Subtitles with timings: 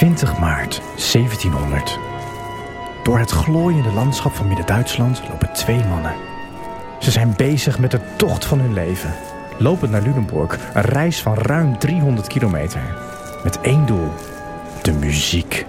[0.00, 0.80] 20 maart
[1.12, 1.98] 1700.
[3.02, 6.14] Door het glooiende landschap van Midden-Duitsland lopen twee mannen.
[6.98, 9.14] Ze zijn bezig met de tocht van hun leven.
[9.58, 12.80] Lopend naar Lunenburg, een reis van ruim 300 kilometer.
[13.44, 14.12] Met één doel,
[14.82, 15.66] de muziek.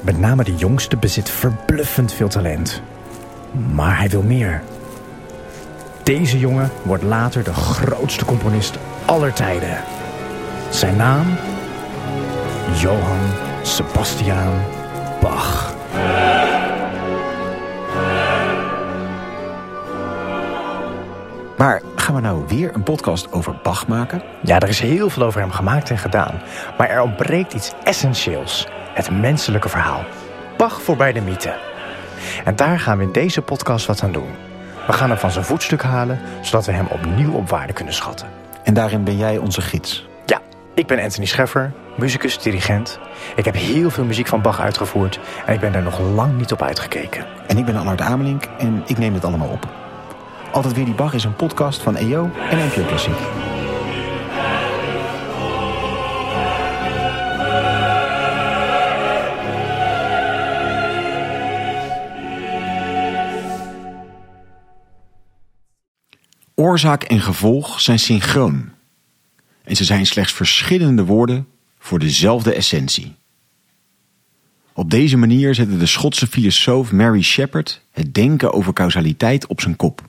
[0.00, 2.82] Met name de jongste bezit verbluffend veel talent.
[3.72, 4.62] Maar hij wil meer.
[6.02, 9.84] Deze jongen wordt later de grootste componist aller tijden.
[10.70, 11.26] Zijn naam?
[12.74, 14.60] Johann Sebastian
[15.20, 15.74] Bach.
[21.56, 24.22] Maar gaan we nou weer een podcast over Bach maken?
[24.42, 26.42] Ja, er is heel veel over hem gemaakt en gedaan.
[26.78, 28.66] Maar er ontbreekt iets essentieels.
[28.94, 30.04] Het menselijke verhaal.
[30.56, 31.54] Bach voorbij de mythe.
[32.44, 34.30] En daar gaan we in deze podcast wat aan doen.
[34.86, 38.28] We gaan hem van zijn voetstuk halen, zodat we hem opnieuw op waarde kunnen schatten.
[38.64, 40.10] En daarin ben jij onze gids.
[40.74, 42.98] Ik ben Anthony Scheffer, muzikus, dirigent.
[43.36, 46.52] Ik heb heel veel muziek van Bach uitgevoerd en ik ben daar nog lang niet
[46.52, 47.26] op uitgekeken.
[47.46, 49.68] En ik ben Allard Amelink en ik neem het allemaal op.
[50.52, 53.16] Altijd weer die Bach is een podcast van EO en NPO Klassiek.
[66.54, 68.72] Oorzaak en gevolg zijn synchroon.
[69.64, 71.46] En ze zijn slechts verschillende woorden
[71.78, 73.14] voor dezelfde essentie.
[74.72, 79.76] Op deze manier zette de Schotse filosoof Mary Shepard het denken over causaliteit op zijn
[79.76, 80.08] kop.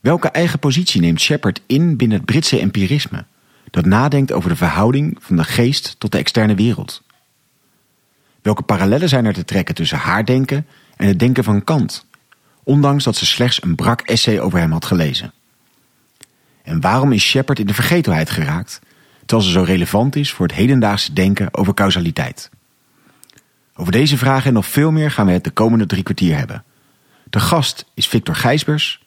[0.00, 3.24] Welke eigen positie neemt Shepard in binnen het Britse empirisme,
[3.70, 7.02] dat nadenkt over de verhouding van de geest tot de externe wereld?
[8.42, 12.06] Welke parallellen zijn er te trekken tussen haar denken en het denken van Kant,
[12.62, 15.32] ondanks dat ze slechts een brak essay over hem had gelezen?
[16.66, 18.80] En waarom is Shepard in de vergetelheid geraakt,
[19.26, 22.50] terwijl ze zo relevant is voor het hedendaagse denken over causaliteit?
[23.74, 26.64] Over deze vragen en nog veel meer gaan we het de komende drie kwartier hebben.
[27.30, 29.02] De gast is Victor Gijsbers,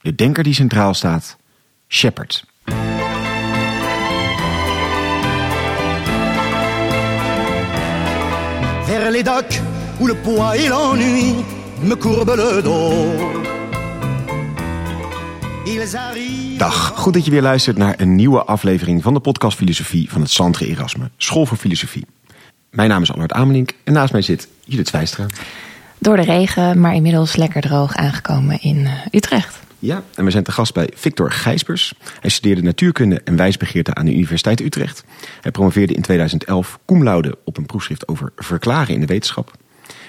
[0.00, 1.36] de denker die centraal staat,
[1.88, 2.44] Shepard.
[16.56, 20.20] Dag, goed dat je weer luistert naar een nieuwe aflevering van de podcast Filosofie van
[20.20, 22.06] het Santre Erasme, School voor Filosofie.
[22.70, 25.26] Mijn naam is Albert Amelink en naast mij zit Judith Wijstra.
[25.98, 29.58] Door de regen, maar inmiddels lekker droog aangekomen in eh, Utrecht.
[29.78, 31.94] Ja, en we zijn te gast bij Victor Gijsbers.
[32.20, 35.04] Hij studeerde natuurkunde en wijsbegeerte aan de Universiteit Utrecht.
[35.40, 39.52] Hij promoveerde in 2011 cum laude op een proefschrift over verklaren in de wetenschap.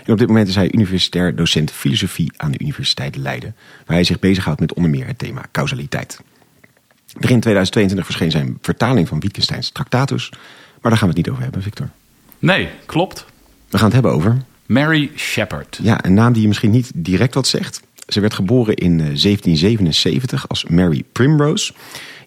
[0.08, 4.04] En op dit moment is hij universitair docent filosofie aan de Universiteit Leiden, waar hij
[4.04, 6.20] zich bezighoudt met onder meer het thema causaliteit.
[7.06, 10.30] Begin 2022 verscheen zijn vertaling van Wittgensteins Tractatus,
[10.82, 11.90] maar daar gaan we het niet over hebben, Victor.
[12.40, 13.26] Nee, klopt.
[13.70, 15.80] We gaan het hebben over Mary Shepard.
[15.82, 17.82] Ja, een naam die je misschien niet direct wat zegt.
[18.08, 21.74] Ze werd geboren in eh, 1777 als Mary Primrose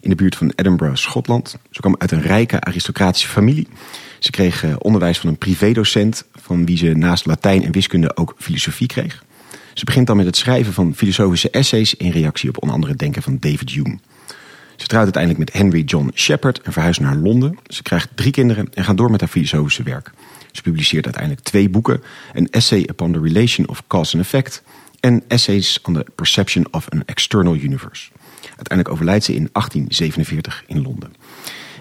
[0.01, 1.57] in de buurt van Edinburgh, Schotland.
[1.71, 3.69] Ze kwam uit een rijke aristocratische familie.
[4.19, 8.35] Ze kreeg eh, onderwijs van een privédocent van wie ze naast Latijn en wiskunde ook
[8.39, 9.25] filosofie kreeg.
[9.75, 13.23] Ze begint dan met het schrijven van filosofische essays in reactie op onder andere denken
[13.23, 13.99] van David Hume.
[14.77, 17.59] Ze trouwt uiteindelijk met Henry John Shepard en verhuist naar Londen.
[17.67, 20.11] Ze krijgt drie kinderen en gaat door met haar filosofische werk.
[20.53, 22.03] Ze publiceert uiteindelijk twee boeken:
[22.33, 24.63] een essay upon the relation of cause and effect
[25.01, 28.11] en essays on the perception of an external universe.
[28.47, 31.15] Uiteindelijk overlijdt ze in 1847 in Londen.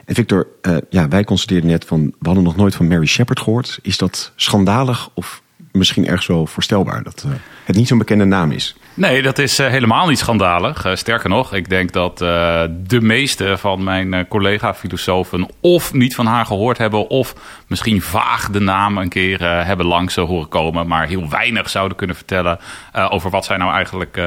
[0.10, 3.40] En Victor, eh, ja, wij constateerden net van, we hadden nog nooit van Mary Shepard
[3.40, 3.80] gehoord.
[3.82, 7.32] Is dat schandalig of misschien ergens wel voorstelbaar dat eh,
[7.64, 8.76] het niet zo'n bekende naam is?
[9.00, 10.86] Nee, dat is eh, helemaal niet schandalig.
[10.86, 16.26] Eh, sterker nog, ik denk dat eh, de meeste van mijn collega-filosofen of niet van
[16.26, 17.36] haar gehoord hebben, of
[17.68, 22.16] misschien vaag de naam een keer hebben langs horen komen, maar heel weinig zouden kunnen
[22.16, 22.60] vertellen
[22.94, 24.22] over wat zij nou eigenlijk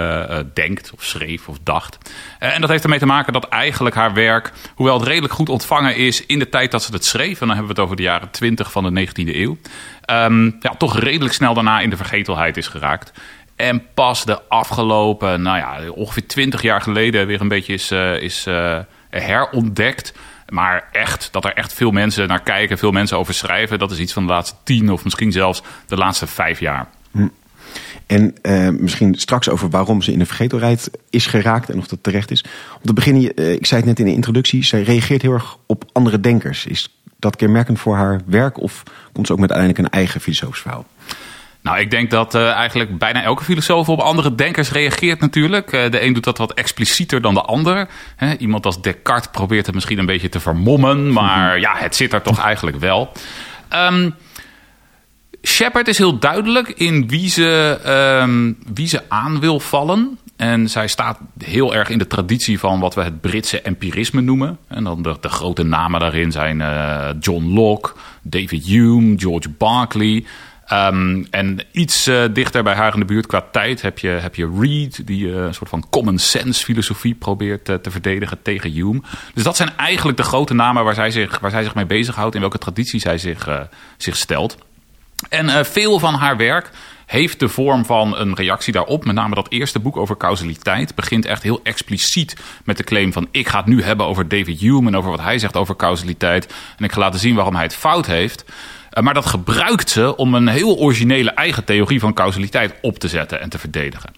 [0.54, 1.98] denkt, of schreef, of dacht.
[2.38, 5.96] En dat heeft ermee te maken dat eigenlijk haar werk, hoewel het redelijk goed ontvangen
[5.96, 8.02] is in de tijd dat ze het schreef, en dan hebben we het over de
[8.02, 9.58] jaren 20 van de 19e eeuw,
[10.04, 13.12] ehm, ja, toch redelijk snel daarna in de vergetelheid is geraakt.
[13.62, 18.22] En pas de afgelopen, nou ja, ongeveer 20 jaar geleden weer een beetje is, eh,
[18.22, 18.78] is eh,
[19.10, 20.12] herontdekt.
[20.48, 23.98] Maar echt, dat er echt veel mensen naar kijken, veel mensen over schrijven, dat is
[23.98, 26.88] iets van de laatste tien of misschien zelfs de laatste vijf jaar.
[28.06, 32.02] En eh, misschien straks over waarom ze in de vergetelheid is geraakt en of dat
[32.02, 32.44] terecht is.
[32.74, 35.84] Om te beginnen, ik zei het net in de introductie, zij reageert heel erg op
[35.92, 36.66] andere denkers.
[36.66, 38.82] Is dat kenmerkend voor haar werk of
[39.12, 40.86] komt ze ook met uiteindelijk een eigen filosofisch verhaal?
[41.62, 45.72] Nou, ik denk dat uh, eigenlijk bijna elke filosoof op andere denkers reageert natuurlijk.
[45.72, 47.88] Uh, de een doet dat wat explicieter dan de ander.
[48.16, 52.12] He, iemand als Descartes probeert het misschien een beetje te vermommen, maar ja, het zit
[52.12, 53.12] er toch eigenlijk wel.
[53.70, 54.14] Um,
[55.42, 57.78] Shepard is heel duidelijk in wie ze,
[58.22, 60.18] um, wie ze aan wil vallen.
[60.36, 64.58] En zij staat heel erg in de traditie van wat we het Britse empirisme noemen.
[64.68, 67.92] En dan de, de grote namen daarin zijn uh, John Locke,
[68.22, 70.24] David Hume, George Berkeley.
[70.70, 74.34] Um, en iets uh, dichter bij haar in de buurt qua tijd heb je, heb
[74.34, 78.70] je Reed, die uh, een soort van common sense filosofie probeert uh, te verdedigen tegen
[78.70, 79.02] Hume.
[79.34, 82.34] Dus dat zijn eigenlijk de grote namen waar zij zich, waar zij zich mee bezighoudt,
[82.34, 84.56] in welke traditie zij zich, zich stelt.
[85.28, 86.70] En veel van haar werk
[87.06, 89.04] heeft de vorm van een reactie daarop.
[89.04, 93.28] Met name dat eerste boek over causaliteit begint echt heel expliciet met de claim van...
[93.30, 96.54] ik ga het nu hebben over David Hume en over wat hij zegt over causaliteit.
[96.76, 98.44] En ik ga laten zien waarom hij het fout heeft.
[99.00, 103.40] Maar dat gebruikt ze om een heel originele eigen theorie van causaliteit op te zetten
[103.40, 104.10] en te verdedigen.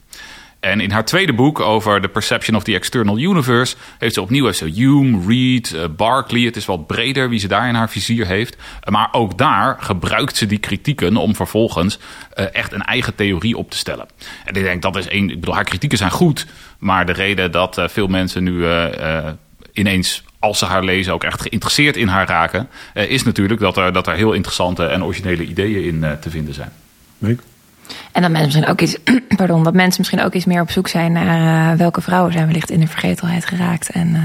[0.61, 4.53] En in haar tweede boek over The Perception of the External Universe heeft ze opnieuw
[4.53, 6.43] zo Hume, Reed, uh, Berkeley.
[6.43, 8.57] Het is wat breder wie ze daar in haar vizier heeft.
[8.91, 11.99] Maar ook daar gebruikt ze die kritieken om vervolgens
[12.53, 14.07] echt een eigen theorie op te stellen.
[14.45, 15.31] En ik denk dat is één.
[15.31, 16.47] Ik bedoel, haar kritieken zijn goed.
[16.79, 18.67] Maar de reden dat veel mensen nu
[19.75, 23.77] ineens als ze haar lezen, ook echt geïnteresseerd in haar raken, uh, is natuurlijk dat
[23.77, 26.73] er, dat er heel interessante en originele ideeën in uh, te vinden zijn.
[27.19, 27.43] Weet
[28.13, 28.97] en dat mensen misschien ook iets,
[29.37, 32.47] pardon, dat mensen misschien ook iets meer op zoek zijn naar uh, welke vrouwen zijn
[32.47, 33.91] wellicht in de vergetelheid geraakt.
[33.91, 34.21] En uh,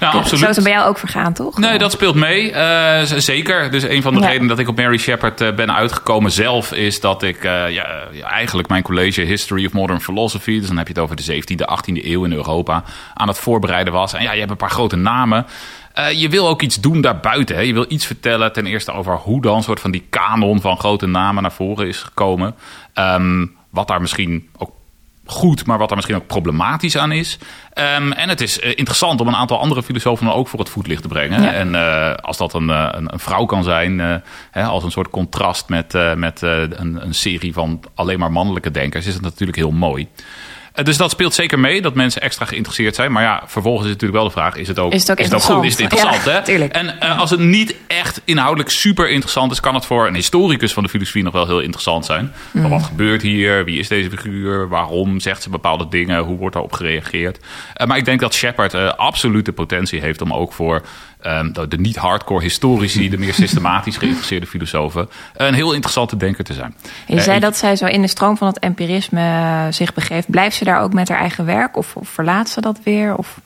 [0.00, 0.40] ja, absoluut.
[0.40, 1.58] Zo is het bij jou ook vergaan, toch?
[1.58, 2.52] Nee, dat speelt mee.
[2.52, 3.70] Uh, zeker.
[3.70, 4.26] Dus een van de ja.
[4.26, 7.84] redenen dat ik op Mary Shepard ben uitgekomen zelf is dat ik ja,
[8.22, 11.78] eigenlijk mijn college History of Modern Philosophy, dus dan heb je het over de 17e,
[11.80, 12.84] 18e eeuw in Europa,
[13.14, 14.12] aan het voorbereiden was.
[14.12, 15.46] En ja, je hebt een paar grote namen.
[15.98, 17.56] Uh, je wil ook iets doen daarbuiten.
[17.56, 17.62] Hè?
[17.62, 21.06] Je wil iets vertellen ten eerste over hoe dan soort van die kanon van grote
[21.06, 22.54] namen naar voren is gekomen.
[22.94, 24.70] Um, wat daar misschien ook
[25.24, 27.38] goed, maar wat daar misschien ook problematisch aan is.
[27.96, 30.68] Um, en het is uh, interessant om een aantal andere filosofen dan ook voor het
[30.68, 31.42] voetlicht te brengen.
[31.42, 31.52] Ja.
[31.52, 34.14] En uh, als dat een, een, een, vrouw kan zijn, uh,
[34.50, 39.06] hè, als een soort contrast met, met een, een, serie van alleen maar mannelijke denkers,
[39.06, 40.08] is het natuurlijk heel mooi.
[40.76, 43.12] Uh, dus dat speelt zeker mee, dat mensen extra geïnteresseerd zijn.
[43.12, 45.24] Maar ja, vervolgens is natuurlijk wel de vraag, is het ook, is het ook, is
[45.24, 45.64] het ook goed?
[45.64, 46.24] Is het interessant?
[46.24, 46.42] Ja, hè?
[46.42, 46.72] Tuurlijk.
[46.72, 49.60] En uh, als het niet echt inhoudelijk super interessant is...
[49.60, 52.32] kan het voor een historicus van de filosofie nog wel heel interessant zijn.
[52.50, 52.68] Mm.
[52.68, 53.64] Wat gebeurt hier?
[53.64, 54.68] Wie is deze figuur?
[54.68, 56.22] Waarom zegt ze bepaalde dingen?
[56.22, 57.38] Hoe wordt daarop gereageerd?
[57.76, 60.82] Uh, maar ik denk dat Shepard absoluut de potentie heeft om ook voor...
[61.26, 66.74] Um, de niet-hardcore historici, de meer systematisch geïnteresseerde filosofen, een heel interessante denker te zijn.
[67.06, 70.30] Je zei dat zij zo in de stroom van het empirisme zich begeeft.
[70.30, 73.16] Blijft ze daar ook met haar eigen werk of, of verlaat ze dat weer?
[73.16, 73.40] Of?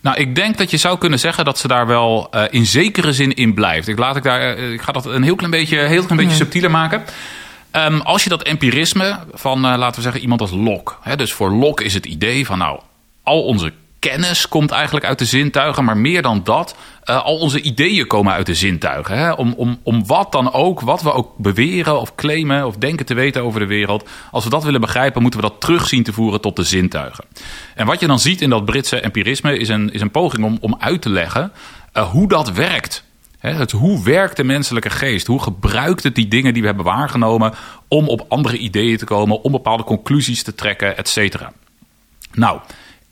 [0.00, 3.12] Nou, ik denk dat je zou kunnen zeggen dat ze daar wel uh, in zekere
[3.12, 3.88] zin in blijft.
[3.88, 6.36] Ik, laat ik, daar, uh, ik ga dat een heel klein beetje, heel klein beetje
[6.36, 7.04] subtieler maken.
[7.72, 10.92] Um, als je dat empirisme van, uh, laten we zeggen, iemand als Locke.
[11.02, 12.80] Hè, dus voor Locke is het idee van, nou,
[13.22, 13.72] al onze
[14.08, 18.32] kennis komt eigenlijk uit de zintuigen, maar meer dan dat, uh, al onze ideeën komen
[18.32, 19.18] uit de zintuigen.
[19.18, 19.32] Hè?
[19.32, 23.14] Om, om, om wat dan ook, wat we ook beweren of claimen of denken te
[23.14, 24.08] weten over de wereld.
[24.30, 27.24] Als we dat willen begrijpen, moeten we dat terug zien te voeren tot de zintuigen.
[27.74, 30.58] En wat je dan ziet in dat Britse empirisme is een, is een poging om,
[30.60, 31.52] om uit te leggen
[31.92, 33.04] uh, hoe dat werkt.
[33.38, 35.26] Het, hoe werkt de menselijke geest?
[35.26, 37.52] Hoe gebruikt het die dingen die we hebben waargenomen
[37.88, 41.52] om op andere ideeën te komen, om bepaalde conclusies te trekken, et cetera?
[42.32, 42.60] Nou,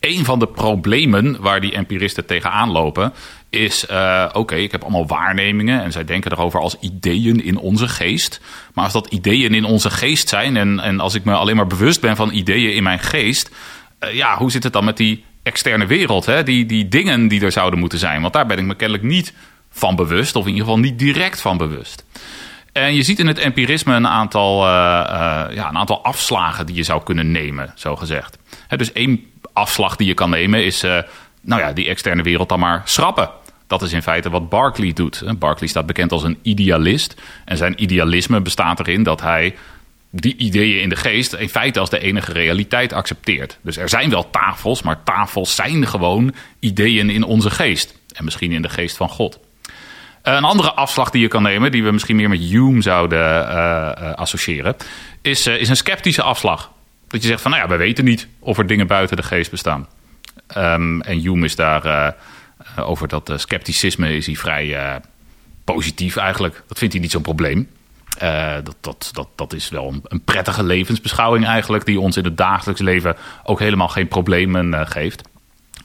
[0.07, 3.13] een van de problemen waar die empiristen tegenaan lopen,
[3.51, 7.89] is: uh, oké, ik heb allemaal waarnemingen en zij denken erover als ideeën in onze
[7.89, 8.41] geest.
[8.75, 11.67] Maar als dat ideeën in onze geest zijn en, en als ik me alleen maar
[11.67, 13.51] bewust ben van ideeën in mijn geest,
[14.01, 16.27] uh, ja, hoe zit het dan met die externe wereld?
[16.27, 16.43] Hè?
[16.43, 18.21] Die, die dingen die er zouden moeten zijn?
[18.21, 19.35] Want daar ben ik me kennelijk niet
[19.71, 22.05] van bewust, of in ieder geval niet direct van bewust.
[22.73, 24.71] En je ziet in het empirisme een aantal, uh,
[25.55, 28.39] ja, een aantal afslagen die je zou kunnen nemen, zo gezegd.
[28.69, 30.99] He, dus één afslag die je kan nemen is, uh,
[31.41, 33.31] nou ja, die externe wereld dan maar schrappen.
[33.67, 35.23] Dat is in feite wat Berkeley doet.
[35.39, 37.21] Berkeley staat bekend als een idealist.
[37.45, 39.55] En zijn idealisme bestaat erin dat hij
[40.11, 43.59] die ideeën in de geest in feite als de enige realiteit accepteert.
[43.63, 47.95] Dus er zijn wel tafels, maar tafels zijn gewoon ideeën in onze geest.
[48.13, 49.39] En misschien in de geest van God.
[50.23, 54.77] Een andere afslag die je kan nemen, die we misschien meer met Hume zouden associëren,
[55.23, 56.73] is, is een sceptische afslag.
[57.15, 59.51] Dat je zegt van, nou ja, we weten niet of er dingen buiten de geest
[59.51, 59.89] bestaan.
[60.57, 65.01] Um, en Hume is daar uh, over dat uh, scepticisme is hij vrij
[65.65, 66.63] positief eigenlijk.
[66.67, 67.69] Dat vindt hij niet zo'n probleem.
[68.63, 72.37] dat, dat, dat, dat is wel een, een, prettige levensbeschouwing eigenlijk, die ons in het
[72.37, 75.23] dagelijks leven ook helemaal geen problemen geeft.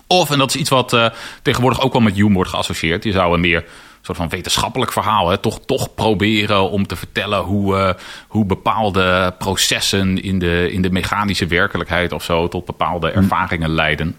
[0.07, 3.33] Of, en dat is iets wat tegenwoordig ook wel met Hume wordt geassocieerd, je zou
[3.33, 3.65] een meer
[4.01, 5.29] soort van wetenschappelijk verhaal.
[5.29, 5.37] Hè?
[5.37, 7.93] Toch, toch proberen om te vertellen hoe, eh,
[8.27, 14.15] hoe bepaalde processen in de, in de mechanische werkelijkheid of zo tot bepaalde ervaringen leiden.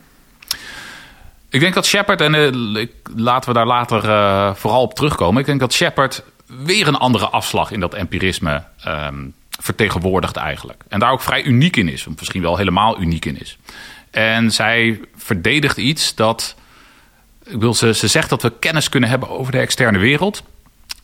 [1.49, 5.41] Ik denk dat Shepard, en eh, laten we daar later eh, vooral op terugkomen.
[5.41, 9.27] Ik denk dat Shepard weer een andere afslag in dat empirisme ehm,
[9.61, 10.83] vertegenwoordigt eigenlijk.
[10.89, 13.59] En daar ook vrij uniek in is, of misschien wel helemaal uniek in is.
[14.11, 16.55] En zij verdedigt iets dat.
[17.51, 20.43] Ik wil, ze, ze zegt dat we kennis kunnen hebben over de externe wereld.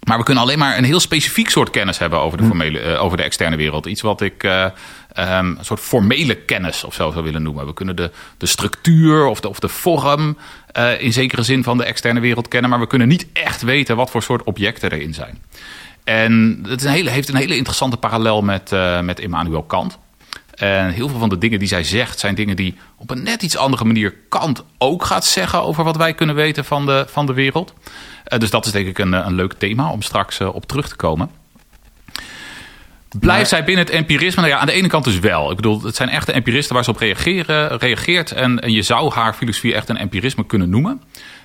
[0.06, 3.02] Maar we kunnen alleen maar een heel specifiek soort kennis hebben over de, formele, eh,
[3.02, 3.86] over de externe wereld.
[3.86, 4.66] Iets wat ik eh,
[5.12, 7.66] ehm, een soort formele kennis of zo zou willen noemen.
[7.66, 10.36] We kunnen de, de structuur of de, of de vorm
[10.66, 12.70] eh, in zekere zin van de externe wereld kennen.
[12.70, 15.42] Maar we kunnen niet echt weten wat voor soort objecten erin zijn.
[16.04, 18.70] En het is een hele, heeft een hele interessante parallel met,
[19.02, 19.98] met Immanuel Kant.
[20.56, 23.42] En heel veel van de dingen die zij zegt zijn dingen die op een net
[23.42, 27.26] iets andere manier Kant ook gaat zeggen over wat wij kunnen weten van de, van
[27.26, 27.74] de wereld.
[28.24, 30.66] Eh, dus dat is denk ik een, eh, een leuk thema om straks eh, op
[30.66, 31.30] terug te komen.
[33.20, 34.42] Blijft zij binnen het empirisme?
[34.42, 35.50] Nou ja, aan de ene kant dus wel.
[35.50, 38.32] Ik bedoel, het zijn echte empiristen waar ze op reageren, reageert.
[38.32, 41.00] En, en je zou haar filosofie echt een empirisme kunnen noemen.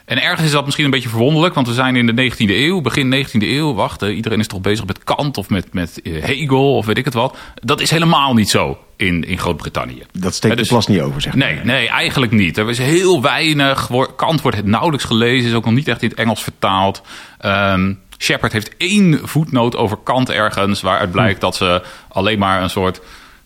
[0.05, 2.81] En ergens is dat misschien een beetje verwonderlijk, want we zijn in de 19e eeuw,
[2.81, 3.73] begin 19e eeuw.
[3.73, 7.05] Wacht, eh, iedereen is toch bezig met Kant of met, met Hegel of weet ik
[7.05, 7.37] het wat.
[7.55, 10.03] Dat is helemaal niet zo in, in Groot-Brittannië.
[10.11, 11.47] Dat steekt dus- de plas niet over, zeg maar.
[11.47, 12.57] Nee, nee, eigenlijk niet.
[12.57, 13.89] Er is heel weinig.
[14.15, 17.01] Kant wordt nauwelijks gelezen, is ook nog niet echt in het Engels vertaald.
[17.37, 22.69] Ehm Shepard heeft één voetnoot over Kant ergens, waaruit blijkt dat ze alleen maar een
[22.69, 23.01] soort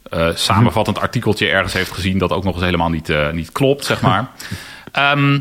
[0.09, 3.85] eh, samenvattend artikeltje ergens heeft gezien, dat ook nog eens helemaal niet, eh, niet klopt,
[3.85, 4.31] zeg maar.
[4.91, 5.39] Ehm,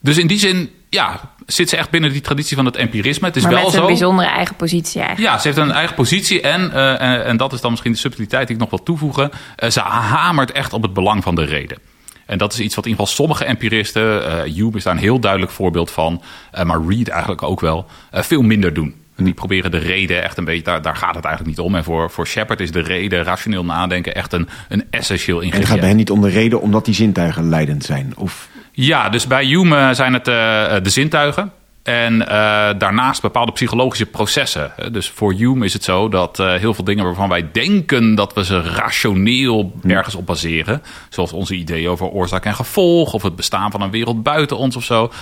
[0.00, 3.26] dus in die zin, ja, zit ze echt binnen die traditie van het empirisme.
[3.26, 3.80] Het is maar wel met zo.
[3.80, 5.32] een bijzondere eigen positie eigenlijk.
[5.34, 7.98] Ja, ze heeft een eigen positie en, eh, en, en dat is dan misschien de
[7.98, 9.30] subtiliteit die ik nog wil toevoegen.
[9.56, 11.78] eh, ze hamert echt op het belang van de reden.
[12.26, 14.98] En dat is iets wat in ieder geval sommige empiristen, eh Hume is daar een
[15.00, 18.94] heel duidelijk voorbeeld van, eh, maar Reed eigenlijk ook wel, eh, veel minder doen.
[19.16, 21.74] En die proberen de reden echt een beetje, daar, daar gaat het eigenlijk niet om.
[21.74, 25.54] En voor, voor Shepard is de reden, rationeel nadenken, echt een, een essentieel En het
[25.54, 25.70] ingrediënt.
[25.70, 28.12] gaat bij hen niet om de reden omdat die zintuigen leidend zijn.
[28.16, 30.34] Of Ja, dus bij Hume eh, zijn het eh,
[30.82, 31.52] de zintuigen.
[31.82, 32.34] En eh,
[32.78, 34.76] daarnaast bepaalde psychologische processen.
[34.76, 38.14] Eh, Dus voor Hume is het zo dat eh, heel veel dingen waarvan wij denken
[38.14, 40.82] dat we ze rationeel ergens op baseren.
[41.08, 43.12] Zoals onze ideeën over oorzaak en gevolg.
[43.12, 45.12] Of het bestaan van een wereld buiten ons of zo.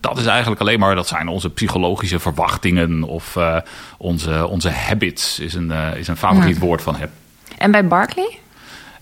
[0.00, 3.02] Dat is eigenlijk alleen maar, dat zijn onze psychologische verwachtingen.
[3.02, 3.56] Of eh,
[3.98, 7.10] onze, onze habits is een, eh, is een favoriet woord van hem.
[7.58, 8.38] En bij Barclay?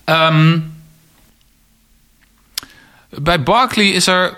[0.03, 0.59] Ehm,
[3.19, 4.37] bij Barkley is er.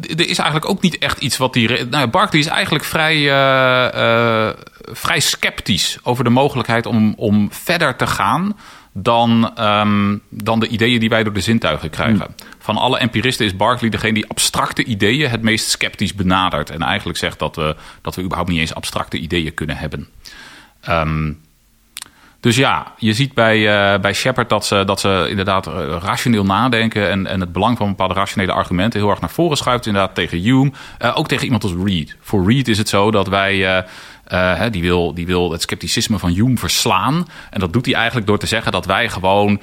[0.00, 1.84] Er is eigenlijk ook niet echt iets wat die.
[1.84, 4.54] Nou, Barkley is eigenlijk vrij, eh, eh,
[4.92, 8.56] vrij sceptisch over de mogelijkheid om, om verder te gaan.
[8.92, 12.34] Dan, ehm, dan de ideeën die wij door de zintuigen krijgen.
[12.58, 16.70] Van alle empiristen is Barkley degene die abstracte ideeën het meest sceptisch benadert.
[16.70, 20.08] En eigenlijk zegt dat we, dat we überhaupt niet eens abstracte ideeën kunnen hebben.
[20.80, 21.32] Ehm,
[22.44, 26.44] dus ja, je ziet bij, eh, bij Shepard dat ze, dat ze inderdaad eh, rationeel
[26.44, 29.86] nadenken en, en het belang van bepaalde rationele argumenten heel erg naar voren schuift.
[29.86, 32.16] Inderdaad tegen Hume, eh, ook tegen iemand als Reed.
[32.20, 33.84] Voor Reed is het zo dat wij,
[34.26, 37.26] hè, die, wil, die wil het scepticisme van Hume verslaan.
[37.50, 39.60] En dat doet hij eigenlijk door te zeggen dat wij gewoon,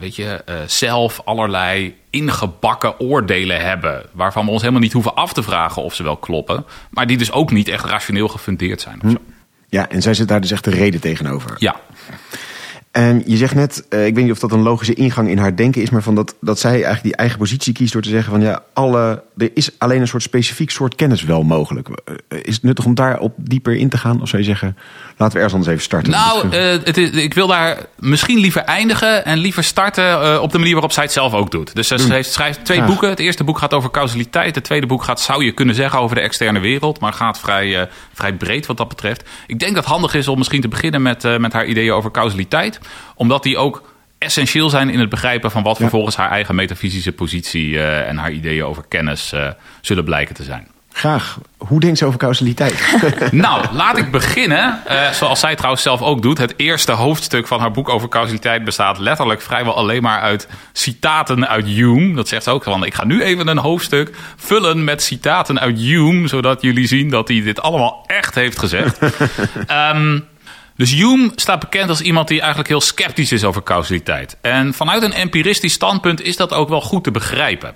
[0.00, 4.02] weet je, zelf allerlei ingebakken oordelen hebben.
[4.12, 6.64] Waarvan we ons helemaal niet hoeven af te vragen of ze wel kloppen.
[6.90, 9.00] Maar die dus ook niet echt rationeel gefundeerd zijn.
[9.04, 9.16] Of zo.
[9.68, 11.54] Ja, en zij zit daar dus echt de reden tegenover.
[11.58, 11.80] Ja.
[12.96, 15.56] En je zegt net, eh, ik weet niet of dat een logische ingang in haar
[15.56, 18.32] denken is, maar van dat, dat zij eigenlijk die eigen positie kiest door te zeggen
[18.32, 21.88] van ja, alle, er is alleen een soort specifiek soort kennis wel mogelijk.
[21.88, 24.22] Eh, Is het nuttig om daar op dieper in te gaan?
[24.22, 24.76] Of zou je zeggen,
[25.16, 26.10] laten we ergens anders even starten?
[26.10, 30.58] Nou, eh, het is, ik wil daar misschien liever eindigen en liever starten op de
[30.58, 31.74] manier waarop zij het zelf ook doet.
[31.74, 32.90] Dus ze heeft, schrijft twee Graag.
[32.90, 33.08] boeken.
[33.08, 34.54] Het eerste boek gaat over causaliteit.
[34.54, 37.00] Het tweede boek gaat, zou je kunnen zeggen, over de externe wereld.
[37.00, 39.22] Maar gaat vrij, vrij breed wat dat betreft.
[39.46, 42.10] Ik denk dat het handig is om misschien te beginnen met, met haar ideeën over
[42.10, 42.80] causaliteit.
[43.14, 43.82] Omdat die ook
[44.18, 48.30] essentieel zijn in het begrijpen van wat vervolgens haar eigen metafysische positie eh, en haar
[48.32, 49.48] ideeën over kennis eh,
[49.80, 50.66] zullen blijken te zijn.
[50.92, 51.38] Graag.
[51.56, 52.96] Hoe denkt ze over causaliteit?
[53.30, 54.80] Nou, laat ik beginnen.
[54.86, 56.38] eh, zoals zij trouwens zelf ook doet.
[56.38, 61.48] Het eerste hoofdstuk van haar boek over causaliteit bestaat letterlijk vrijwel alleen maar uit citaten
[61.48, 62.14] uit Hume.
[62.14, 62.84] Dat zegt ze ook van.
[62.84, 66.28] Ik ga nu even een hoofdstuk vullen met citaten uit Hume.
[66.28, 68.98] Zodat jullie zien dat hij dit allemaal echt heeft gezegd.
[69.66, 70.18] Ehm,
[70.76, 74.36] dus Hume staat bekend als iemand die eigenlijk heel sceptisch is over causaliteit.
[74.40, 77.74] En vanuit een empiristisch standpunt is dat ook wel goed te begrijpen.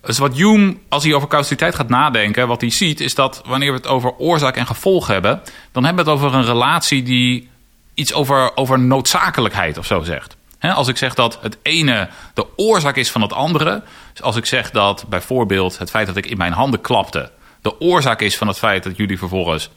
[0.00, 3.70] Dus wat Hume, als hij over causaliteit gaat nadenken, wat hij ziet, is dat wanneer
[3.70, 7.50] we het over oorzaak en gevolg hebben, dan hebben we het over een relatie die
[7.94, 10.36] iets over, over noodzakelijkheid of zo zegt.
[10.60, 13.82] Als ik zeg dat het ene de oorzaak is van het andere.
[14.12, 17.30] Dus als ik zeg dat bijvoorbeeld het feit dat ik in mijn handen klapte.
[17.62, 19.70] de oorzaak is van het feit dat jullie vervolgens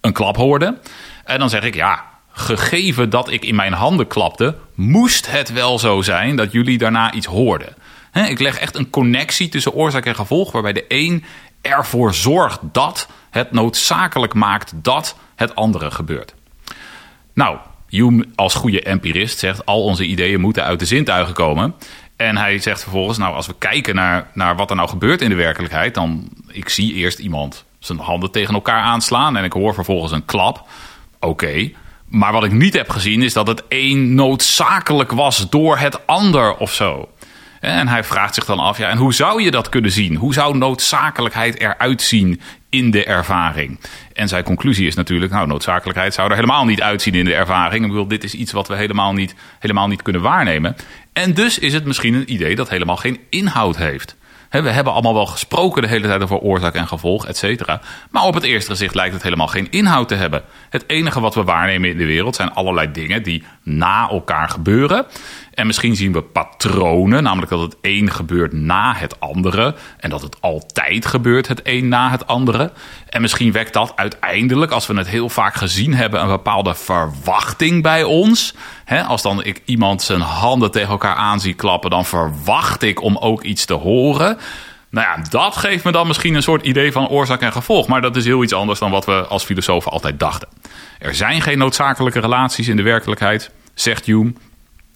[0.00, 0.78] een klap hoorden.
[1.24, 2.08] En dan zeg ik ja.
[2.32, 7.12] Gegeven dat ik in mijn handen klapte, moest het wel zo zijn dat jullie daarna
[7.12, 7.74] iets hoorden.
[8.12, 11.24] Ik leg echt een connectie tussen oorzaak en gevolg, waarbij de een
[11.60, 16.34] ervoor zorgt dat het noodzakelijk maakt dat het andere gebeurt.
[17.34, 21.74] Nou, Hume als goede empirist zegt al onze ideeën moeten uit de zintuigen komen.
[22.16, 25.28] En hij zegt vervolgens, nou als we kijken naar, naar wat er nou gebeurt in
[25.28, 29.74] de werkelijkheid, dan ik zie eerst iemand zijn handen tegen elkaar aanslaan en ik hoor
[29.74, 30.68] vervolgens een klap.
[31.20, 31.70] Oké,
[32.08, 36.56] maar wat ik niet heb gezien is dat het een noodzakelijk was door het ander
[36.56, 37.08] of zo.
[37.60, 40.14] En hij vraagt zich dan af, ja, en hoe zou je dat kunnen zien?
[40.14, 43.80] Hoe zou noodzakelijkheid eruit zien in de ervaring?
[44.12, 47.84] En zijn conclusie is natuurlijk, nou, noodzakelijkheid zou er helemaal niet uitzien in de ervaring.
[47.84, 50.76] Ik bedoel, dit is iets wat we helemaal niet, helemaal niet kunnen waarnemen.
[51.12, 54.16] En dus is het misschien een idee dat helemaal geen inhoud heeft.
[54.50, 57.80] We hebben allemaal wel gesproken de hele tijd over oorzaak en gevolg, et cetera.
[58.10, 60.42] Maar op het eerste gezicht lijkt het helemaal geen inhoud te hebben.
[60.70, 65.06] Het enige wat we waarnemen in de wereld zijn allerlei dingen die na elkaar gebeuren.
[65.60, 69.74] En misschien zien we patronen, namelijk dat het een gebeurt na het andere.
[69.98, 72.72] En dat het altijd gebeurt, het een na het andere.
[73.08, 77.82] En misschien wekt dat uiteindelijk, als we het heel vaak gezien hebben, een bepaalde verwachting
[77.82, 78.54] bij ons.
[79.06, 83.16] als dan ik iemand zijn handen tegen elkaar aan zie klappen, dan verwacht ik om
[83.16, 84.38] ook iets te horen.
[84.90, 87.86] Nou ja, dat geeft me dan misschien een soort idee van oorzaak en gevolg.
[87.86, 90.48] Maar dat is heel iets anders dan wat we als filosofen altijd dachten.
[90.98, 94.32] Er zijn geen noodzakelijke relaties in de werkelijkheid, zegt Hume.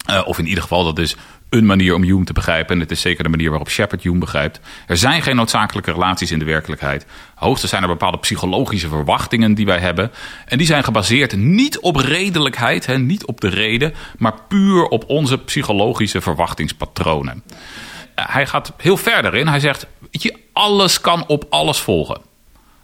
[0.09, 1.15] Uh, of in ieder geval, dat is
[1.49, 2.75] een manier om Hume te begrijpen.
[2.75, 4.59] En het is zeker de manier waarop Shepard Hume begrijpt.
[4.87, 7.05] Er zijn geen noodzakelijke relaties in de werkelijkheid.
[7.35, 10.11] Hoogstens zijn er bepaalde psychologische verwachtingen die wij hebben.
[10.45, 15.03] En die zijn gebaseerd niet op redelijkheid, hè, niet op de reden, maar puur op
[15.07, 17.43] onze psychologische verwachtingspatronen.
[17.45, 19.47] Uh, hij gaat heel verder in.
[19.47, 22.21] Hij zegt: weet je, alles kan op alles volgen.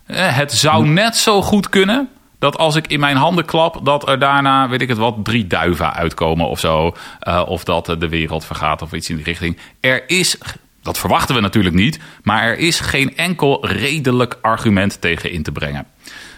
[0.07, 2.09] Uh, het zou net zo goed kunnen
[2.41, 5.47] dat als ik in mijn handen klap, dat er daarna, weet ik het wat, drie
[5.47, 6.95] duiven uitkomen of zo.
[7.27, 9.57] Uh, of dat de wereld vergaat of iets in die richting.
[9.79, 10.37] Er is,
[10.81, 15.51] dat verwachten we natuurlijk niet, maar er is geen enkel redelijk argument tegen in te
[15.51, 15.85] brengen.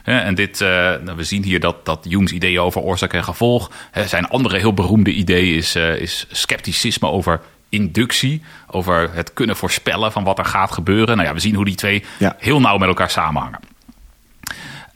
[0.03, 0.67] En dit, uh,
[1.15, 3.71] we zien hier dat, dat Hume's ideeën over oorzaak en gevolg.
[4.05, 8.41] Zijn andere heel beroemde idee is, uh, is scepticisme over inductie.
[8.67, 11.15] Over het kunnen voorspellen van wat er gaat gebeuren.
[11.15, 12.35] Nou ja, we zien hoe die twee ja.
[12.39, 13.59] heel nauw met elkaar samenhangen.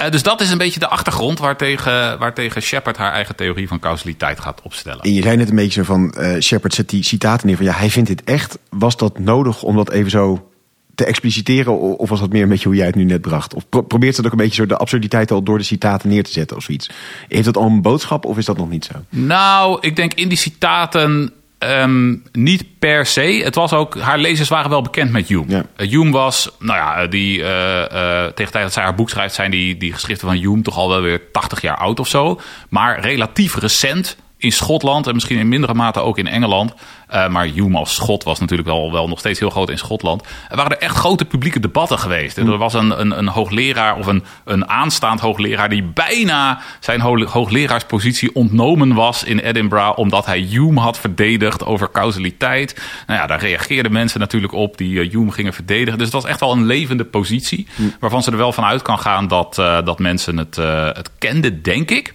[0.01, 3.79] Uh, dus dat is een beetje de achtergrond waartegen, waartegen Shepard haar eigen theorie van
[3.79, 5.01] causaliteit gaat opstellen.
[5.03, 7.73] En je zei net een beetje van, uh, Shepard zet die citaten neer van ja,
[7.73, 8.57] hij vindt dit echt.
[8.69, 10.49] Was dat nodig om dat even zo
[10.95, 11.79] te expliciteren?
[11.97, 13.53] Of was dat meer een beetje hoe jij het nu net bracht?
[13.53, 16.23] Of pro probeert ze ook een beetje zo de absurditeit al door de citaten neer
[16.23, 16.89] te zetten of zoiets?
[17.27, 18.93] Heeft dat al een boodschap of is dat nog niet zo?
[19.09, 23.41] Nou, ik denk in die citaten Um, niet per se.
[23.43, 25.45] Het was ook, haar lezers waren wel bekend met Hume.
[25.47, 25.65] Ja.
[25.77, 29.09] Uh, Hume was, nou ja, die, uh, uh, tegen de tijd dat zij haar boek
[29.09, 32.07] schrijft, zijn die, die geschriften van Hume toch al wel weer 80 jaar oud of
[32.07, 32.39] zo.
[32.69, 36.73] Maar relatief recent in Schotland en misschien in mindere mate ook in Engeland.
[37.13, 40.23] Uh, maar Hume als Schot was natuurlijk wel, wel nog steeds heel groot in Schotland.
[40.49, 42.37] Er waren er echt grote publieke debatten geweest.
[42.37, 42.51] Mm.
[42.51, 48.35] Er was een, een, een, hoogleraar of een, een aanstaand hoogleraar die bijna zijn hoogleraarspositie
[48.35, 49.97] ontnomen was in Edinburgh.
[49.97, 52.81] omdat hij Hume had verdedigd over causaliteit.
[53.07, 55.97] Nou ja, daar reageerden mensen natuurlijk op die uh, Hume gingen verdedigen.
[55.97, 57.67] Dus het was echt wel een levende positie.
[57.75, 57.93] Mm.
[57.99, 60.55] Waarvan ze er wel van uit kan gaan dat, uh, dat mensen het,
[60.95, 62.13] het kenden, denk ik.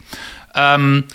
[0.56, 1.06] Um,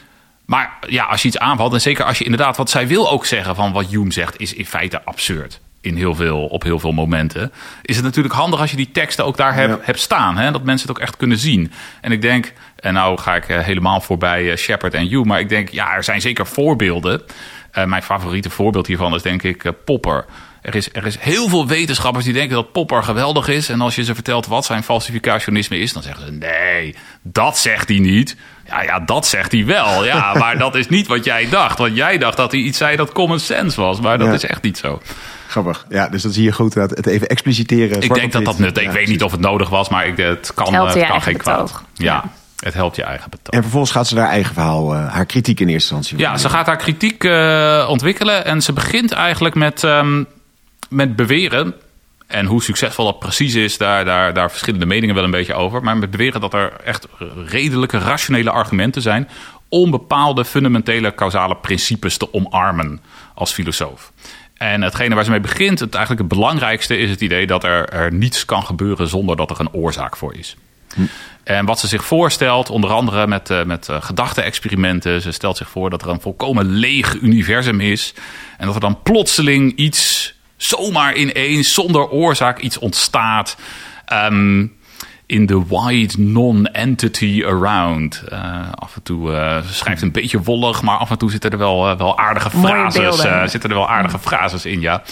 [0.48, 3.26] maar ja, als je iets aanvalt, en zeker als je inderdaad, wat zij wil ook
[3.26, 5.60] zeggen van wat Hume zegt, is in feite absurd.
[5.82, 7.52] In heel veel, op heel veel momenten.
[7.82, 10.38] Is het natuurlijk handig als je die teksten ook daar hebt, hebt staan.
[10.38, 10.52] Hè?
[10.52, 11.72] Dat mensen het ook echt kunnen zien.
[12.02, 15.26] En ik denk, en nou ga ik eh, helemaal voorbij uh, Shepard en Hume.
[15.26, 17.22] Maar ik denk, ja, er zijn zeker voorbeelden.
[17.74, 20.26] Uh, mijn favoriete voorbeeld hiervan is denk ik Popper.
[20.62, 23.70] Er is, er is heel veel wetenschappers die denken dat Popper geweldig is.
[23.70, 27.88] En als je ze vertelt wat zijn falsificationisme is, dan zeggen ze: nee, dat zegt
[27.88, 28.36] hij niet.
[28.68, 30.06] Ja, ja, dat zegt hij wel.
[30.06, 31.78] Ja, maar dat is niet wat jij dacht.
[31.78, 34.00] Want jij dacht dat hij iets zei dat common sense was.
[34.00, 35.02] Maar dat is echt niet zo.
[35.48, 35.86] Grappig.
[35.90, 36.74] Ja, dus dat zie je goed.
[36.74, 38.02] Het even expliciteren.
[38.02, 38.78] Ik denk dat dat nut.
[38.78, 41.38] Ik weet niet of het nodig was, maar ik, het kan, het het kan geen
[41.38, 41.82] kwaad.
[41.94, 42.24] Ja.
[42.58, 43.54] Het helpt je eigen betoog.
[43.54, 46.28] En vervolgens gaat ze haar eigen verhaal, uh, haar kritiek in eerste instantie.
[46.28, 48.46] Ja, ze gaat haar kritiek uh, ontwikkelen.
[48.46, 50.28] En ze begint eigenlijk met, um,
[50.90, 51.74] met beweren
[52.28, 55.84] en hoe succesvol dat precies is, daar, daar, daar verschillende meningen wel een beetje over.
[55.84, 57.08] Maar met beweren dat er echt
[57.46, 59.30] redelijke, rationele argumenten zijn
[59.70, 63.02] om bepaalde fundamentele causale principes te omarmen
[63.34, 64.12] als filosoof.
[64.54, 67.90] En hetgene waar ze mee begint, het eigenlijk het belangrijkste, is het idee dat er,
[67.90, 70.56] er niets kan gebeuren zonder dat er een oorzaak voor is.
[71.44, 75.22] En wat ze zich voorstelt, onder andere met, uh, met uh, gedachte-experimenten.
[75.22, 78.14] Ze stelt zich voor dat er een volkomen leeg universum is.
[78.58, 83.58] En dat er dan plotseling iets, zomaar ineens, zonder oorzaak, iets ontstaat.
[84.14, 84.76] Um,
[85.28, 88.24] in the wide non-entity around.
[88.32, 91.58] Uh, af en toe uh, schrijft een beetje wollig, maar af en toe zitten er
[91.58, 93.52] wel, uh, wel aardige frases.
[93.52, 95.04] zitten er wel aardige frases in, ja.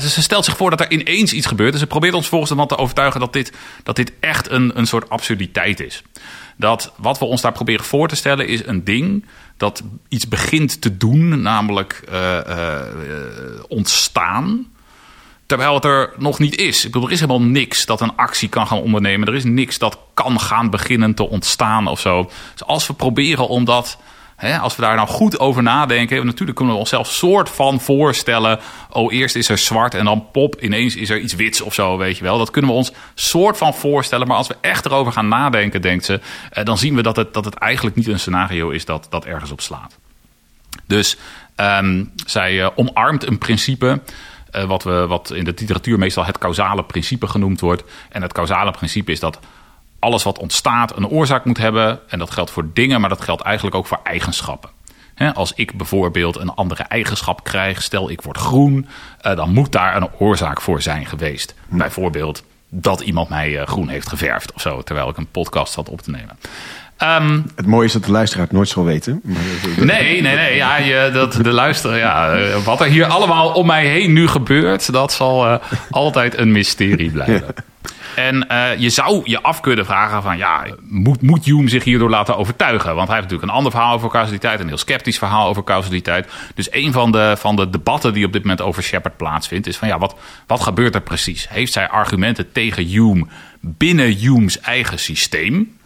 [0.00, 1.72] dus ze stelt zich voor dat er ineens iets gebeurt.
[1.72, 3.52] En ze probeert ons volgens dan te overtuigen dat dit,
[3.82, 6.02] dat dit echt een, een soort absurditeit is.
[6.56, 9.24] Dat wat we ons daar proberen voor te stellen is een ding
[9.60, 12.04] dat iets begint te doen, namelijk
[13.68, 14.66] ontstaan
[15.50, 16.84] Terwijl het er nog niet is.
[16.84, 19.28] Ik bedoel, er is helemaal niks dat een actie kan gaan ondernemen.
[19.28, 22.30] Er is niks dat kan gaan beginnen te ontstaan of zo.
[22.52, 23.98] Dus als we proberen om dat...
[24.40, 26.26] Als we daar nou goed over nadenken...
[26.26, 28.58] natuurlijk kunnen we onszelf soort van voorstellen...
[28.90, 31.96] oh, eerst is er zwart en dan pop, ineens is er iets wits of zo,
[31.98, 32.38] weet je wel.
[32.38, 34.26] Dat kunnen we ons soort van voorstellen.
[34.26, 36.20] Maar als we echt erover gaan nadenken, denkt ze...
[36.50, 39.24] Eh, dan zien we dat het, dat het eigenlijk niet een scenario is dat, dat
[39.24, 39.98] ergens op slaat.
[40.86, 41.16] Dus
[41.56, 44.00] um, zij uh, omarmt een principe...
[44.56, 47.82] Uh, wat, we, wat in de literatuur meestal het causale principe genoemd wordt.
[48.08, 49.38] En het causale principe is dat
[50.00, 52.00] alles wat ontstaat een oorzaak moet hebben.
[52.08, 54.70] En dat geldt voor dingen, maar dat geldt eigenlijk ook voor eigenschappen.
[55.34, 58.86] als ik bijvoorbeeld een andere eigenschap krijg, stel ik word groen,
[59.26, 61.54] uh, dan moet daar een oorzaak voor zijn geweest.
[61.68, 61.76] Hm.
[61.76, 65.88] Bijvoorbeeld dat iemand mij uh, groen heeft geverfd of zo, terwijl ik een podcast had
[65.88, 66.38] op te nemen.
[67.02, 69.20] Um, het mooie is dat de luisteraar het nooit zal weten.
[69.76, 70.56] Nee, nee, nee.
[70.56, 74.28] Ja, je, dat, de luisteraar, ja, eh, wat er hier allemaal om mij heen nu
[74.28, 75.54] gebeurt, dat zal uh,
[75.90, 77.54] altijd een mysterie blijven.
[78.16, 82.10] En uh, je zou je af kunnen vragen van, ja, moet, moet Hume zich hierdoor
[82.10, 82.94] laten overtuigen?
[82.94, 86.32] Want hij heeft natuurlijk een ander verhaal over causaliteit, een heel sceptisch verhaal over causaliteit.
[86.54, 89.76] Dus een van de, van de debatten die op dit moment over Shepard plaatsvindt, is
[89.76, 91.48] van, ja, wat, wat gebeurt er precies?
[91.48, 93.26] Heeft zij argumenten tegen Hume
[93.60, 95.76] binnen Hume's eigen systeem?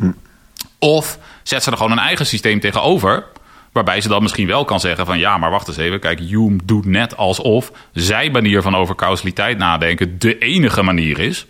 [0.78, 3.24] Of zet ze er gewoon een eigen systeem tegenover.
[3.72, 6.00] Waarbij ze dan misschien wel kan zeggen van ja, maar wacht eens even.
[6.00, 11.46] Kijk, Hume doet net alsof zijn manier van over causaliteit nadenken de enige manier is.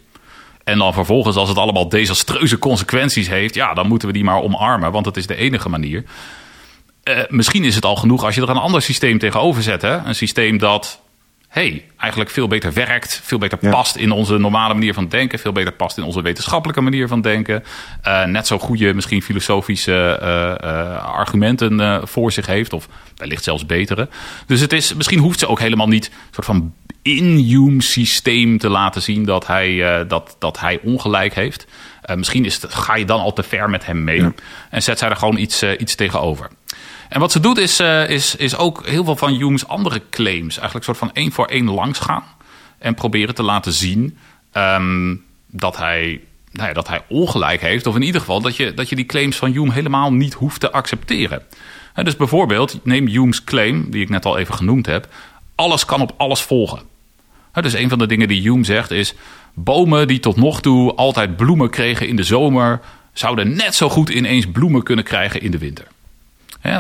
[0.64, 4.42] En dan vervolgens, als het allemaal desastreuze consequenties heeft, ja, dan moeten we die maar
[4.42, 6.04] omarmen, want het is de enige manier.
[7.04, 9.82] Uh, misschien is het al genoeg als je er een ander systeem tegenover zet.
[9.82, 9.96] Hè?
[9.96, 11.02] Een systeem dat
[11.54, 15.52] hey, eigenlijk veel beter werkt, veel beter past in onze normale manier van denken, veel
[15.52, 17.64] beter past in onze wetenschappelijke manier van denken,
[18.06, 23.66] uh, net zo goede, misschien filosofische uh, uh, argumenten voor zich heeft, of wellicht zelfs
[23.66, 24.08] betere.
[24.46, 26.74] Dus het is, misschien hoeft ze ook helemaal niet een soort van
[27.04, 31.66] in systeem te laten zien dat hij, dat, dat hij ongelijk heeft.
[32.14, 34.32] misschien is het, ga je dan al te ver met hem mee
[34.70, 36.50] en zet zij er gewoon iets, iets tegenover.
[37.08, 40.56] En wat ze doet is, is, is ook heel veel van Hume's andere claims...
[40.56, 42.24] eigenlijk soort van één voor één langs gaan.
[42.78, 44.18] En proberen te laten zien
[44.52, 46.20] um, dat, hij,
[46.52, 47.86] nou ja, dat hij ongelijk heeft.
[47.86, 50.60] Of in ieder geval dat je, dat je die claims van Hume helemaal niet hoeft
[50.60, 51.42] te accepteren.
[51.94, 55.08] En dus bijvoorbeeld, neem Hume's claim, die ik net al even genoemd heb...
[55.54, 56.82] alles kan op alles volgen.
[57.62, 59.14] Dus een van de dingen die Hume zegt is...
[59.54, 62.80] bomen die tot nog toe altijd bloemen kregen in de zomer...
[63.12, 65.86] zouden net zo goed ineens bloemen kunnen krijgen in de winter.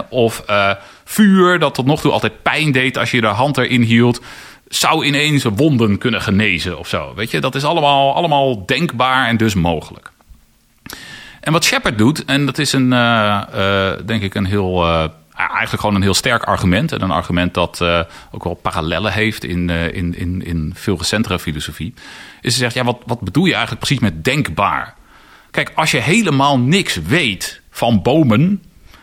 [0.08, 0.70] Of uh,
[1.04, 4.20] vuur, dat tot nog toe altijd pijn deed als je de hand erin hield,
[4.68, 7.14] zou ineens wonden kunnen genezen of zo.
[7.14, 10.12] Weet je, dat is allemaal, allemaal denkbaar en dus mogelijk.
[11.40, 14.86] En wat Shepard doet, en dat is een, uh, uh, denk ik een heel,
[15.36, 16.92] eigenlijk gewoon een heel sterk argument.
[16.92, 17.80] En een argument dat
[18.30, 21.94] ook wel parallellen heeft in, in, in, in veel recentere filosofie.
[22.40, 24.94] Is ze zegt, ja, wat, wat bedoel je eigenlijk precies met denkbaar?
[25.50, 28.62] Kijk, als je helemaal niks weet van bomen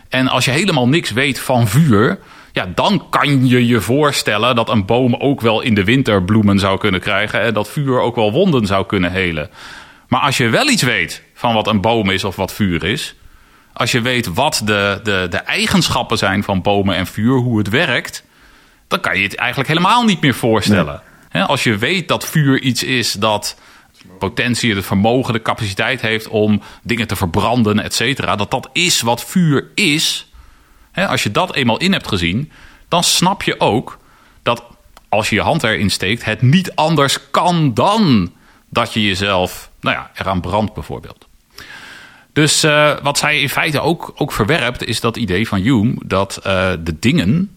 [0.10, 2.20] en als je helemaal niks weet van vuur,
[2.52, 6.60] ja, dan kan je je voorstellen dat een boom ook wel in de winter bloemen
[6.60, 9.50] zou kunnen krijgen en dat vuur ook wel wonden zou kunnen helen.
[10.08, 13.16] Maar als je wel iets weet van wat een boom is of wat vuur is,
[13.74, 17.70] als je weet wat de, de, de eigenschappen zijn van bomen en vuur, hoe het
[17.70, 18.24] werkt,
[18.88, 21.02] dan kan je het eigenlijk helemaal niet meer voorstellen.
[21.32, 23.60] Als je weet dat vuur iets is dat
[24.20, 28.36] potentie, het vermogen, de capaciteit heeft om dingen te verbranden, et cetera.
[28.36, 30.32] Dat dat is wat vuur is.
[30.94, 32.52] Als je dat eenmaal in hebt gezien,
[32.88, 33.98] dan snap je ook
[34.44, 34.64] dat
[35.10, 38.34] als je je hand erin steekt, het niet anders kan dan
[38.70, 41.28] dat je jezelf nou ja, eraan brandt, bijvoorbeeld.
[42.34, 46.38] Dus uh, wat zij in feite ook, ook verwerpt, is dat idee van Hume dat
[46.38, 47.56] uh, de dingen,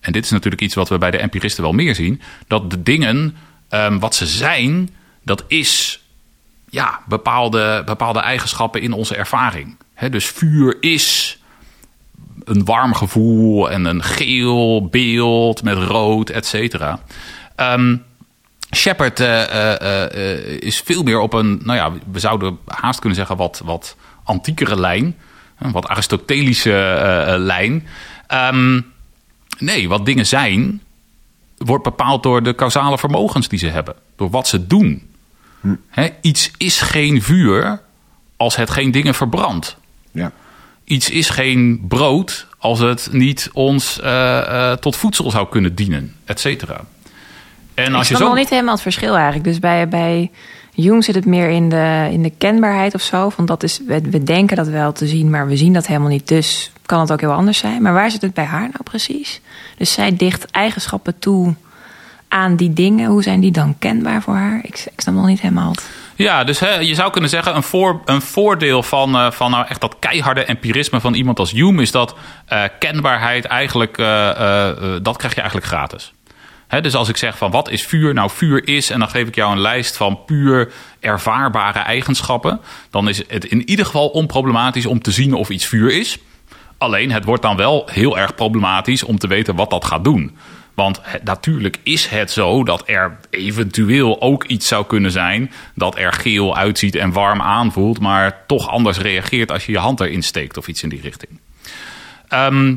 [0.00, 2.82] en dit is natuurlijk iets wat we bij de empiristen wel meer zien, dat de
[2.82, 3.36] dingen
[3.70, 4.90] um, wat ze zijn,
[5.22, 6.02] dat is
[6.70, 9.76] ja, bepaalde, bepaalde eigenschappen in onze ervaring.
[10.10, 11.38] dus vuur is
[12.44, 17.00] een warm gevoel en een geel beeld met rood, et cetera.
[17.56, 18.04] Um,
[18.74, 23.18] Shepard eh, eh, eh, is veel meer op een, nou ja, we zouden haast kunnen
[23.18, 23.96] zeggen wat, wat
[24.30, 25.16] antiekere lijn.
[25.58, 27.86] Een wat aristotelische eh, eh, lijn.
[28.26, 28.80] Ehm,
[29.58, 30.82] nee, wat dingen zijn,
[31.56, 33.94] wordt bepaald door de causale vermogens die ze hebben.
[34.16, 35.08] Door wat ze doen.
[35.88, 37.80] Hè, iets is geen vuur
[38.36, 39.76] als het geen dingen verbrandt.
[40.12, 40.32] Ja.
[40.84, 46.14] Iets is geen brood als het niet ons eh, eh, tot voedsel zou kunnen dienen,
[46.24, 46.84] et cetera.
[47.74, 48.42] En Ik als je snap nog zo...
[48.42, 49.44] niet helemaal het verschil eigenlijk.
[49.44, 50.30] Dus bij, bij
[50.80, 53.28] Jung zit het meer in de, in de kenbaarheid of zo.
[53.28, 56.08] Van dat is, we, we denken dat wel te zien, maar we zien dat helemaal
[56.08, 56.28] niet.
[56.28, 57.82] Dus kan het ook heel anders zijn.
[57.82, 59.40] Maar waar zit het bij haar nou precies?
[59.76, 61.54] Dus zij dicht eigenschappen toe
[62.28, 63.10] aan die dingen.
[63.10, 64.58] Hoe zijn die dan kenbaar voor haar?
[64.62, 65.74] Ik, ik snap nog niet helemaal.
[66.14, 69.66] Ja, dus hè, je zou kunnen zeggen, een, voor, een voordeel van, eh, van nou
[69.68, 72.14] echt dat keiharde empirisme van iemand als Hume is dat
[72.46, 74.70] eh, kenbaarheid eigenlijk, eh,
[75.02, 76.12] dat krijg je eigenlijk gratis.
[76.78, 78.14] Dus als ik zeg van wat is vuur?
[78.14, 83.08] Nou, vuur is, en dan geef ik jou een lijst van puur ervaarbare eigenschappen, dan
[83.08, 86.18] is het in ieder geval onproblematisch om te zien of iets vuur is.
[86.78, 90.36] Alleen het wordt dan wel heel erg problematisch om te weten wat dat gaat doen.
[90.74, 96.12] Want natuurlijk is het zo dat er eventueel ook iets zou kunnen zijn dat er
[96.12, 100.56] geel uitziet en warm aanvoelt, maar toch anders reageert als je je hand erin steekt
[100.56, 101.40] of iets in die richting.
[102.28, 102.74] Ehm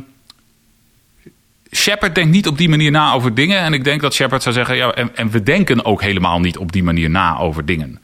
[1.74, 3.60] Shepard denkt niet op die manier na over dingen.
[3.60, 6.58] En ik denk dat Shepard zou zeggen: ja, en, en we denken ook helemaal niet
[6.58, 8.00] op die manier na over dingen.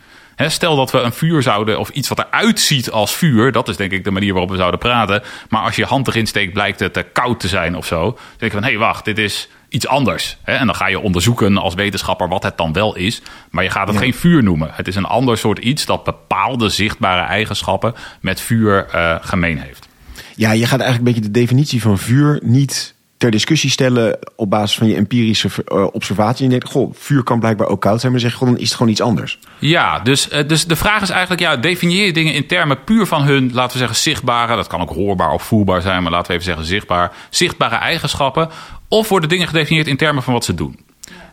[0.47, 3.77] Stel dat we een vuur zouden, of iets wat eruit ziet als vuur, dat is
[3.77, 5.23] denk ik de manier waarop we zouden praten.
[5.49, 8.01] Maar als je hand erin steekt, blijkt het te koud te zijn of zo.
[8.01, 10.37] Dan denk je van: hé, hey, wacht, dit is iets anders.
[10.43, 13.21] En dan ga je onderzoeken als wetenschapper wat het dan wel is.
[13.49, 14.69] Maar je gaat het geen vuur noemen.
[14.71, 19.87] Het is een ander soort iets dat bepaalde zichtbare eigenschappen met vuur eh, gemeen heeft.
[20.35, 24.49] Ja, je gaat eigenlijk een beetje de definitie van vuur niet ter discussie stellen op
[24.49, 26.45] basis van je empirische eh, observatie.
[26.45, 28.67] En je denkt, goh, vuur kan blijkbaar ook koud zijn, maar zeg goh, dan is
[28.67, 29.39] het gewoon iets anders.
[29.59, 33.05] Ja, dus, eh, dus de vraag is eigenlijk, ja, definieer je dingen in termen puur
[33.05, 36.27] van hun, laten we zeggen, zichtbare, dat kan ook hoorbaar of voelbaar zijn, maar laten
[36.27, 38.49] we even zeggen zichtbaar, zichtbare eigenschappen,
[38.87, 40.79] of worden dingen gedefinieerd in termen van wat ze doen?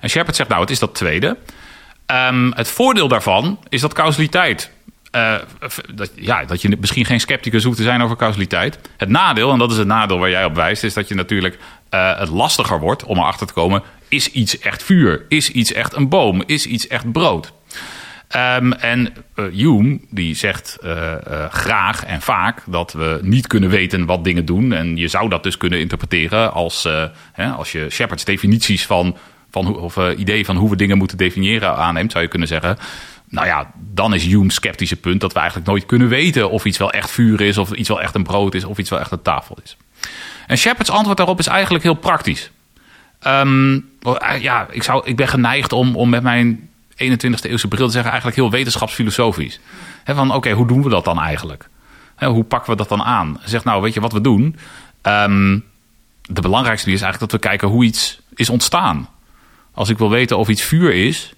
[0.01, 1.37] En Shepard zegt, nou, het is dat tweede.
[2.07, 4.70] Ehm, het voordeel daarvan is dat causaliteit.
[5.11, 5.35] eh,
[5.94, 8.79] dat, ja, dat je misschien geen scepticus hoeft te zijn over causaliteit.
[8.96, 11.59] Het nadeel, en dat is het nadeel waar jij op wijst, is dat je natuurlijk
[11.88, 15.25] eh, het lastiger wordt om erachter te komen: is iets echt vuur?
[15.29, 16.42] Is iets echt een boom?
[16.46, 17.53] Is iets echt brood?
[18.29, 21.14] Ehm, en eh, Hume die zegt eh,
[21.51, 24.72] graag en vaak dat we niet kunnen weten wat dingen doen.
[24.72, 26.88] En je zou dat dus kunnen interpreteren als,
[27.33, 29.16] hè, als je Shepard's definities van,
[29.51, 32.79] van of idee van hoe we dingen moeten definiëren aanneemt, zou je kunnen zeggen.
[33.29, 36.79] Nou ja, dan is Hume's sceptische punt dat we eigenlijk nooit kunnen weten of iets
[36.79, 39.11] wel echt vuur is, of iets wel echt een brood is, of iets wel echt
[39.11, 39.77] een tafel is.
[40.47, 42.51] En Shepard's antwoord daarop is eigenlijk heel praktisch.
[43.21, 47.87] Ehm, eh, ja, ik, zou, ik ben geneigd om, om met mijn 21ste eeuwse bril
[47.87, 49.61] te zeggen, eigenlijk heel wetenschapsfilosofisch.
[50.05, 51.69] Van oké, hoe doen we dat dan eigenlijk?
[52.17, 53.41] Hoe pakken we dat dan aan?
[53.45, 54.57] Zeg nou, weet je wat we doen?
[55.03, 55.59] Ehm,
[56.23, 59.09] de belangrijkste is eigenlijk dat we kijken hoe iets is ontstaan.
[59.73, 61.35] Als ik wil weten of iets vuur is,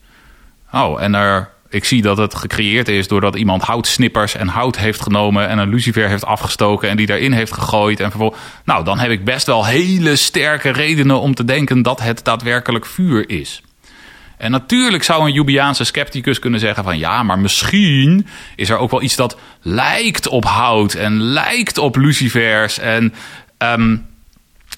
[0.73, 5.01] oh, en er, ik zie dat het gecreëerd is doordat iemand houtsnippers en hout heeft
[5.01, 8.01] genomen en een lucifer heeft afgestoken en die daarin heeft gegooid.
[8.01, 12.01] En vervolgens, nou, dan heb ik best wel hele sterke redenen om te denken dat
[12.01, 13.63] het daadwerkelijk vuur is.
[14.39, 18.27] En natuurlijk zou een Jubiaanse scepticus kunnen zeggen van ja, maar misschien
[18.57, 22.79] is er ook wel iets dat lijkt op hout en lijkt op lucifers.
[22.79, 23.15] En
[23.57, 23.97] ehm,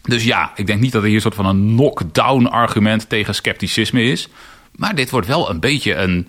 [0.02, 3.34] dus ja, ik denk niet dat er hier een soort van een knockdown argument tegen
[3.34, 4.28] scepticisme is.
[4.74, 6.28] Maar dit wordt wel een beetje een,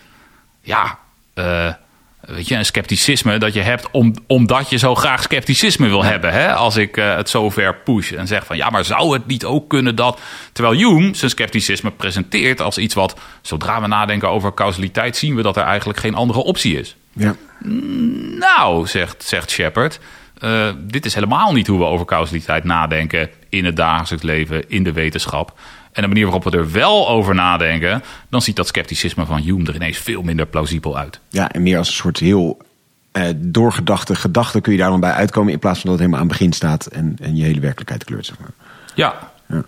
[0.62, 1.00] ja,
[1.34, 1.74] eh,
[2.22, 6.32] weet je, een scepticisme dat je hebt om, omdat je zo graag scepticisme wil hebben.
[6.32, 6.54] Hè?
[6.54, 9.46] Als ik eh, het zo ver push en zeg van ja, maar zou het niet
[9.46, 10.20] ook kunnen dat.
[10.52, 15.42] Terwijl Hume zijn scepticisme presenteert als iets wat, zodra we nadenken over causaliteit, zien we
[15.42, 16.96] dat er eigenlijk geen andere optie is.
[17.14, 17.36] Ja.
[18.40, 20.00] Nou, zegt, zegt Shepard,
[20.38, 24.84] eh, dit is helemaal niet hoe we over causaliteit nadenken in het dagelijks leven, in
[24.84, 25.60] de wetenschap.
[25.92, 29.68] En de manier waarop we er wel over nadenken, dan ziet dat scepticisme van Hume
[29.68, 31.20] er ineens veel minder plausibel uit.
[31.30, 32.58] ja, en meer als een soort heel
[33.12, 35.54] eh, doorgedachte gedachte kun je daar dan bij uitkomen...
[35.54, 38.04] in plaats van dat het helemaal aan het begin staat en, en je hele werkelijkheid
[38.04, 38.52] kleurt, zeg maar.
[38.96, 39.32] Ja.
[39.48, 39.64] Ja.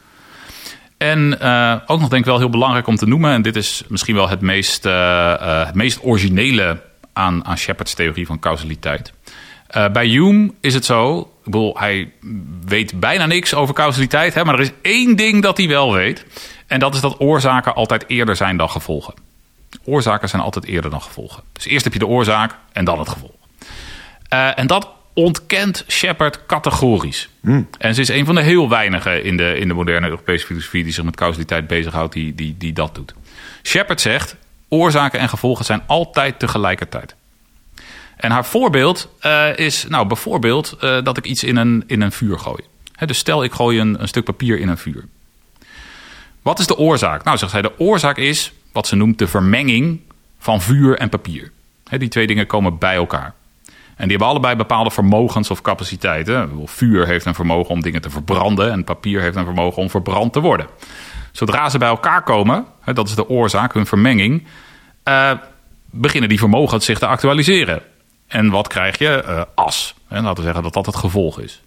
[0.97, 3.83] En eh, ook nog denk ik wel heel belangrijk om te noemen, en dit is
[3.87, 6.81] misschien wel het meest, eh, het meest originele
[7.13, 9.13] aan, aan Shepard's theorie van causaliteit.
[9.91, 12.11] Bij Hume is het zo, ik bedoel, hij
[12.65, 16.25] weet bijna niks over causaliteit, hè, maar er is één ding dat hij wel weet.
[16.67, 19.13] En dat is dat oorzaken altijd eerder zijn dan gevolgen.
[19.83, 21.43] Oorzaken zijn altijd eerder dan gevolgen.
[21.53, 23.31] Dus eerst heb je de oorzaak en dan het gevolg.
[24.27, 27.29] Eh, en dat ontkent Shepard categorisch.
[27.77, 30.83] En ze is een van de heel weinigen in de, in de moderne Europese filosofie
[30.83, 33.13] die zich met causaliteit bezighoudt, die, die, die dat doet.
[33.63, 34.35] Shepard zegt:
[34.69, 37.15] oorzaken en gevolgen zijn altijd tegelijkertijd.
[38.23, 42.11] En haar voorbeeld eh, is, nou, bijvoorbeeld eh, dat ik iets in een, in een
[42.11, 42.63] vuur gooi.
[43.05, 45.05] Dus stel, ik gooi een, een stuk papier in een vuur.
[46.41, 47.23] Wat is de oorzaak?
[47.23, 49.99] Nou, zegt zij, de oorzaak is wat ze noemt de vermenging
[50.39, 51.51] van vuur en papier.
[51.97, 53.33] Die twee dingen komen bij elkaar.
[53.95, 56.61] En die hebben allebei bepaalde vermogens of capaciteiten.
[56.65, 60.33] Vuur heeft een vermogen om dingen te verbranden en papier heeft een vermogen om verbrand
[60.33, 60.67] te worden.
[61.31, 64.47] Zodra ze bij elkaar komen, dat is de oorzaak, hun vermenging,
[65.03, 65.31] eh,
[65.89, 67.81] beginnen die vermogens zich te actualiseren.
[68.33, 69.23] En wat krijg je?
[69.23, 69.93] Eh, as.
[70.07, 71.61] En laten we zeggen dat dat het gevolg is.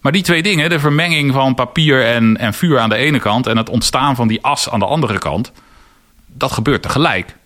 [0.00, 3.46] Maar die twee dingen, de vermenging van papier en, en vuur aan de ene kant
[3.46, 5.52] en het ontstaan van die as aan de andere kant,
[6.26, 7.36] dat gebeurt tegelijk.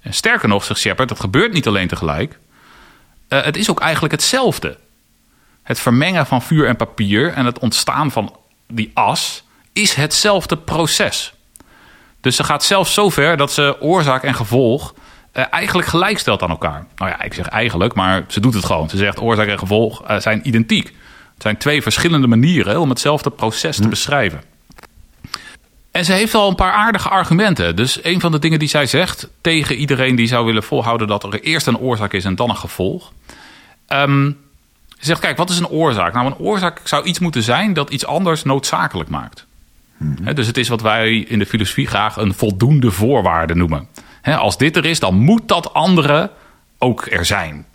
[0.00, 2.38] En sterker nog, zegt Shepard, dat gebeurt niet alleen tegelijk.
[3.28, 4.78] Uh, het is ook eigenlijk hetzelfde.
[5.62, 8.36] Het vermengen van vuur en papier en het ontstaan van
[8.68, 11.32] die as is hetzelfde proces.
[12.20, 14.94] Dus ze gaat zelfs zo ver dat ze oorzaak en gevolg
[15.34, 16.86] uh, eigenlijk gelijk stelt aan elkaar.
[16.96, 18.88] Nou ja, ik zeg eigenlijk, maar ze doet het gewoon.
[18.88, 20.86] Ze zegt oorzaak en gevolg uh, zijn identiek.
[21.34, 24.42] Het zijn twee verschillende manieren om hetzelfde proces te beschrijven.
[25.90, 27.76] En ze heeft al een paar aardige argumenten.
[27.76, 31.24] Dus een van de dingen die zij zegt tegen iedereen die zou willen volhouden dat
[31.24, 33.12] er eerst een oorzaak is en dan een gevolg.
[33.88, 34.38] Um,
[35.00, 36.12] ze zegt: Kijk, wat is een oorzaak?
[36.12, 39.46] Nou, een oorzaak zou iets moeten zijn dat iets anders noodzakelijk maakt.
[39.96, 40.34] Hmm.
[40.34, 43.88] dus het is wat wij in de filosofie graag een voldoende voorwaarde noemen.
[44.22, 46.30] Als dit er is, dan moet dat andere
[46.78, 47.66] ook er zijn.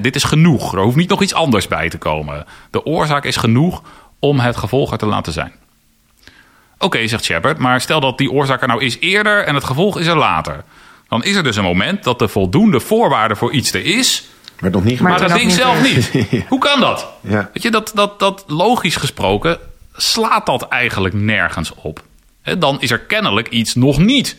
[0.00, 0.74] dit is genoeg.
[0.74, 2.46] Er hoeft niet nog iets anders bij te komen.
[2.70, 3.82] De oorzaak is genoeg
[4.18, 5.52] om het gevolg er te laten zijn.
[6.78, 9.98] Oké, zegt Shepard, maar stel dat die oorzaak er nou is eerder en het gevolg
[9.98, 10.64] is er later.
[11.08, 14.28] Dan is er dus een moment dat de voldoende voorwaarde voor iets er is.
[14.60, 16.26] Maar, nog niet maar dat ding zelf niet.
[16.48, 17.06] Hoe kan dat?
[17.20, 17.50] Ja.
[17.52, 19.58] Weet je, dat, dat, dat logisch gesproken
[19.92, 22.02] slaat dat eigenlijk nergens op.
[22.58, 24.36] dan is er kennelijk iets nog niet.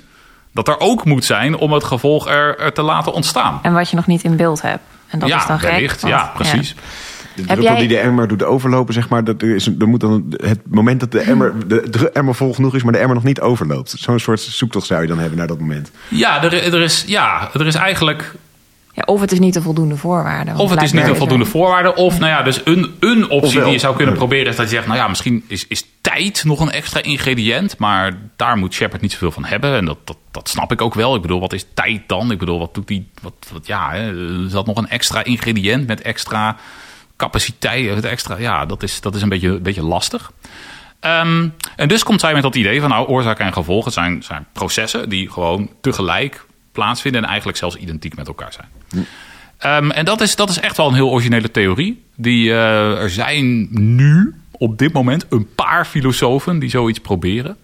[0.51, 3.59] Dat er ook moet zijn om het gevolg er, er te laten ontstaan.
[3.61, 4.83] En wat je nog niet in beeld hebt.
[5.07, 6.09] En dat ja, is dan wellicht, gek.
[6.09, 6.69] ja, precies.
[6.69, 6.81] Ja.
[7.35, 7.75] De druppel jij...
[7.75, 11.11] die de emmer doet overlopen, zeg maar, dat is, er moet dan het moment dat
[11.11, 13.95] de emmer, de emmer vol genoeg is, maar de emmer nog niet overloopt.
[13.97, 15.91] Zo'n soort zoektocht zou je dan hebben naar dat moment.
[16.07, 18.33] Ja, er, er, is, ja, er is eigenlijk
[18.99, 20.53] ja, of het is niet een voldoende voorwaarde.
[20.57, 21.95] Of het is niet een voldoende voorwaarde.
[21.95, 24.75] Of nou ja, dus een, een optie die je zou kunnen proberen is dat je
[24.75, 24.87] zegt...
[24.87, 27.77] nou ja, misschien is, is tijd nog een extra ingrediënt...
[27.77, 29.75] maar daar moet Shepard niet zoveel van hebben.
[29.75, 31.15] En dat, dat, dat snap ik ook wel.
[31.15, 32.31] Ik bedoel, wat is tijd dan?
[32.31, 33.09] Ik bedoel, wat doet die...
[33.21, 34.13] Wat, wat, ja, hè,
[34.45, 36.55] is dat nog een extra ingrediënt met extra
[37.17, 37.95] capaciteit?
[37.95, 40.31] Het extra, ja, dat is, dat is een beetje, een beetje lastig.
[41.01, 42.89] Um, en dus komt zij met dat idee van...
[42.89, 45.09] nou, oorzaken en gevolgen zijn, zijn processen...
[45.09, 46.45] die gewoon tegelijk
[46.79, 47.21] plaatsvinden...
[47.21, 48.67] en eigenlijk zelfs identiek met elkaar zijn.
[49.83, 52.03] Um, en dat is, dat is echt wel een heel originele theorie.
[52.15, 57.57] Die, uh, er zijn nu op dit moment een paar filosofen die zoiets proberen.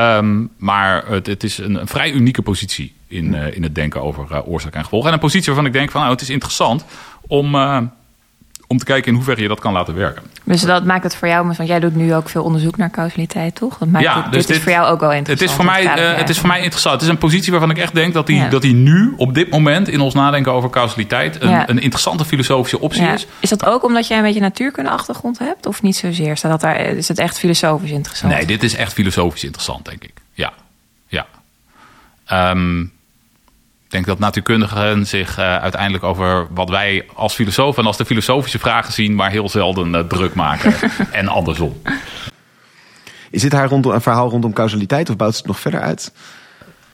[0.00, 4.26] Um, maar het, het is een, vrij unieke positie in, uh, in het denken over
[4.32, 5.06] uh, oorzaak en gevolg.
[5.06, 6.84] En een positie waarvan ik denk van nou, het is interessant
[7.26, 7.54] om
[8.72, 10.22] om te kijken in hoeverre je dat kan laten werken.
[10.44, 13.54] Dus dat maakt het voor jou, want jij doet nu ook veel onderzoek naar causaliteit,
[13.54, 13.78] toch?
[13.78, 15.40] Dat maakt ja, het, dus dit, is voor jou ook wel interessant.
[15.40, 16.94] Het is voor, mij, uh, het is voor mij interessant.
[16.94, 18.48] Het is een positie waarvan ik echt denk dat die, ja.
[18.48, 21.68] dat die nu, op dit moment, in ons nadenken over causaliteit, een, ja.
[21.68, 23.26] een interessante filosofische optie is.
[23.40, 26.36] Is dat ook omdat jij een beetje natuurkunde achtergrond hebt, of niet zozeer?
[26.36, 28.32] Staat dat daar, is het echt filosofisch interessant?
[28.32, 30.12] Nee, dit is echt filosofisch interessant, denk ik.
[30.32, 30.52] Ja,
[31.06, 31.26] ja.
[32.50, 32.90] Um, ik
[33.92, 38.58] denk dat natuurkundigen zich uh, uiteindelijk over wat wij als filosofen en als de filosofische
[38.58, 40.74] vragen zien, maar heel zelden uh, druk maken.
[41.10, 41.82] en andersom.
[43.30, 46.12] Is dit haar rondom, een verhaal rondom causaliteit of bouwt het nog verder uit?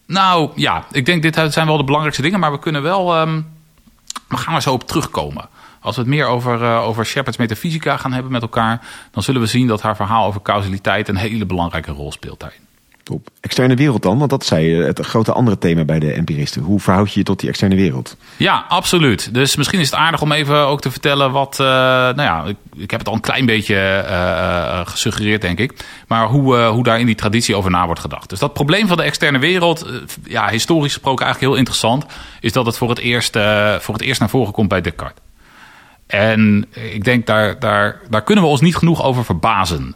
[0.07, 3.21] Nou ja, ik denk dit zijn wel de belangrijkste dingen, maar we kunnen wel.
[3.21, 3.47] Um,
[4.29, 5.49] we gaan er zo op terugkomen.
[5.81, 9.41] Als we het meer over, uh, over Shepard's metafysica gaan hebben met elkaar, dan zullen
[9.41, 12.68] we zien dat haar verhaal over causaliteit een hele belangrijke rol speelt daarin.
[13.09, 13.29] Top.
[13.41, 16.63] Externe wereld dan, want dat zei het grote andere thema bij de empiristen.
[16.63, 18.17] Hoe verhoud je je tot die externe wereld?
[18.37, 19.35] Ja, absoluut.
[19.35, 21.59] Dus misschien is het aardig om even ook te vertellen wat.
[21.61, 25.85] Uh, nou ja, ik, ik, heb het al een klein beetje uh, gesuggereerd, denk ik.
[26.07, 28.29] Maar hoe, hoe daar in die traditie over na wordt gedacht.
[28.29, 29.87] Dus dat probleem van de externe wereld,
[30.25, 32.07] ja, historisch gesproken eigenlijk heel interessant,
[32.41, 33.39] is dat het voor het eerst,
[33.79, 35.23] voor het eerst naar voren komt bij Descartes.
[36.07, 39.95] En ik denk daar, daar, daar kunnen we ons niet genoeg over verbazen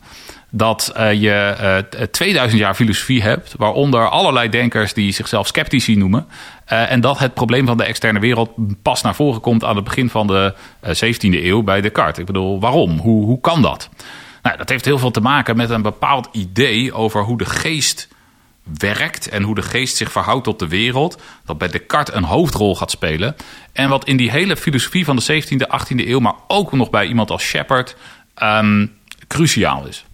[0.55, 1.57] dat uh, je
[2.01, 6.27] uh, 2000 jaar filosofie hebt, waaronder allerlei denkers die zichzelf sceptici noemen.
[6.73, 8.51] Uh, en dat het probleem van de externe wereld
[8.83, 10.55] pas naar voren komt aan het begin van de
[10.87, 12.19] 17e eeuw bij Descartes.
[12.19, 12.99] Ik bedoel, waarom?
[12.99, 13.89] Hoe, hoe kan dat?
[14.43, 18.09] Nou, dat heeft heel veel te maken met een bepaald idee over hoe de geest
[18.79, 22.77] werkt en hoe de geest zich verhoudt tot de wereld, dat bij Descartes een hoofdrol
[22.77, 23.37] gaat spelen.
[23.73, 27.07] En wat in die hele filosofie van de 17e, 18e eeuw, maar ook nog bij
[27.07, 27.97] iemand als Shepard,
[28.35, 28.87] ehm,
[29.27, 30.05] cruciaal is.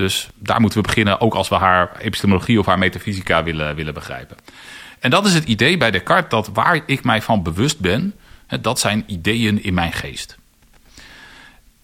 [0.00, 3.94] Dus daar moeten we beginnen, ook als we haar epistemologie of haar metafysica willen, willen
[3.94, 4.36] begrijpen.
[4.98, 8.14] En dat is het idee bij Descartes dat waar ik mij van bewust ben,
[8.60, 10.36] dat zijn ideeën in mijn geest.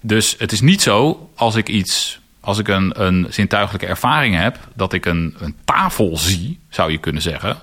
[0.00, 4.58] Dus het is niet zo als ik iets, als ik een, een zintuigelijke ervaring heb,
[4.74, 7.62] dat ik een, een tafel zie, zou je kunnen zeggen.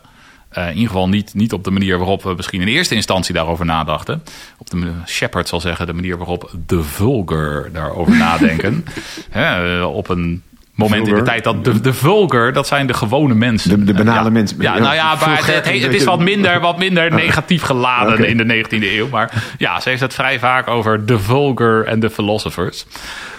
[0.54, 3.34] Eh, in ieder geval niet, niet op de manier waarop we misschien in eerste instantie
[3.34, 4.24] daarover nadachten.
[4.58, 8.86] Op de manier- Shepard zal zeggen, de manier waarop de vulgar daarover nadenken.
[9.30, 10.44] Hè, eh, op een
[10.76, 13.70] moment in de tijd dat de, de vulgar, dat zijn de gewone mensen.
[13.70, 14.30] De- de banale ja.
[14.30, 14.58] mensen.
[14.62, 17.62] Ja, Ja, nou ja, maar het, het, klinkt het is wat minder, wat minder negatief
[17.62, 19.08] geladen in de 19e eeuw.
[19.08, 22.86] Maar ja, ze heeft het vrij vaak over de vulgar en de philosophers.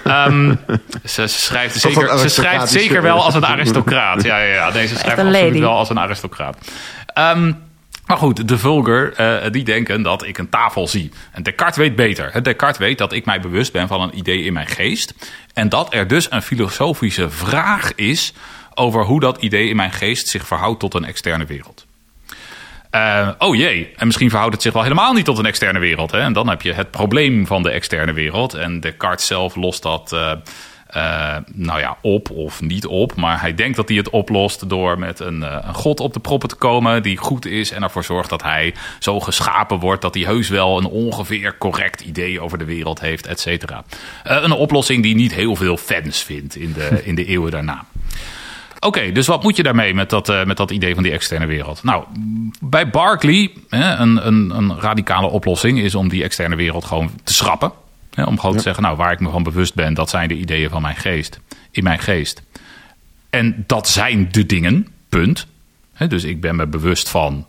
[0.04, 0.54] Ehm,
[1.04, 4.22] ze, ze schrijft, zeker, ze schrijft zeker wel als een aristocraat.
[4.22, 4.70] Ja, ja, ja.
[4.72, 6.56] Nee, ze schrijft een absoluut wel als een aristocraat.
[7.14, 7.52] Ehm,
[8.06, 11.10] maar goed, de vulgar, eh, die denken dat ik een tafel zie.
[11.32, 12.42] En Descartes weet beter.
[12.42, 15.14] Descartes weet dat ik mij bewust ben van een idee in mijn geest.
[15.52, 18.32] En dat er dus een filosofische vraag is
[18.74, 21.86] over hoe dat idee in mijn geest zich verhoudt tot een externe wereld.
[22.90, 26.10] Eh, oh jee, en misschien verhoudt het zich wel helemaal niet tot een externe wereld.
[26.10, 26.20] Hè?
[26.20, 28.54] En dan heb je het probleem van de externe wereld.
[28.54, 30.32] En Descartes zelf lost dat eh,
[30.94, 33.14] eh, nou ja, op of niet op.
[33.14, 36.20] Maar hij denkt dat hij het oplost door met een, eh, een god op de
[36.20, 37.02] proppen te komen...
[37.02, 40.02] die goed is en ervoor zorgt dat hij zo geschapen wordt...
[40.02, 43.84] dat hij heus wel een ongeveer correct idee over de wereld heeft, et cetera.
[44.24, 47.84] Eh, een oplossing die niet heel veel fans vindt in de, in de eeuwen daarna.
[48.80, 51.82] Oké, dus wat moet je daarmee met dat, met dat idee van die externe wereld?
[51.82, 52.04] Nou,
[52.60, 57.34] bij Berkeley, hè, een, een, een radicale oplossing is om die externe wereld gewoon te
[57.34, 57.72] schrappen.
[58.16, 60.70] Om gewoon te zeggen, nou, waar ik me van bewust ben, dat zijn de ideeën
[60.70, 61.40] van mijn geest,
[61.70, 62.42] in mijn geest.
[63.30, 65.46] En dat zijn de dingen, punt.
[66.08, 67.46] Dus ik ben me bewust van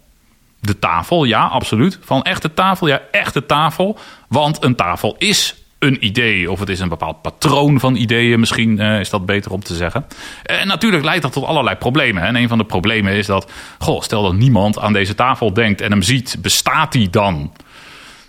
[0.59, 1.99] de tafel, ja, absoluut.
[2.01, 3.99] Van echte tafel, ja, echte tafel.
[4.28, 8.80] Want een tafel is een idee, of het is een bepaald patroon van ideeën, misschien
[8.80, 10.05] eh, is dat beter om te zeggen.
[10.43, 12.22] En natuurlijk leidt dat tot allerlei problemen.
[12.22, 12.28] Hè.
[12.28, 15.82] En een van de problemen is dat, goh, stel dat niemand aan deze tafel denkt
[15.82, 17.51] en hem ziet, bestaat die dan?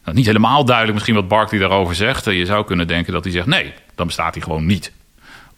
[0.06, 2.26] Nou, niet helemaal duidelijk misschien wat Barkley daarover zegt.
[2.26, 4.92] Eh, Je zou kunnen denken dat hij zegt, nee, dan bestaat hij gewoon niet.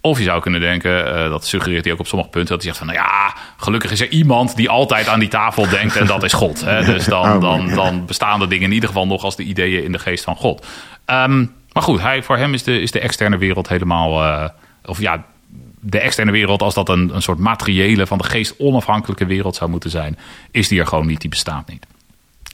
[0.00, 2.72] Of je zou kunnen denken, eh, dat suggereert hij ook op sommige punten, dat hij
[2.74, 6.06] zegt van, nou ja, gelukkig is er iemand die altijd aan die tafel denkt en
[6.06, 6.64] dat is God.
[6.64, 6.84] Hè?
[6.84, 9.92] Dus dan, dan, dan bestaan de dingen in ieder geval nog als de ideeën in
[9.92, 10.66] de geest van God.
[11.04, 14.48] Ehm, maar goed, hij, voor hem is de, is de externe wereld helemaal, eh,
[14.84, 15.24] of ja,
[15.80, 19.70] de externe wereld, als dat een, een soort materiële van de geest onafhankelijke wereld zou
[19.70, 20.18] moeten zijn,
[20.50, 21.86] is die er gewoon niet, die bestaat niet.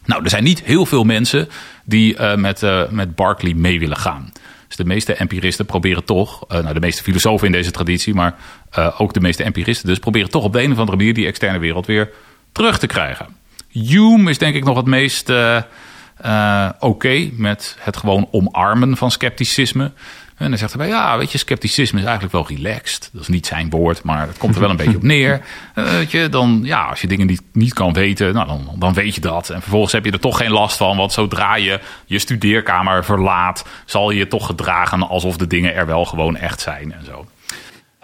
[0.04, 1.48] Nou, er zijn niet heel veel mensen
[1.84, 4.32] die eh, met, eh, met Berkeley mee willen gaan.
[4.66, 8.34] Dus de meeste empiristen proberen toch, eh, nou de meeste filosofen in deze traditie, maar
[8.98, 11.58] ook de meeste empiristen dus, proberen toch op de een of andere manier die externe
[11.58, 12.10] wereld weer
[12.52, 13.26] terug te krijgen.
[13.68, 15.32] Hume is denk ik nog het meest
[16.78, 19.92] oké met het gewoon omarmen van scepticisme.
[20.36, 23.10] En dan zegt hij bij, ja, weet je, scepticisme is eigenlijk wel relaxed.
[23.12, 25.40] Dat is niet zijn woord, maar het komt er wel een beetje op neer.
[25.74, 28.94] Eh, weet je, dan, ja, als je dingen niet, niet kan weten, nou, dan, dan
[28.94, 29.50] weet je dat.
[29.50, 33.64] En vervolgens heb je er toch geen last van, want zodra je je studeerkamer verlaat,
[33.84, 37.26] zal je je toch gedragen alsof de dingen er wel gewoon echt zijn en zo.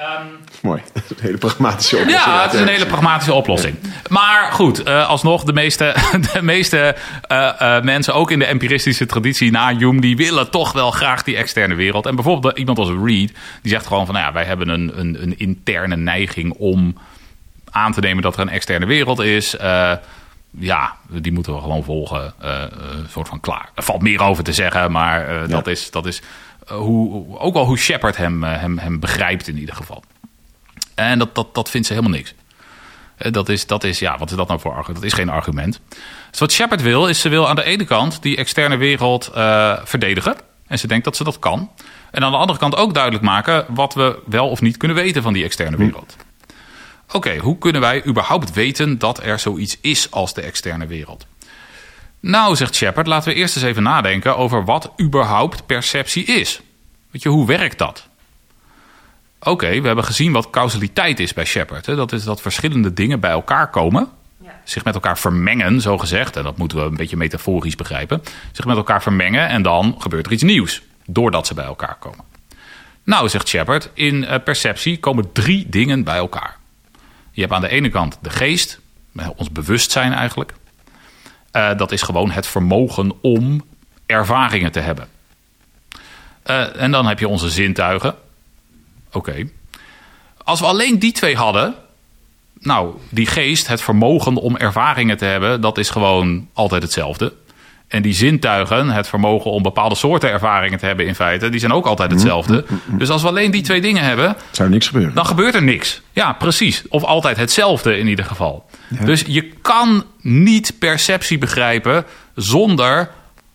[0.63, 0.83] Mooi.
[0.93, 2.25] Dat is een hele pragmatische oplossing.
[2.25, 3.77] Ja, het is een hele pragmatische oplossing.
[4.09, 5.95] Maar goed, eh, alsnog, de meeste,
[6.33, 10.73] de meeste eh, eh, mensen, ook in de empiristische traditie na Hume, die willen toch
[10.73, 12.07] wel graag die externe wereld.
[12.07, 13.33] En bijvoorbeeld iemand als Reed,
[13.63, 16.95] die zegt gewoon van, nou ja, wij hebben een, een, een interne neiging om
[17.71, 19.57] aan te nemen dat er een externe wereld is.
[20.59, 22.35] Ja, die moeten we gewoon volgen.
[22.39, 23.71] eh, eh, een soort van klaar.
[23.75, 26.23] Er valt meer over te zeggen, maar eh, dat is, dat is
[26.67, 30.03] hoe, ook wel hoe Shepard hem, hem, hem begrijpt in ieder geval.
[30.95, 32.35] En dat, dat, dat vindt ze helemaal niks.
[33.17, 34.97] Dat is, dat is, ja, wat is dat nou voor argument?
[34.97, 35.81] Dat is geen argument.
[36.31, 39.31] Dus wat Shepard wil, is ze wil aan de ene kant die externe wereld
[39.85, 40.37] verdedigen.
[40.67, 41.71] En ze denkt dat ze dat kan.
[42.11, 45.23] En aan de andere kant ook duidelijk maken wat we wel of niet kunnen weten
[45.23, 46.17] van die externe wereld.
[47.13, 51.27] Oké, hoe kunnen wij überhaupt weten dat er zoiets is als de externe wereld?
[52.21, 56.61] Nou, zegt Shepard, laten we eerst eens even nadenken over wat überhaupt perceptie is.
[57.11, 58.09] Weet je, hoe werkt dat?
[59.41, 61.87] Oké, we hebben gezien wat causaliteit is bij Shepard.
[61.87, 61.97] Hè?
[61.97, 64.09] Dat is dat verschillende dingen bij elkaar komen.
[64.65, 66.37] Zich met elkaar vermengen, zo gezegd.
[66.37, 68.23] En dat moeten we een beetje metaforisch begrijpen.
[68.53, 70.83] Zich met elkaar vermengen en dan gebeurt er iets nieuws.
[71.07, 72.25] Doordat ze bij elkaar komen.
[73.05, 76.60] Nou, zegt Shepard, in eh, perceptie komen drie dingen bij elkaar.
[77.41, 78.81] Je hebt aan de ene kant de geest,
[79.17, 80.55] eh, ons bewustzijn eigenlijk.
[81.51, 83.65] Eh, dat is gewoon het vermogen om
[84.07, 85.09] ervaringen te hebben.
[86.43, 88.15] Eh, en dan heb je onze zintuigen.
[89.13, 89.49] Oké.
[90.45, 91.75] Als we alleen die twee hadden,
[92.59, 97.35] nou, die geest, het vermogen om ervaringen te hebben, dat is gewoon altijd hetzelfde.
[97.91, 101.73] En die zintuigen, het vermogen om bepaalde soorten ervaringen te hebben in feite, die zijn
[101.73, 102.65] ook altijd hetzelfde.
[102.87, 105.15] Dus als we alleen die twee dingen hebben, Zou er niks gebeuren.
[105.15, 106.01] dan gebeurt er niks.
[106.13, 106.83] Ja, precies.
[106.89, 108.65] Of altijd hetzelfde in ieder geval.
[109.05, 113.11] Dus je kan niet perceptie begrijpen zonder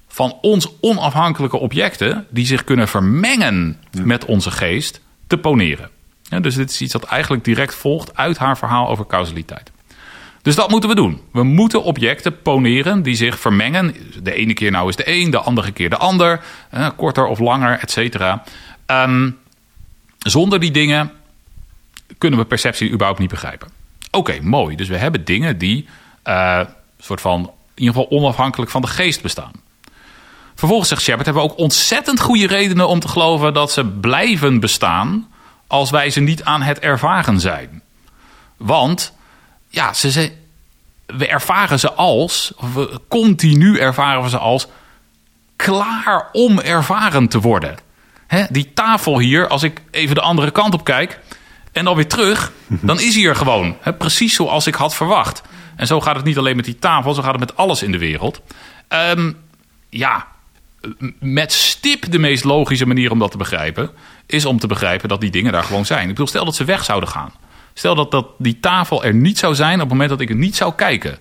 [0.08, 5.90] van ons onafhankelijke objecten, die zich kunnen vermengen met onze geest, te poneren.
[6.24, 9.72] Ja, dus dit is iets dat eigenlijk direct volgt uit haar verhaal over causaliteit.
[10.46, 11.22] Dus dat moeten we doen.
[11.32, 13.96] We moeten objecten poneren die zich vermengen.
[14.24, 16.44] De ene keer nou is de een, de andere keer de ander.
[16.96, 18.44] korter of langer, et cetera.
[18.86, 19.32] Ehm,
[20.18, 21.12] zonder die dingen
[22.18, 23.68] kunnen we perceptie überhaupt niet begrijpen.
[24.12, 24.76] Oké, mooi.
[24.76, 25.88] Dus we hebben dingen die
[26.24, 26.62] eh,
[27.00, 29.52] soort van, in ieder geval onafhankelijk van de geest bestaan.
[30.56, 34.60] Vervolgens zegt Shepard, hebben we ook ontzettend goede redenen om te geloven dat ze blijven
[34.60, 35.28] bestaan
[35.68, 37.82] als wij ze niet aan het ervaren zijn.
[38.58, 39.15] Want
[39.76, 40.32] ja, ze, ze,
[41.06, 44.68] we ervaren ze als, of we, continu ervaren we ze als
[45.56, 47.78] klaar om ervaren te worden.
[48.28, 51.20] Hè, die tafel hier, als ik even de andere kant op kijk
[51.72, 52.52] en dan weer terug,
[52.90, 53.78] dan is hij er gewoon.
[53.82, 55.42] Hè, precies zoals ik had verwacht.
[55.76, 57.92] En zo gaat het niet alleen met die tafel, zo gaat het met alles in
[57.92, 58.42] de wereld.
[58.88, 59.32] Ehm,
[59.90, 60.28] ja,
[61.20, 63.90] met stip de meest logische manier om dat te begrijpen,
[64.26, 66.02] is om te begrijpen dat die dingen daar gewoon zijn.
[66.02, 67.34] Ik bedoel, stel dat ze weg zouden gaan.
[67.78, 70.36] Stel dat, dat die tafel er niet zou zijn op het moment dat ik er
[70.36, 71.18] niet zou kijken.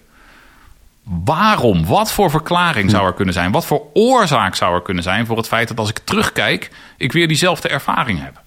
[1.03, 1.87] Waarom?
[1.87, 3.53] Wat voor verklaring zou er kunnen zijn?
[3.53, 7.13] Wat voor oorzaak zou er kunnen zijn voor het feit dat als ik terugkijk, ik
[7.13, 8.41] weer diezelfde ervaring heb?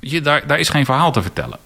[0.00, 1.58] Weet je, daar, daar is geen verhaal te vertellen.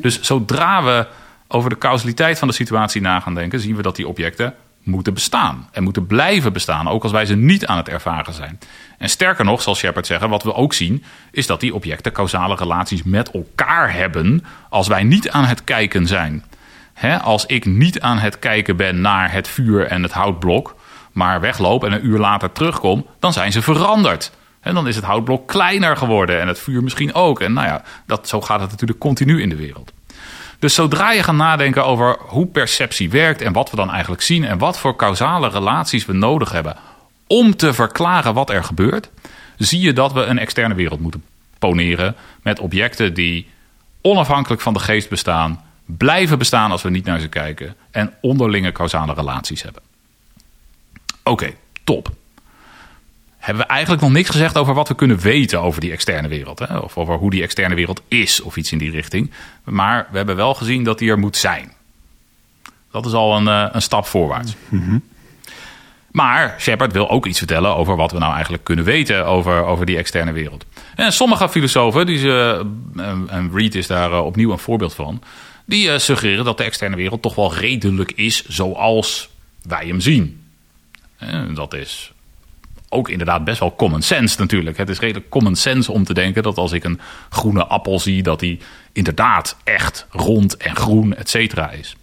[0.00, 1.06] Dus zodra we
[1.48, 4.54] over de causaliteit van de situatie na gaan denken, zien we dat die objecten
[4.86, 5.68] moeten bestaan.
[5.72, 8.58] En moeten blijven bestaan, ook als wij ze niet aan het ervaren zijn.
[8.98, 12.54] En sterker nog, zal Shepard zeggen, wat we ook zien, is dat die objecten causale
[12.54, 16.44] relaties met elkaar hebben als wij niet aan het kijken zijn.
[17.22, 20.76] Als ik niet aan het kijken ben naar het vuur en het houtblok,
[21.12, 24.32] maar wegloop en een uur later terugkom, dan zijn ze veranderd.
[24.60, 27.40] En dan is het houtblok kleiner geworden en het vuur misschien ook.
[27.40, 29.92] En nou ja, dat, zo gaat het natuurlijk continu in de wereld.
[30.58, 34.44] Dus zodra je gaat nadenken over hoe perceptie werkt en wat we dan eigenlijk zien
[34.44, 36.76] en wat voor causale relaties we nodig hebben
[37.26, 39.10] om te verklaren wat er gebeurt,
[39.56, 41.24] zie je dat we een externe wereld moeten
[41.58, 43.48] poneren met objecten die
[44.00, 48.72] onafhankelijk van de geest bestaan, blijven bestaan als we niet naar ze kijken en onderlinge
[48.72, 49.82] causale relaties hebben.
[51.22, 51.52] Oké,
[51.84, 52.10] top.
[53.46, 56.58] Hebben we eigenlijk nog niks gezegd over wat we kunnen weten over die externe wereld.
[56.58, 56.76] Hè?
[56.78, 59.30] Of over hoe die externe wereld is of iets in die richting.
[59.64, 61.72] Maar we hebben wel gezien dat die er moet zijn.
[62.90, 64.54] Dat is al een, eh, een stap voorwaarts.
[66.10, 69.86] Maar Shepard wil ook iets vertellen over wat we nou eigenlijk kunnen weten over, over
[69.86, 70.64] die externe wereld.
[70.94, 72.66] En sommige filosofen, die ze,
[72.96, 75.22] en- en Reed is daar eh, opnieuw een voorbeeld van,
[75.64, 79.28] die eh, suggereren dat de externe wereld toch wel redelijk is zoals
[79.62, 80.42] wij hem zien.
[81.16, 82.12] En dat is
[82.88, 84.76] ook inderdaad best wel common sense natuurlijk.
[84.76, 88.22] Het is redelijk common sense om te denken dat als ik een groene appel zie,
[88.22, 88.58] dat die
[88.92, 91.96] inderdaad echt rond en groen, et cetera is.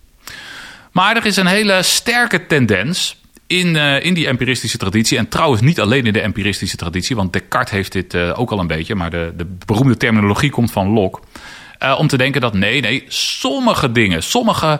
[0.92, 3.18] Maar er is een hele sterke tendens
[3.48, 5.18] in, eh, in die empiristische traditie.
[5.18, 8.60] En trouwens niet alleen in de empiristische traditie, want Descartes heeft dit eh, ook al
[8.60, 8.96] een beetje.
[8.96, 11.20] Maar de, de beroemde terminologie komt van Locke.
[11.78, 14.80] Eh, om te denken dat nee, nee, sommige dingen, sommige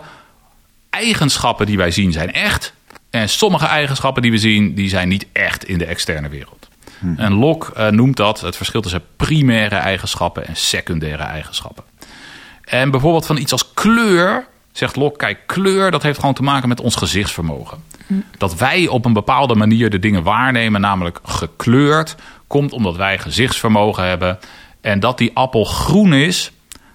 [0.90, 2.73] eigenschappen die wij zien zijn echt.
[3.14, 6.68] En sommige eigenschappen die we zien, die zijn niet echt in de externe wereld.
[7.16, 11.84] En Locke eh, noemt dat het verschil tussen primaire eigenschappen en secundaire eigenschappen.
[12.64, 16.68] En bijvoorbeeld van iets als kleur, zegt Locke, kijk, kleur dat heeft gewoon te maken
[16.68, 17.82] met ons gezichtsvermogen.
[18.38, 24.04] Dat wij op een bepaalde manier de dingen waarnemen, namelijk gekleurd, komt omdat wij gezichtsvermogen
[24.04, 24.38] hebben.
[24.80, 26.52] En dat die appel groen is,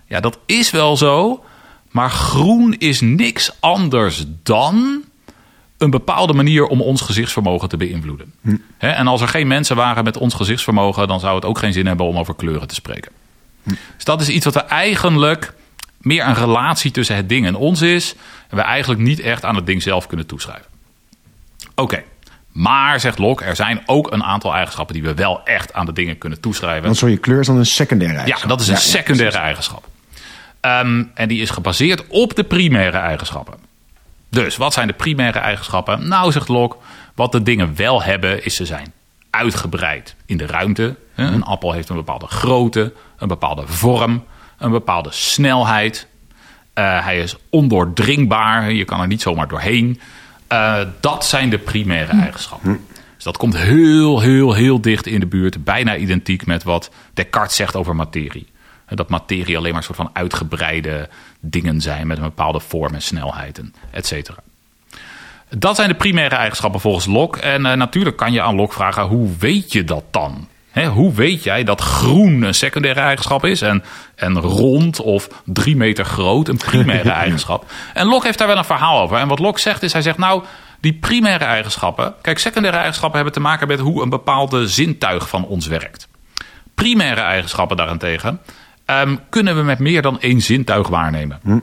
[0.07, 1.43] ja, dat is wel zo.
[1.91, 5.03] Maar groen is niks anders dan
[5.79, 8.33] een bepaalde manier om ons gezichtsvermogen te beïnvloeden.
[8.77, 11.73] Hè, en als er geen mensen waren met ons gezichtsvermogen, dan zou het ook geen
[11.73, 13.11] zin hebben om over kleuren te spreken.
[13.63, 15.53] Dus dat is iets wat we eigenlijk
[15.97, 18.15] meer een relatie tussen het ding en ons is.
[18.49, 20.65] En we eigenlijk niet echt aan het ding zelf kunnen toeschrijven.
[21.75, 22.03] Oké,
[22.51, 25.93] maar zegt Locke, er zijn ook een aantal eigenschappen die we wel echt aan de
[25.93, 26.83] dingen kunnen toeschrijven.
[26.83, 28.49] Want sorry, kleur is dan een secundaire Ja, eigenschap.
[28.49, 29.87] dat is een ja, secundaire eigenschap.
[30.59, 33.53] Ehm, en die is gebaseerd op de primaire eigenschappen.
[34.29, 36.07] Dus wat zijn de primaire eigenschappen?
[36.07, 36.77] Nou, zegt Locke,
[37.15, 38.93] wat de dingen wel hebben, is ze zijn
[39.29, 40.95] uitgebreid in de ruimte.
[41.15, 44.23] Een appel heeft een bepaalde grootte, een bepaalde vorm,
[44.57, 46.07] een bepaalde snelheid.
[46.73, 49.99] Eh, hij is ondoordringbaar, je kan er niet zomaar doorheen.
[50.47, 52.85] Eh, dat zijn de primaire eigenschappen.
[53.15, 55.63] Dus dat komt heel, heel, heel dicht in de buurt.
[55.63, 58.47] Bijna identiek met wat Descartes zegt over materie.
[58.89, 61.09] Dat materie alleen maar een soort van uitgebreide
[61.39, 64.37] dingen zijn met een bepaalde vorm en snelheid en et cetera.
[65.49, 67.39] Dat zijn de primaire eigenschappen volgens Locke.
[67.39, 70.47] En uh, natuurlijk kan je aan Locke vragen, hoe weet je dat dan?
[70.71, 73.83] He, hoe weet jij dat groen een secundaire eigenschap is en,
[74.15, 77.65] en rond of drie meter groot een primaire eigenschap?
[77.93, 79.17] En Locke heeft daar wel een verhaal over.
[79.17, 80.43] En wat Locke zegt is, hij zegt nou,
[80.79, 82.13] die primaire eigenschappen...
[82.21, 86.07] Kijk, secundaire eigenschappen hebben te maken met hoe een bepaalde zintuig van ons werkt.
[86.73, 88.39] Primaire eigenschappen daarentegen
[88.89, 91.39] um, kunnen we met meer dan één zintuig waarnemen.
[91.43, 91.59] Hm.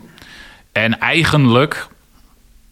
[0.72, 1.89] En eigenlijk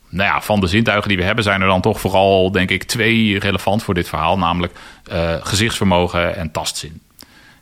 [0.09, 2.83] nou ja, van de zintuigen die we hebben, zijn er dan toch vooral, denk ik,
[2.83, 4.39] twee relevant voor dit verhaal.
[4.39, 4.73] Namelijk
[5.13, 7.01] uh, gezichtsvermogen en tastzin.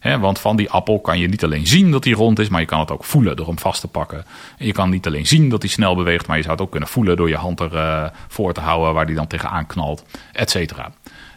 [0.03, 2.67] want van die appel kan je niet alleen zien dat hij rond is, maar je
[2.67, 4.25] kan het ook voelen door hem vast te pakken.
[4.59, 6.71] En je kan niet alleen zien dat hij snel beweegt, maar je zou het ook
[6.71, 10.05] kunnen voelen door je hand ervoor uh, voor te houden waar hij dan tegenaan knalt,
[10.33, 10.93] et cetera.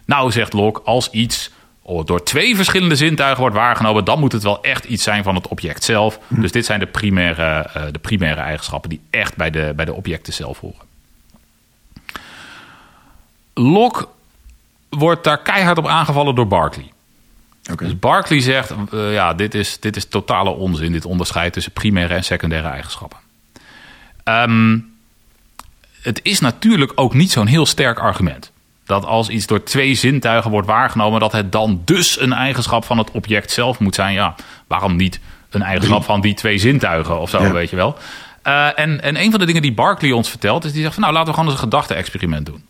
[0.06, 1.52] Nou, zegt Locke, als iets
[1.86, 5.48] door twee verschillende zintuigen wordt waargenomen, dan moet het wel echt iets zijn van het
[5.48, 6.20] object zelf.
[6.30, 9.94] Dus dit zijn de primaire, uh, de primaire eigenschappen die echt bij de, bij de
[9.94, 10.86] objecten zelf horen.
[13.54, 14.08] Locke
[14.90, 16.92] wordt daar keihard op aangevallen door Barclay.
[17.72, 17.88] Okay.
[17.88, 22.14] Dus Barclay zegt, uh, ja, dit is, dit is totale onzin, dit onderscheid tussen primaire
[22.14, 23.18] en secundaire eigenschappen.
[24.24, 24.94] Um,
[26.02, 28.52] het is natuurlijk ook niet zo'n heel sterk argument.
[28.86, 32.98] Dat als iets door twee zintuigen wordt waargenomen, dat het dan dus een eigenschap van
[32.98, 34.14] het object zelf moet zijn.
[34.14, 34.36] Ja,
[34.68, 35.20] waarom niet
[35.50, 37.98] een eigenschap van die twee zintuigen of zo, weet je wel.
[38.48, 41.04] Uh, en, en een van de dingen die Barclay ons vertelt, is die zegt van
[41.04, 42.64] nou, laten we gewoon eens een gedachte-experiment doen.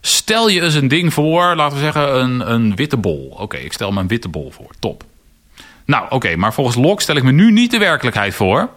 [0.00, 3.36] Stel je eens een ding voor, laten we zeggen een, een witte bol.
[3.38, 4.70] Oké, ik stel me een witte bol voor.
[4.78, 5.04] Top.
[5.84, 8.68] Nou, oké, maar volgens Locke stel ik me nu niet de werkelijkheid voor.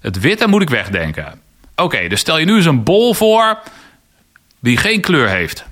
[0.00, 1.40] Het witte moet ik wegdenken.
[1.76, 3.58] Oké, dus stel je nu eens een bol voor
[4.60, 5.64] die geen kleur heeft.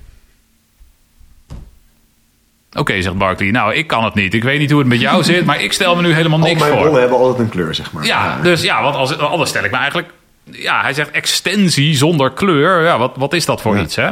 [2.73, 3.51] Oké, zegt Barkley.
[3.51, 4.33] Nou, ik kan het niet.
[4.33, 6.51] Ik weet niet hoe het met jou zit, maar ik stel me nu helemaal niks
[6.51, 6.63] voor.
[6.63, 8.05] Al mijn bollen hebben altijd een kleur, zeg maar.
[8.05, 10.09] Ja, dus ja, want als, anders stel ik me eigenlijk...
[10.51, 12.83] Ja, hij zegt extensie zonder kleur.
[12.83, 14.09] Ja, wat, wat is dat voor iets, hè?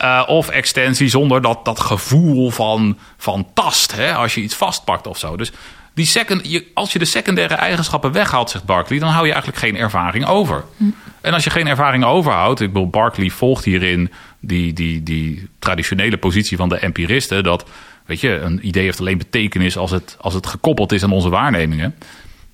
[0.00, 3.96] Uh, of extensie zonder dat, dat gevoel van, van tast.
[3.96, 4.14] Hè?
[4.14, 5.36] Als je iets vastpakt of zo.
[5.36, 5.52] Dus
[5.94, 9.62] die second, je, als je de secundaire eigenschappen weghaalt, zegt Barkley, dan hou je eigenlijk
[9.62, 10.64] geen ervaring over.
[10.76, 10.84] Hm.
[11.20, 16.16] En als je geen ervaring overhoudt, ik bedoel, Barkley volgt hierin die, die, die traditionele
[16.16, 17.44] positie van de empiristen.
[17.44, 17.64] Dat,
[18.06, 21.28] weet je, een idee heeft alleen betekenis als het, als het gekoppeld is aan onze
[21.28, 21.94] waarnemingen.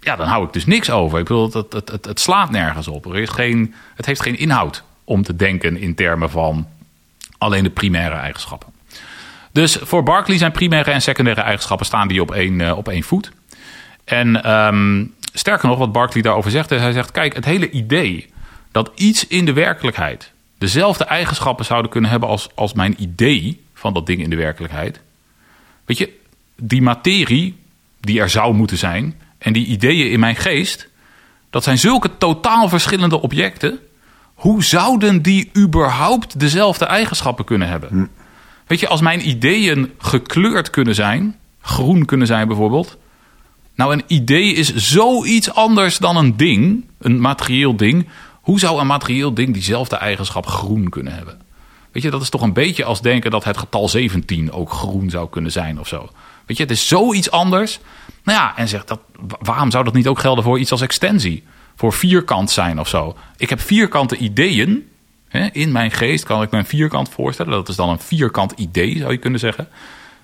[0.00, 1.18] Ja, dan hou ik dus niks over.
[1.18, 3.06] Ik bedoel, het, het, het, het slaat nergens op.
[3.06, 6.68] Er is geen, het heeft geen inhoud om te denken in termen van
[7.38, 8.68] alleen de primaire eigenschappen.
[9.52, 13.02] Dus voor Barkley zijn primaire en secundaire eigenschappen staan die op één, uh, op één
[13.02, 13.32] voet.
[14.04, 18.30] En um, sterker nog, wat Barkley daarover zegt, hij zegt: kijk, het hele idee
[18.72, 23.92] dat iets in de werkelijkheid dezelfde eigenschappen zouden kunnen hebben als, als mijn idee van
[23.92, 25.00] dat ding in de werkelijkheid.
[25.92, 26.18] Weet je,
[26.56, 27.56] die materie
[28.00, 30.88] die er zou moeten zijn en die ideeën in mijn geest,
[31.50, 33.78] dat zijn zulke totaal verschillende objecten
[34.34, 37.88] hoe zouden die überhaupt dezelfde eigenschappen kunnen hebben?
[37.88, 38.06] Hm.
[38.66, 42.98] Weet je, als mijn ideeën gekleurd kunnen zijn, groen kunnen zijn bijvoorbeeld.
[43.74, 48.08] Nou, een idee is zoiets anders dan een ding, een materieel ding.
[48.40, 51.40] Hoe zou een materieel ding diezelfde eigenschap groen kunnen hebben?
[51.92, 55.10] Weet je, dat is toch een beetje als denken dat het getal 17 ook groen
[55.10, 56.08] zou kunnen zijn of zo.
[56.46, 57.80] Weet je, het is zoiets anders.
[58.22, 59.00] Nou ja, en zegt dat,
[59.40, 61.44] waarom zou dat niet ook gelden voor iets als extensie?
[61.76, 63.16] voor vierkant zijn of zo.
[63.36, 64.90] Ik heb vierkante ideeën.
[65.28, 65.48] Hè?
[65.52, 67.52] In mijn geest kan ik me een vierkant voorstellen.
[67.52, 69.68] Dat is dan een vierkant idee, zou je kunnen zeggen.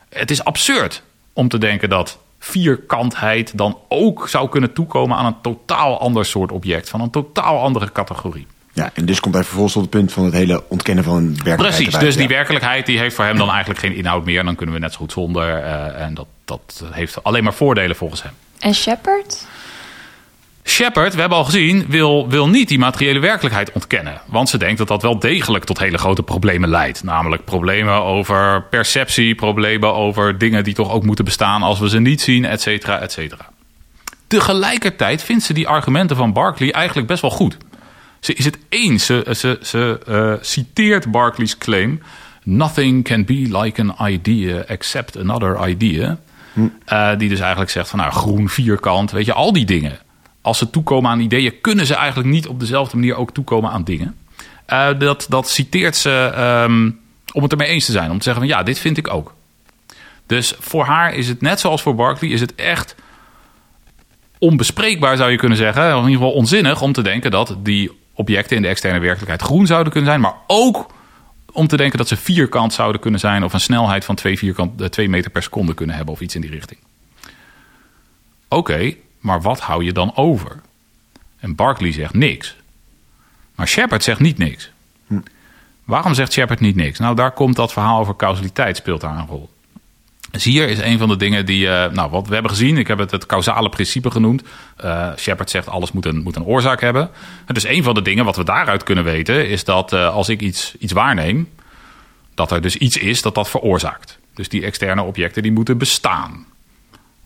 [0.08, 1.02] Het is absurd
[1.32, 6.52] om te denken dat vierkantheid dan ook zou kunnen toekomen aan een totaal ander soort
[6.52, 6.88] object.
[6.88, 8.46] Van een totaal andere categorie.
[8.78, 11.74] Ja, en dus komt hij vervolgens tot het punt van het hele ontkennen van werkelijkheid.
[11.74, 14.44] Precies, dus die werkelijkheid die heeft voor hem dan eigenlijk geen inhoud meer.
[14.44, 15.46] Dan kunnen we net zo goed zonder.
[15.46, 18.32] Uh, en dat, dat heeft alleen maar voordelen volgens hem.
[18.58, 19.46] En Shepard?
[20.64, 24.20] Shepard, we hebben al gezien, wil, wil niet die materiële werkelijkheid ontkennen.
[24.26, 27.02] Want ze denkt dat dat wel degelijk tot hele grote problemen leidt.
[27.02, 32.00] Namelijk problemen over perceptie, problemen over dingen die toch ook moeten bestaan als we ze
[32.00, 33.50] niet zien, et cetera, et cetera.
[34.26, 37.56] Tegelijkertijd vindt ze die argumenten van Barclay eigenlijk best wel goed.
[38.20, 39.06] Ze is het eens.
[39.06, 42.02] Ze, ze, ze uh, citeert Barclay's claim.
[42.42, 46.18] Nothing can be like an idea except another idea.
[46.52, 46.60] Hm.
[46.88, 49.98] Uh, die dus eigenlijk zegt van nou, groen vierkant, weet je, al die dingen
[50.48, 53.84] als ze toekomen aan ideeën, kunnen ze eigenlijk niet op dezelfde manier ook toekomen aan
[53.84, 54.16] dingen.
[54.68, 56.32] Uh, dat, dat citeert ze
[56.66, 57.00] um,
[57.32, 58.10] om het ermee eens te zijn.
[58.10, 59.34] Om te zeggen van ja, dit vind ik ook.
[60.26, 62.94] Dus voor haar is het net zoals voor Barkley, is het echt
[64.38, 65.90] onbespreekbaar zou je kunnen zeggen.
[65.90, 69.66] In ieder geval onzinnig om te denken dat die objecten in de externe werkelijkheid groen
[69.66, 70.20] zouden kunnen zijn.
[70.20, 70.90] Maar ook
[71.52, 73.44] om te denken dat ze vierkant zouden kunnen zijn.
[73.44, 76.40] Of een snelheid van 2 vierkant, 2 meter per seconde kunnen hebben of iets in
[76.40, 76.80] die richting.
[78.48, 80.60] Oké, maar wat hou je dan over?
[81.40, 82.56] En Barkley zegt niks.
[83.54, 84.70] Maar Shepard zegt niet niks.
[85.84, 86.98] Waarom zegt Shepard niet niks?
[86.98, 89.50] Nou, daar komt dat verhaal over causaliteit speelt daar een rol.
[90.30, 92.76] Dus hier is een van de dingen die, eh, nou, wat we hebben gezien.
[92.76, 94.42] Ik heb het het causale principe genoemd.
[94.84, 97.10] Uh, Shepard zegt alles moet een, moet een oorzaak hebben.
[97.46, 100.28] En dus een van de dingen wat we daaruit kunnen weten is dat uh, als
[100.28, 101.48] ik iets, iets waarneem,
[102.34, 104.18] dat er dus iets is dat dat veroorzaakt.
[104.34, 106.46] Dus die externe objecten die moeten bestaan.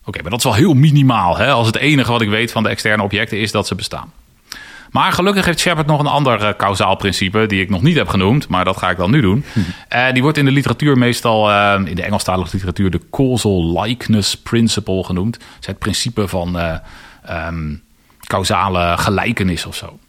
[0.05, 1.37] Oké, maar dat is wel heel minimaal.
[1.37, 1.51] Hè?
[1.51, 4.11] Als het enige wat ik weet van de externe objecten is dat ze bestaan.
[4.93, 8.07] Maar gelukkig heeft Shepard nog een ander uh, kausaal principe, die ik nog niet heb
[8.07, 9.45] genoemd, maar dat ga ik dan nu doen.
[9.93, 14.37] Uh, die wordt in de literatuur meestal, uh, in de Engelstalige literatuur, de causal likeness
[14.37, 15.33] principle genoemd.
[15.39, 16.59] Dat is het principe van
[17.29, 17.83] um,
[18.19, 19.99] causale gelijkenis of zo.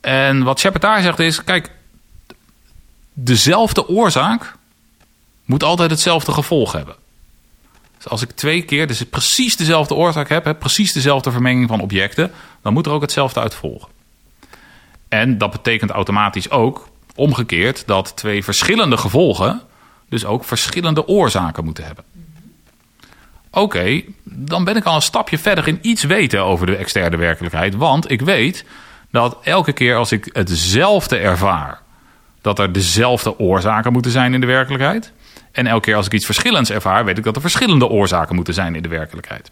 [0.00, 1.70] En wat Shepard daar zegt is, kijk,
[3.12, 4.54] dezelfde oorzaak
[5.44, 6.94] moet altijd hetzelfde gevolg hebben.
[7.96, 11.80] Dus als ik twee keer dus precies dezelfde oorzaak heb, heb, precies dezelfde vermenging van
[11.80, 12.30] objecten,
[12.62, 13.94] dan moet er ook hetzelfde uit volgen.
[15.08, 19.60] En dat betekent automatisch ook, omgekeerd, dat twee verschillende gevolgen
[20.08, 22.04] dus ook verschillende oorzaken moeten hebben.
[23.50, 27.74] Oké, dan ben ik al een stapje verder in iets weten over de externe werkelijkheid.
[27.74, 28.64] Want ik weet
[29.10, 31.80] dat elke keer als ik hetzelfde ervaar,
[32.40, 35.12] dat er dezelfde oorzaken moeten zijn in de werkelijkheid.
[35.52, 38.54] En elke keer als ik iets verschillends ervaar, weet ik dat er verschillende oorzaken moeten
[38.54, 39.50] zijn in de werkelijkheid.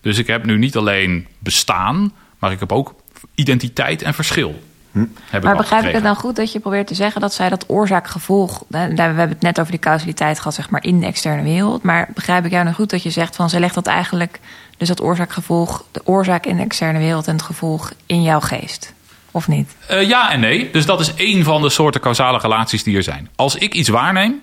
[0.00, 2.94] Dus ik heb nu niet alleen bestaan, maar ik heb ook
[3.34, 4.62] identiteit en verschil.
[4.96, 5.40] Hm.
[5.42, 8.64] maar begrijp ik het dan goed dat je probeert te zeggen dat zij dat oorzaak-gevolg.
[8.68, 11.82] We hebben het net over die causaliteit gehad, zeg maar, in de externe wereld.
[11.82, 14.40] Maar begrijp ik jou dan goed dat je zegt van ze legt dat eigenlijk,
[14.76, 18.92] dus dat oorzaak-gevolg, de oorzaak in de externe wereld en het gevolg in jouw geest?
[19.30, 19.76] Of niet?
[19.90, 20.70] Uh, ja en nee.
[20.70, 23.28] Dus dat is één van de soorten causale relaties die er zijn.
[23.34, 24.42] Als ik iets waarneem,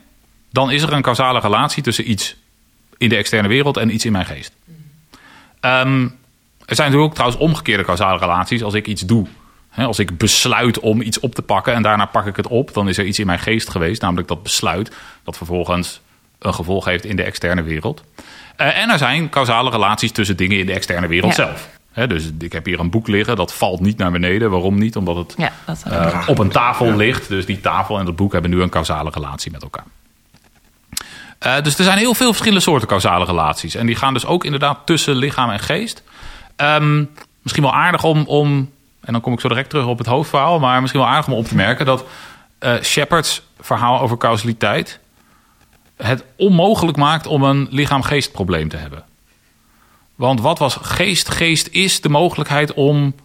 [0.49, 2.35] dan is er een causale relatie tussen iets
[2.97, 4.51] in de externe wereld en iets in mijn geest.
[5.61, 6.21] Um,
[6.65, 8.63] er zijn natuurlijk ook trouwens omgekeerde causale relaties.
[8.63, 9.27] Als ik iets doe,
[9.73, 12.73] hè, als ik besluit om iets op te pakken en daarna pak ik het op,
[12.73, 14.91] dan is er iets in mijn geest geweest, namelijk dat besluit,
[15.23, 16.01] dat vervolgens
[16.39, 18.03] een gevolg heeft in de externe wereld.
[18.57, 21.45] Uh, en er zijn causale relaties tussen dingen in de externe wereld ja.
[21.45, 21.69] zelf.
[21.91, 24.49] He, dus ik heb hier een boek liggen, dat valt niet naar beneden.
[24.49, 24.95] Waarom niet?
[24.95, 25.51] Omdat het ja,
[25.87, 27.27] uh, op een tafel ligt.
[27.27, 29.85] Dus die tafel en dat boek hebben nu een causale relatie met elkaar.
[31.45, 33.75] Uh, dus er zijn heel veel verschillende soorten causale relaties.
[33.75, 36.03] En die gaan dus ook inderdaad tussen lichaam en geest.
[36.57, 37.09] Um,
[37.41, 38.71] misschien wel aardig om, om,
[39.03, 41.33] en dan kom ik zo direct terug op het hoofdverhaal, maar misschien wel aardig om
[41.33, 42.05] op te merken dat
[42.59, 44.99] uh, Shepard's verhaal over causaliteit
[45.95, 49.03] het onmogelijk maakt om een lichaam-geest probleem te hebben.
[50.15, 51.29] Want wat was geest?
[51.29, 53.15] Geest is de mogelijkheid om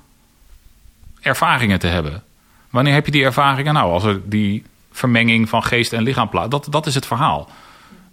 [1.20, 2.22] ervaringen te hebben.
[2.70, 3.74] Wanneer heb je die ervaringen?
[3.74, 6.50] Nou, als er die vermenging van geest en lichaam plaats.
[6.50, 7.48] Dat, dat is het verhaal.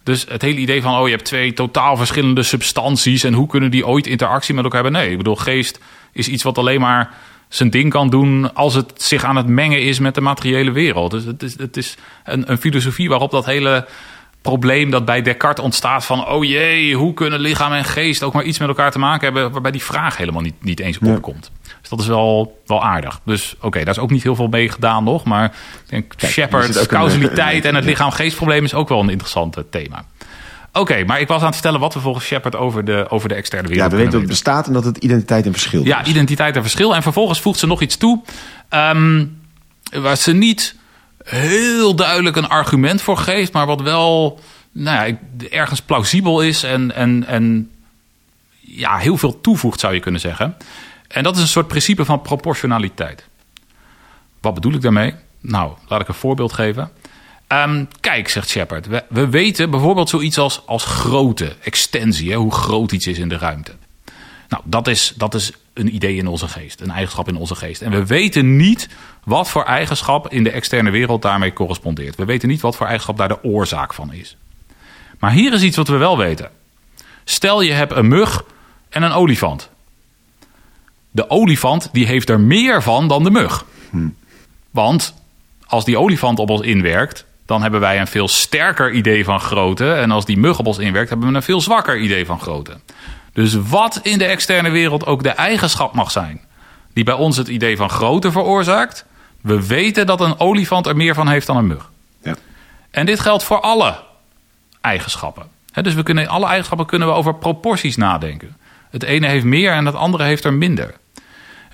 [0.04, 3.72] Dus het hele idee van, oh, je hebt twee totaal verschillende substanties en hoe kunnen
[3.72, 5.02] die ooit interactie met elkaar hebben?
[5.02, 5.80] Nee, ik bedoel, geest
[6.12, 7.14] is iets wat alleen maar
[7.48, 11.12] zijn ding kan doen als het zich aan het mengen is met de materiële wereld.
[11.12, 13.88] Dus het is, het is een, een filosofie waarop dat hele
[14.42, 18.44] probleem dat bij Descartes ontstaat van, oh jee, hoe kunnen lichaam en geest ook maar
[18.44, 21.52] iets met elkaar te maken hebben, waarbij die vraag helemaal niet, niet eens opkomt.
[21.82, 23.20] Dus dat is wel, wel aardig.
[23.24, 25.24] Dus oké, daar is ook niet heel veel mee gedaan nog.
[25.24, 30.06] Maar ik denk Shepard, causaliteit en het lichaam-geestprobleem is ook wel een interessant thema.
[30.80, 33.36] Oké, maar ik was aan het vertellen wat we volgens Shepard over de, over de
[33.36, 35.88] externe wereld Ja, we weten dat het bestaat en dat het identiteit en verschil is.
[35.88, 36.96] Ja, identiteit en verschil.
[36.96, 38.22] En vervolgens voegt ze nog iets toe.
[38.70, 39.42] Um,
[39.92, 40.76] waar ze niet
[41.24, 44.40] heel duidelijk een argument voor geeft, maar wat wel
[44.72, 45.18] nou ja,
[45.50, 47.72] ergens plausibel is en, en, en
[48.60, 50.58] ja, heel veel toevoegt, zou je kunnen zeggen.
[51.08, 53.28] En dat is een soort principe van proportionaliteit.
[54.42, 55.14] Wat bedoel ik daarmee?
[55.42, 56.92] Nou, laat ik een voorbeeld geven.
[57.48, 62.54] Um, kijk, zegt Shepard, we, we, weten bijvoorbeeld zoiets als, als grootte, extensie, hè, hoe
[62.54, 63.72] groot iets is in de ruimte.
[64.50, 67.82] Nou, dat is, dat is een idee in onze geest, een eigenschap in onze geest.
[67.82, 68.90] En we weten niet
[69.24, 72.16] wat voor eigenschap in de externe wereld daarmee correspondeert.
[72.16, 74.38] We weten niet wat voor eigenschap daar de oorzaak van is.
[75.20, 76.50] Maar hier is iets wat we wel weten.
[77.24, 78.44] Stel je hebt een mug
[78.90, 79.70] en een olifant
[81.16, 83.66] de olifant die heeft er meer van dan de mug.
[83.90, 84.08] Hm.
[84.72, 85.14] Want
[85.66, 89.94] als die olifant op ons inwerkt, dan hebben wij een veel sterker idee van grootte.
[89.94, 92.80] En als die mug op ons inwerkt, hebben we een veel zwakker idee van grootte.
[93.34, 96.42] Dus wat in de externe wereld ook de eigenschap mag zijn,
[96.94, 99.06] die bij ons het idee van grootte veroorzaakt,
[99.42, 101.90] we weten dat een olifant er meer van heeft dan een mug.
[102.24, 102.36] Ja.
[102.92, 103.96] En dit geldt voor alle
[104.82, 105.44] eigenschappen.
[105.74, 108.58] dus we kunnen, alle eigenschappen kunnen we over proporties nadenken.
[108.90, 110.94] Het ene heeft meer en het andere heeft er minder.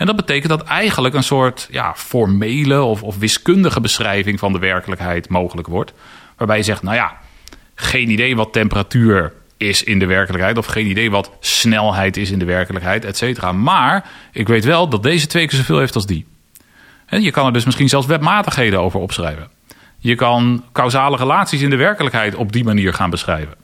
[0.02, 4.60] En dat betekent dat eigenlijk een soort ja, formele of, of wiskundige beschrijving van de
[4.60, 5.94] werkelijkheid mogelijk wordt.
[6.38, 7.18] Waarbij je zegt, nou ja,
[7.76, 10.58] geen idee wat temperatuur is in de werkelijkheid.
[10.58, 13.52] Of geen idee wat snelheid is in de werkelijkheid, et cetera.
[13.52, 16.26] Maar ik weet wel dat deze twee keer zoveel heeft als die.
[17.06, 19.50] En je kan er dus misschien zelfs wetmatigheden over opschrijven.
[19.98, 23.56] Je kan causale relaties in de werkelijkheid op die manier gaan beschrijven.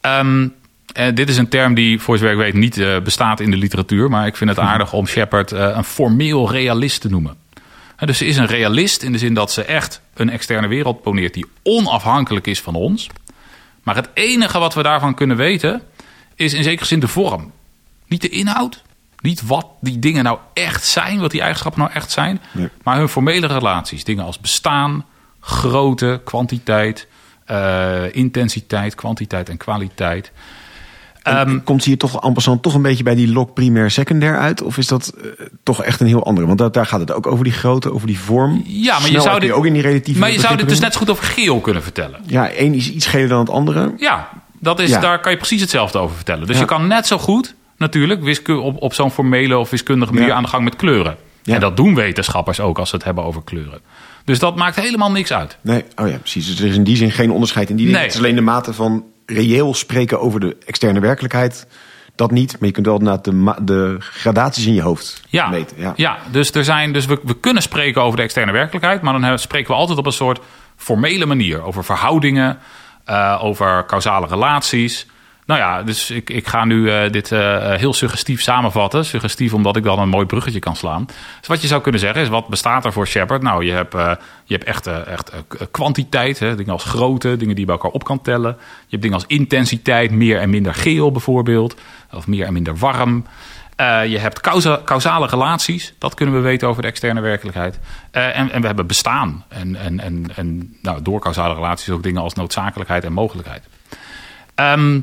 [0.00, 0.48] Ehm,
[0.94, 3.56] en dit is een term die, voor zover ik weet, niet eh, bestaat in de
[3.56, 4.10] literatuur.
[4.10, 7.36] Maar ik vind het aardig om Shepard eh, een formeel realist te noemen.
[7.96, 11.02] En dus ze is een realist in de zin dat ze echt een externe wereld
[11.02, 13.08] poneert die onafhankelijk is van ons.
[13.82, 15.82] Maar het enige wat we daarvan kunnen weten
[16.34, 17.52] is in zekere zin de vorm.
[18.06, 18.82] Niet de inhoud,
[19.20, 22.68] niet wat die dingen nou echt zijn, wat die eigenschappen nou echt zijn, Nee.
[22.82, 24.04] maar hun formele relaties.
[24.04, 25.04] Dingen als bestaan,
[25.40, 27.06] grootte, kwantiteit,
[27.44, 30.32] eh, intensiteit, kwantiteit en kwaliteit.
[31.24, 34.62] Ehm, komt ze hier toch passant toch een beetje bij die lok primair secundair uit?
[34.62, 36.46] Of is dat eh, toch echt een heel andere?
[36.46, 38.62] Want daar gaat het ook over die grootte, over die vorm.
[38.66, 40.92] Ja, maar je zou dit, ook in die relatieve maar je zou dit dus net
[40.92, 42.20] zo goed over geel kunnen vertellen.
[42.26, 43.94] Ja, één is iets geler dan het andere.
[43.98, 44.28] Ja,
[44.60, 45.00] dat is, Ja.
[45.00, 46.46] daar kan je precies hetzelfde over vertellen.
[46.46, 46.60] Dus Ja.
[46.60, 50.34] je kan net zo goed, natuurlijk, op, op zo'n formele of wiskundige manier Ja.
[50.34, 51.16] aan de gang met kleuren.
[51.42, 51.54] Ja.
[51.54, 53.80] En dat doen wetenschappers ook als ze het hebben over kleuren.
[54.24, 55.56] Dus dat maakt helemaal niks uit.
[55.60, 56.46] Nee, oh ja, precies.
[56.46, 57.98] Dus er is in die zin geen onderscheid in die dingen.
[58.00, 58.08] Nee.
[58.08, 61.66] Het is alleen de mate van reëel spreken over de externe werkelijkheid.
[62.16, 65.76] Dat niet, maar je kunt wel inderdaad de, de gradaties in je hoofd Ja, meten.
[65.80, 65.92] Ja.
[65.96, 66.18] ja.
[66.30, 69.40] dus, er zijn, dus we, we kunnen spreken over de externe werkelijkheid, maar dan hebben-
[69.40, 70.40] spreken we altijd op een soort
[70.76, 71.62] formele manier.
[71.62, 72.58] Over verhoudingen,
[73.04, 75.06] eh, over causale relaties.
[75.46, 79.04] Nou ja, dus ik, ik ga nu eh, dit eh, heel suggestief samenvatten.
[79.04, 81.04] Suggestief omdat ik dan een mooi bruggetje kan slaan.
[81.38, 83.42] Dus wat je zou kunnen zeggen is, wat bestaat er voor Shepard?
[83.42, 84.12] Nou, je hebt, eh,
[84.44, 85.38] je hebt echt, eh, echt eh,
[85.70, 88.56] kwantiteit, hè, dingen als grootte, dingen die je bij elkaar op kan tellen.
[88.58, 91.76] Je hebt dingen als intensiteit, meer en minder geel bijvoorbeeld.
[92.12, 93.24] Of meer en minder warm.
[93.76, 97.78] Eh, je hebt causa- causale relaties, dat kunnen we weten over de externe werkelijkheid.
[98.10, 99.44] Eh, en, en we hebben bestaan.
[99.48, 103.62] En, en, en, en nou, door causale relaties ook dingen als noodzakelijkheid en mogelijkheid.
[104.54, 105.00] Ehm,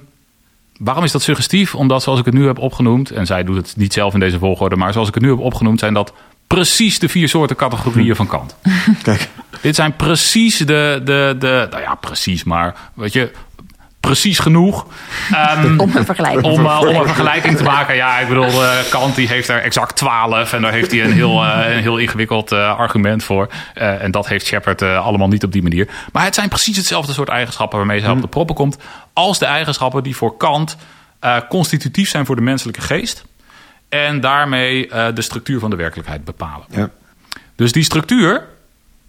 [0.83, 1.75] waarom is dat suggestief?
[1.75, 4.39] Omdat zoals ik het nu heb opgenoemd, en zij doet het niet zelf in deze
[4.39, 6.13] volgorde, maar zoals ik het nu heb opgenoemd, zijn dat
[6.47, 8.55] precies de vier soorten categorieën van Kant.
[9.03, 9.29] Kijk,
[9.61, 13.31] Dit zijn precies de, de, de, nou ja, precies, maar weet je,
[14.01, 14.85] precies genoeg.
[15.31, 16.43] Ehm, Om een vergelijking.
[16.43, 17.95] om, eh, om een vergelijking te maken.
[17.95, 21.11] Ja, ik bedoel, eh, Kant die heeft er exact 12 en daar heeft hij een
[21.13, 23.49] heel, eh, een heel ingewikkeld argument voor.
[23.73, 25.87] Eh, en dat heeft Shepard allemaal niet op die manier.
[26.11, 28.77] Maar het zijn precies hetzelfde soort eigenschappen waarmee ze op de proppen komt.
[29.13, 30.77] Als de eigenschappen die voor Kant
[31.21, 33.25] eh, constitutief zijn voor de menselijke geest.
[33.89, 36.65] En daarmee eh, de structuur van de werkelijkheid bepalen.
[36.69, 36.89] ja,
[37.55, 38.45] Dus die structuur,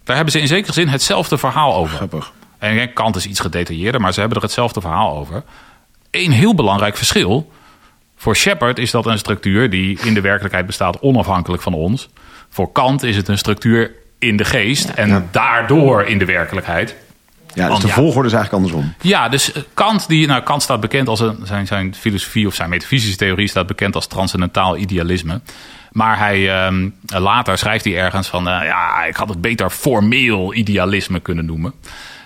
[0.03, 1.95] daar hebben ze in zekere zin hetzelfde verhaal over.
[1.95, 2.31] grappig.
[2.63, 5.43] En Kant is iets gedetailleerder, maar ze hebben er hetzelfde verhaal over.
[6.11, 7.51] Eén heel belangrijk verschil.
[8.15, 12.09] Voor Shepard is dat een structuur die in de werkelijkheid bestaat onafhankelijk van ons.
[12.49, 15.25] Voor Kant is het een structuur in de geest en Ja.
[15.31, 16.95] daardoor in de werkelijkheid.
[17.53, 17.93] Ja, dus de ja.
[17.93, 18.93] volgorde is eigenlijk andersom.
[19.01, 22.53] Ja, dus eh, Kant, die, nou, Kant staat bekend als een, zijn, zijn filosofie of
[22.53, 25.41] zijn metafysische theorie staat bekend als transcendentaal idealisme.
[25.91, 30.53] Maar hij, ehm, later schrijft hij ergens van, eh, ja, ik had het beter formeel
[30.53, 31.73] idealisme kunnen noemen.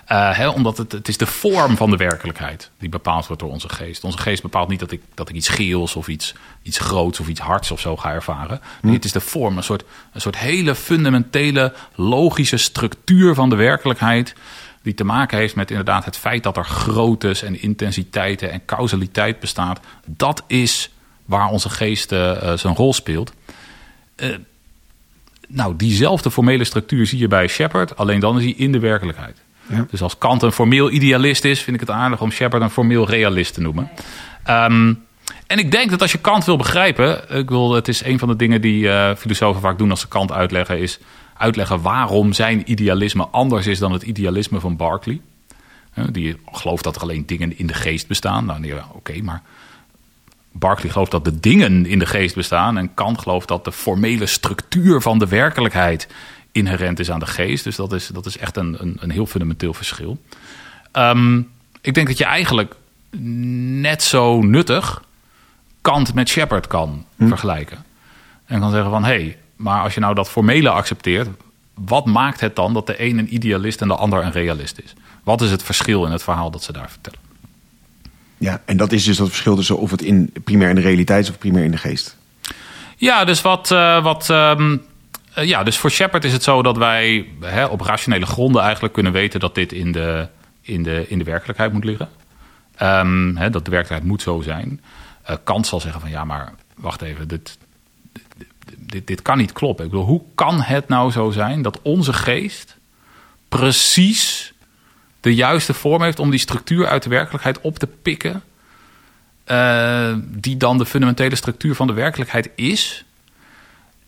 [0.08, 3.68] Eh, omdat het, het is de vorm van de werkelijkheid die bepaald wordt door onze
[3.68, 4.04] geest.
[4.04, 7.28] Onze geest bepaalt niet dat ik, dat ik iets geels of iets, iets groots of
[7.28, 8.60] iets hards of zo ga ervaren.
[8.82, 13.56] Nee, het is de vorm, een soort, een soort hele fundamentele logische structuur van de
[13.56, 14.34] werkelijkheid
[14.82, 19.40] die te maken heeft met inderdaad het feit dat er groottes en intensiteiten en causaliteit
[19.40, 19.80] bestaat.
[20.06, 20.90] Dat is
[21.24, 23.32] waar onze geest eh, zijn rol speelt.
[25.48, 29.36] Nou, diezelfde formele structuur zie je bij Shepard, alleen dan is hij in de werkelijkheid.
[29.68, 29.86] Ja.
[29.90, 33.08] Dus als Kant een formeel idealist is, vind ik het aardig om Shepard een formeel
[33.08, 33.90] realist te noemen.
[34.44, 34.94] Ehm,
[35.46, 38.28] en ik denk dat als je Kant wil begrijpen, ik wil, het is een van
[38.28, 40.98] de dingen die eh, filosofen vaak doen als ze Kant uitleggen, is
[41.36, 45.20] uitleggen waarom zijn idealisme anders is dan het idealisme van Berkeley.
[46.10, 48.44] Die gelooft dat er alleen dingen in de geest bestaan.
[48.44, 49.42] Nou, nee, oké, maar
[50.52, 52.78] Berkeley gelooft dat de dingen in de geest bestaan.
[52.78, 56.08] En Kant gelooft dat de formele structuur van de werkelijkheid
[56.52, 57.64] inherent is aan de geest.
[57.64, 60.22] Dus dat is, dat is echt een, een, een heel fundamenteel verschil.
[60.92, 61.38] Ehm,
[61.80, 62.74] ik denk dat je eigenlijk
[63.80, 65.02] net zo nuttig
[65.80, 67.84] Kant met Shepard kan vergelijken.
[68.46, 71.28] En kan zeggen van, hé, hey, maar als je nou dat formele accepteert...
[71.74, 74.94] wat maakt het dan dat de een een idealist en de ander een realist is?
[75.22, 77.18] Wat is het verschil in het verhaal dat ze daar vertellen?
[78.38, 81.24] Ja, en dat is dus dat verschil tussen of het in, primair in de realiteit
[81.24, 82.16] is of primair in de geest.
[82.96, 83.70] Ja, dus wat.
[83.70, 84.78] eh, wat ehm, eh,
[85.46, 89.12] ja, dus voor Shepard is het zo dat wij hè, op rationele gronden eigenlijk kunnen
[89.12, 90.28] weten dat dit in de,
[90.60, 92.08] in de, in de werkelijkheid moet liggen.
[92.76, 94.80] Ehm, hè, dat de werkelijkheid moet zo zijn.
[95.22, 97.58] Eh, Kant zal zeggen van ja, maar wacht even, dit,
[98.12, 99.84] dit, dit, dit kan niet kloppen.
[99.84, 102.76] Ik bedoel, hoe kan het nou zo zijn dat onze geest
[103.48, 104.52] precies
[105.20, 108.42] de juiste vorm heeft om die structuur uit de werkelijkheid op te pikken.
[109.44, 113.04] eh, die dan de fundamentele structuur van de werkelijkheid is.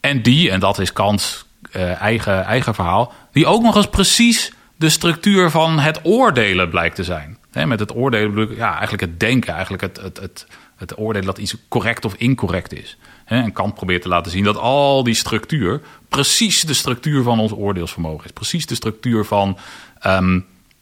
[0.00, 4.52] En die, en dat is Kants eh, eigen, eigen verhaal, die ook nog eens precies
[4.76, 7.38] de structuur van het oordelen blijkt te zijn.
[7.52, 10.46] Met het oordelen ja, eigenlijk het denken, eigenlijk het, het, het,
[10.76, 12.96] het oordelen dat iets correct of incorrect is.
[13.24, 17.52] En Kant probeert te laten zien dat al die structuur precies de structuur van ons
[17.52, 18.32] oordeelsvermogen is.
[18.32, 19.58] Precies de structuur van,
[19.98, 20.40] ehm,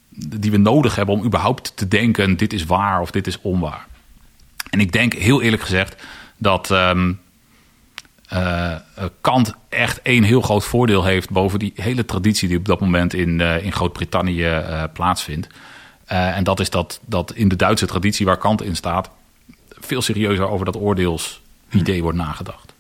[0.09, 3.87] die we nodig hebben om überhaupt te denken: dit is waar of dit is onwaar.
[4.71, 6.03] En ik denk heel eerlijk gezegd
[6.37, 7.13] dat ehm,
[8.29, 8.75] eh,
[9.21, 13.15] Kant echt één heel groot voordeel heeft boven die hele traditie die op dat moment
[13.15, 14.63] in, eh, in Groot-Brittannië
[14.93, 15.47] plaatsvindt.
[16.07, 19.11] En dat is dat, dat in de Duitse traditie waar Kant in staat,
[19.71, 22.73] veel serieuzer over dat oordeelsidee wordt nagedacht.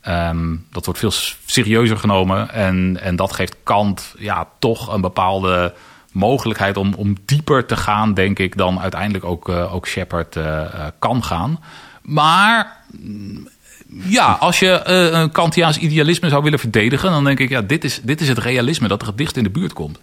[0.00, 1.12] Ehm, dat wordt veel
[1.46, 5.74] serieuzer genomen en, en dat geeft Kant ja, toch een bepaalde
[6.12, 10.38] mogelijkheid om, om dieper te gaan, denk ik, dan uiteindelijk ook, ook Shepard
[10.98, 11.58] kan gaan.
[12.02, 13.48] Maar mm,
[13.92, 17.84] ja, als je eh, een Kantiaans idealisme zou willen verdedigen, dan denk ik, ja, dit
[17.84, 19.98] is, dit is het realisme dat er het dichtst in de buurt komt.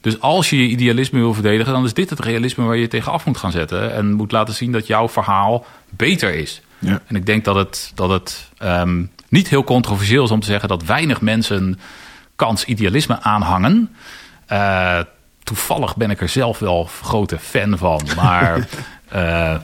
[0.00, 2.88] Dus als je je idealisme wil verdedigen, dan is dit het realisme waar je je
[2.88, 3.94] tegen af moet gaan zetten.
[3.94, 6.62] En moet laten zien dat jouw verhaal beter is.
[6.78, 7.00] Ja.
[7.06, 10.68] En ik denk dat het, dat het ehm, niet heel controversieel is om te zeggen
[10.68, 11.78] dat weinig mensen
[12.36, 13.94] kans idealisme aanhangen.
[14.46, 14.98] Eh,
[15.42, 18.06] toevallig ben ik er zelf wel grote fan van.
[18.16, 18.68] Maar
[19.08, 19.54] eh,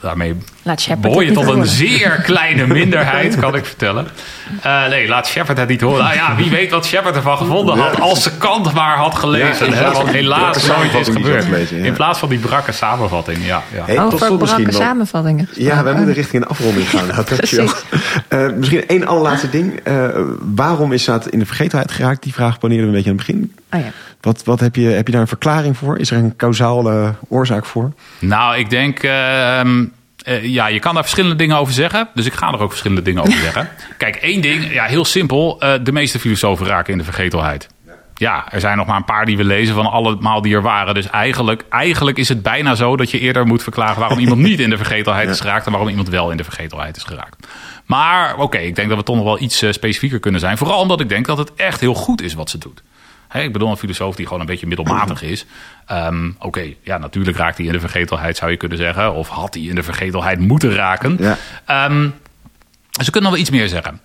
[0.00, 0.36] daarmee
[1.00, 1.66] behoor je tot een horen.
[1.66, 4.06] zeer kleine minderheid, kan ik vertellen.
[4.62, 6.04] Eh, nee, laat Shepard het niet horen.
[6.04, 9.66] Nou ja, wie weet wat Shepard ervan gevonden had als ze Kant maar had gelezen.
[9.66, 11.44] Ja, in hè, plaats wat van die helaas nooit is gebeurd.
[11.44, 11.84] gelezen, ja.
[11.84, 13.62] In plaats van die brakke samenvatting, ja.
[13.74, 13.84] ja.
[13.84, 14.74] Hey, tot Over brakke nog.
[14.74, 15.48] samenvattingen.
[15.52, 17.06] Ja, wij moeten richting een afronding gaan.
[17.18, 17.68] Nou, dankjewel.
[18.28, 19.80] Eh, misschien één allerlaatste ding.
[19.84, 20.08] Eh,
[20.54, 22.22] waarom is dat in de vergetelheid geraakt?
[22.22, 23.54] Die vraag poneerden we een beetje aan het begin.
[23.72, 23.92] Oh ja.
[24.20, 25.98] Wat, wat heb, je, heb je daar een verklaring voor?
[25.98, 27.92] Is er een causale oorzaak voor?
[28.18, 28.98] Nou, ik denk.
[29.02, 29.84] ehm,
[30.24, 32.08] eh, ja, je kan daar verschillende dingen over zeggen.
[32.14, 33.68] Dus ik ga er ook verschillende dingen over zeggen.
[33.98, 35.60] Kijk, één ding, ja, heel simpel.
[35.60, 37.68] eh, de meeste filosofen raken in de vergetelheid.
[38.14, 40.94] Ja, er zijn nog maar een paar die we lezen van allemaal die er waren.
[40.94, 44.60] Dus eigenlijk, eigenlijk is het bijna zo dat je eerder moet verklaren waarom iemand niet
[44.60, 47.46] in de vergetelheid is geraakt en waarom iemand wel in de vergetelheid is geraakt.
[47.86, 50.58] Maar oké, ik denk dat we toch nog wel iets eh, specifieker kunnen zijn.
[50.58, 52.82] Vooral omdat ik denk dat het echt heel goed is wat ze doet.
[53.32, 55.46] Ik bedoel, een filosoof die gewoon een beetje middelmatig is.
[55.86, 59.12] Ehm, Oké, ja, natuurlijk raakt hij in de vergetelheid, zou je kunnen zeggen.
[59.14, 61.16] Of had hij in de vergetelheid moeten raken.
[61.20, 61.38] Ja.
[61.64, 62.08] Ehm,
[63.02, 64.00] ze kunnen nog wel iets meer zeggen.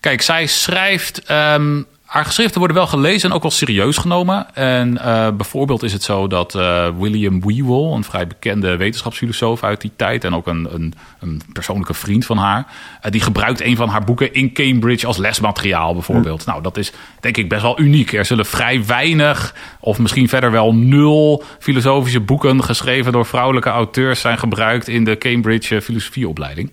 [0.00, 1.22] Kijk, zij schrijft.
[1.24, 4.54] ehm, haar geschriften worden wel gelezen en ook wel serieus genomen.
[4.54, 9.80] En eh, bijvoorbeeld is het zo dat eh, William Whewell, een vrij bekende wetenschapsfilosoof uit
[9.80, 10.24] die tijd.
[10.24, 12.66] en ook een, een, een persoonlijke vriend van haar.
[13.00, 16.46] eh, die gebruikt een van haar boeken in Cambridge als lesmateriaal, bijvoorbeeld.
[16.46, 18.12] Nou, dat is denk ik best wel uniek.
[18.12, 24.20] Er zullen vrij weinig, of misschien verder wel nul, filosofische boeken geschreven door vrouwelijke auteurs
[24.20, 26.72] zijn gebruikt in de Cambridge filosofieopleiding.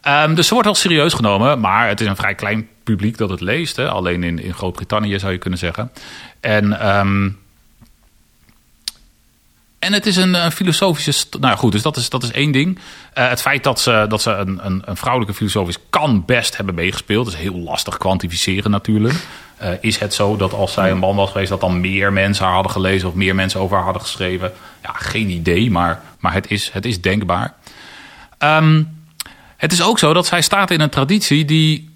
[0.00, 3.30] Ehm, dus ze wordt wel serieus genomen, maar het is een vrij klein publiek dat
[3.30, 3.76] het leest.
[3.76, 3.88] Hè?
[3.88, 5.92] Alleen in, in Groot-Brittannië zou je kunnen zeggen.
[6.40, 7.30] En, ehm,
[9.78, 11.26] en het is een, filosofische.
[11.40, 12.78] Nou goed, dus dat is, dat is één ding.
[13.12, 16.56] Eh, het feit dat ze, dat ze een, een, een vrouwelijke filosoof is, kan best
[16.56, 17.26] hebben meegespeeld.
[17.26, 19.14] Is heel lastig kwantificeren natuurlijk.
[19.56, 22.44] Eh, is het zo dat als zij een man was geweest, dat dan meer mensen
[22.44, 24.52] haar hadden gelezen of meer mensen over haar hadden geschreven?
[24.82, 27.54] Ja, geen idee, maar, maar het, is, het is denkbaar.
[28.38, 28.82] Ehm,
[29.56, 31.90] het is ook zo dat zij staat in een traditie die.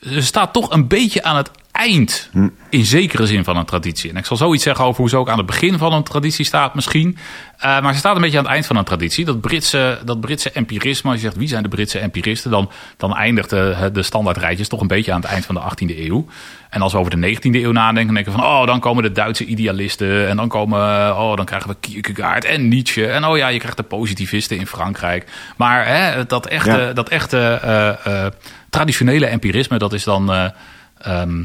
[0.00, 2.30] Ze staat toch een beetje aan het eind.
[2.70, 4.10] In zekere zin van een traditie.
[4.10, 6.44] En ik zal zoiets zeggen over hoe ze ook aan het begin van een traditie
[6.44, 7.16] staat, misschien.
[7.58, 9.24] Eh, maar ze staat een beetje aan het eind van een traditie.
[9.24, 13.16] Dat Britse, dat Britse empirisme, als je zegt wie zijn de Britse empiristen, dan, dan
[13.16, 16.26] eindigt de, de standaardrijtjes toch een beetje aan het eind van de 18e eeuw.
[16.70, 19.02] En als we over de 19e eeuw nadenken, dan denken we van, oh, dan komen
[19.02, 20.28] de Duitse idealisten.
[20.28, 20.80] En dan komen,
[21.16, 23.06] oh, dan krijgen we Kierkegaard en Nietzsche.
[23.06, 25.30] En oh ja, je krijgt de positivisten in Frankrijk.
[25.56, 26.92] Maar hè, dat echte, Ja.
[26.92, 28.32] dat echte eh, eh,
[28.70, 30.52] traditionele empirisme, dat is dan
[30.98, 31.44] ehm,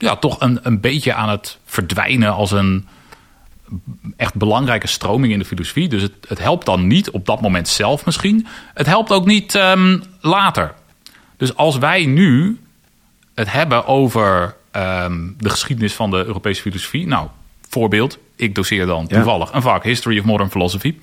[0.00, 2.86] ja, toch een, een beetje aan het verdwijnen als een
[4.16, 5.88] echt belangrijke stroming in de filosofie.
[5.88, 8.46] Dus het, het helpt dan niet op dat moment zelf misschien.
[8.74, 10.74] Het helpt ook niet ehm, later.
[11.36, 12.58] Dus als wij nu
[13.34, 17.06] het hebben over ehm, de geschiedenis van de Europese filosofie.
[17.06, 17.28] Nou,
[17.68, 19.14] voorbeeld, ik doseer dan Ja.
[19.16, 20.94] toevallig een vak History of Modern Philosophy.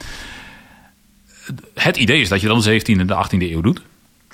[1.73, 3.81] Het idee is dat je dan de 17e en de 18e eeuw doet.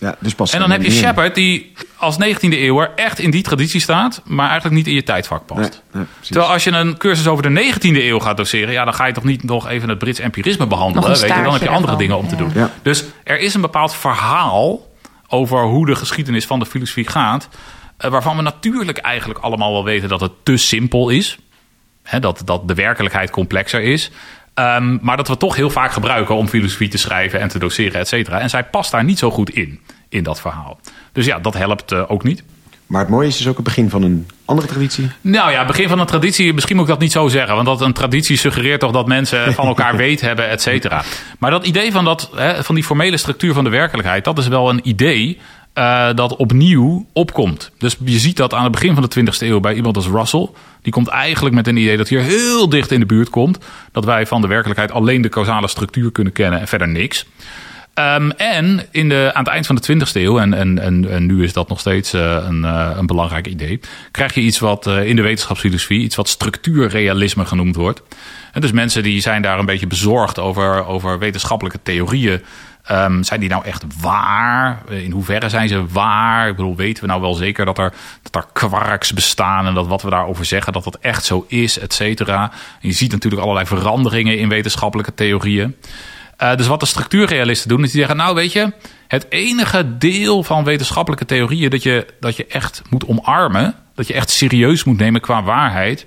[0.04, 3.44] Ja, dus pas En dan heb je Shepard die als 19e eeuwer echt in die
[3.44, 5.82] traditie staat, maar eigenlijk niet in je tijdvak past.
[5.92, 6.04] Nee.
[6.22, 9.14] Terwijl als je een cursus over de 19e eeuw gaat doseren, ja, dan ga je
[9.14, 11.10] toch niet nog even het Brits empirisme behandelen.
[11.10, 12.52] Weet je, dan heb je andere dingen om te doen.
[12.54, 12.72] Ja.
[12.82, 14.92] Dus er is een bepaald verhaal
[15.28, 17.50] over hoe de geschiedenis van de filosofie gaat,
[17.98, 21.38] eh, waarvan we natuurlijk eigenlijk allemaal wel weten dat het te simpel is.
[22.04, 24.12] hè, dat, dat de werkelijkheid complexer is.
[24.54, 28.00] Ehm, maar dat we toch heel vaak gebruiken om filosofie te schrijven en te doseren,
[28.00, 28.40] et cetera.
[28.40, 29.80] En zij past daar niet zo goed in,
[30.14, 30.80] in dat verhaal.
[31.12, 32.44] Dus ja, dat helpt uh, ook niet.
[32.88, 35.10] Maar het mooie is dus ook het begin van een andere traditie.
[35.22, 37.56] Nou ja, het begin van een traditie, misschien moet ik dat niet zo zeggen.
[37.56, 41.04] Want dat een traditie suggereert toch dat mensen van elkaar weet hebben, et cetera.
[41.40, 44.48] Maar dat idee van, dat, hè, van die formele structuur van de werkelijkheid, dat is
[44.48, 45.40] wel een idee
[45.74, 47.72] uh, dat opnieuw opkomt.
[47.78, 50.50] Dus je ziet dat aan het begin van de 20e eeuw bij iemand als Russell.
[50.82, 53.58] Die komt eigenlijk met een idee dat hier heel dicht in de buurt komt.
[53.92, 57.26] Dat wij van de werkelijkheid alleen de causale structuur kunnen kennen en verder niks.
[58.00, 61.44] Um, en in de, aan het eind van de 20e eeuw, en, en, en, nu
[61.44, 63.80] is dat nog steeds uh, een, uh, een belangrijk idee,
[64.12, 68.02] krijg je iets wat uh, in de wetenschapsfilosofie, iets wat structuurrealisme genoemd wordt.
[68.52, 72.42] En dus mensen die zijn daar een beetje bezorgd over, over wetenschappelijke theorieën.
[72.92, 74.82] Um, zijn die nou echt waar?
[74.90, 76.48] In hoeverre zijn ze waar?
[76.48, 79.88] Ik bedoel, weten we nou wel zeker dat er, dat er quarks bestaan en dat
[79.88, 82.52] wat we daarover zeggen, dat dat echt zo is, et cetera.
[82.80, 85.76] Je ziet natuurlijk allerlei veranderingen in wetenschappelijke theorieën.
[86.44, 88.74] Uh, dus wat de structuurrealisten doen, is die zeggen: Nou, weet je,
[89.08, 94.14] het enige deel van wetenschappelijke theorieën dat je, dat je echt moet omarmen, dat je
[94.14, 96.06] echt serieus moet nemen qua waarheid,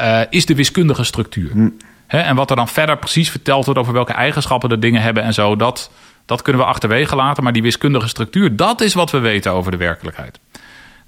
[0.00, 1.50] uh, is de wiskundige structuur.
[1.50, 1.68] Hm.
[2.06, 5.22] He, en wat er dan verder precies verteld wordt over welke eigenschappen de dingen hebben
[5.22, 5.90] en zo, dat,
[6.26, 7.42] dat kunnen we achterwege laten.
[7.42, 10.38] Maar die wiskundige structuur, dat is wat we weten over de werkelijkheid.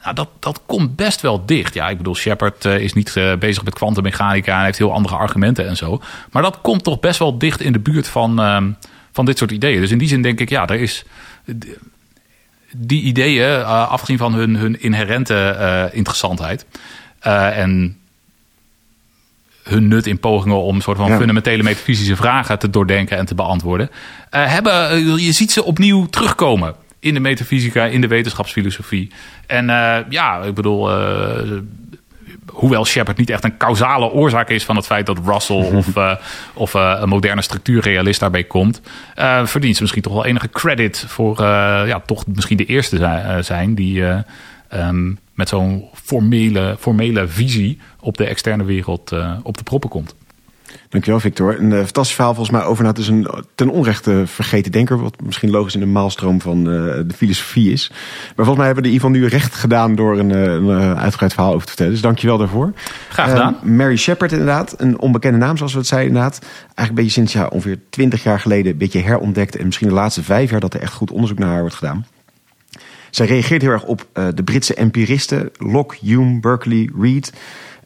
[0.04, 1.74] Nou, dat, dat komt best wel dicht.
[1.74, 5.14] Ja, ik bedoel, Shepard uh, is niet uh, bezig met kwantummechanica en heeft heel andere
[5.14, 6.02] argumenten en zo.
[6.30, 8.62] Maar dat komt toch best wel dicht in de buurt van, uh,
[9.12, 9.80] van dit soort ideeën.
[9.80, 11.04] Dus in die zin denk ik, ja, er is.
[12.76, 16.66] Die ideeën, uh, afgezien van hun, hun inherente interessantheid.
[17.20, 17.98] en
[19.62, 21.16] hun nut in pogingen om een soort van ja.
[21.16, 23.90] fundamentele metafysische vragen te doordenken en te beantwoorden.
[24.30, 26.74] hebben, je ziet ze opnieuw terugkomen
[27.04, 29.10] in de metafysica, in de wetenschapsfilosofie.
[29.46, 31.58] En uh, ja, ik bedoel, uh,
[32.46, 36.14] hoewel Shepard niet echt een causale oorzaak is van het feit dat Russell of, uh,
[36.54, 38.80] of een moderne structuurrealist daarbij komt,
[39.44, 41.42] verdient ze misschien toch wel enige credit voor
[41.86, 44.02] ja, toch misschien de eerste zijn die
[44.74, 50.14] um, met zo'n formele, formele visie op de externe wereld op de proppen komt.
[50.88, 51.58] Dankjewel, Victor.
[51.58, 52.82] Een uh, fantastisch verhaal volgens mij over.
[52.82, 55.00] Nou, het is een ten onrechte vergeten denker.
[55.00, 56.64] Wat misschien logisch in de maalstroom van uh,
[57.06, 57.88] de filosofie is.
[57.90, 61.52] Maar volgens mij hebben we ieder geval nu recht gedaan door een, een uitgebreid verhaal
[61.52, 61.92] over te vertellen.
[61.92, 62.72] Dus dankjewel daarvoor.
[63.08, 63.56] Graag gedaan.
[63.64, 64.74] Uh, Mary Shepard inderdaad.
[64.78, 66.38] Een onbekende naam zoals we het zeiden inderdaad.
[66.42, 69.56] Eigenlijk een beetje sinds ja, ongeveer twintig jaar geleden een beetje herontdekt.
[69.56, 72.06] En misschien de laatste vijf jaar dat er echt goed onderzoek naar haar wordt gedaan.
[73.10, 75.50] Zij reageert heel erg op de Britse empiristen.
[75.58, 77.32] Locke, Hume, Berkeley, Reed...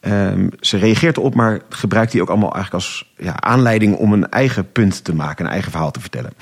[0.01, 4.29] Um, ze reageert erop, maar gebruikt die ook allemaal eigenlijk als ja, aanleiding om een
[4.31, 6.33] eigen punt te maken, een eigen verhaal te vertellen.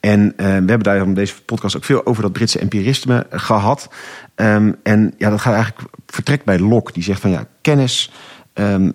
[0.00, 3.88] En uh, we hebben daar in deze podcast ook veel over dat Britse empirisme gehad.
[4.36, 8.12] Um, en ja, dat gaat eigenlijk vertrekt bij Locke, die zegt van ja, kennis.
[8.54, 8.88] Uh,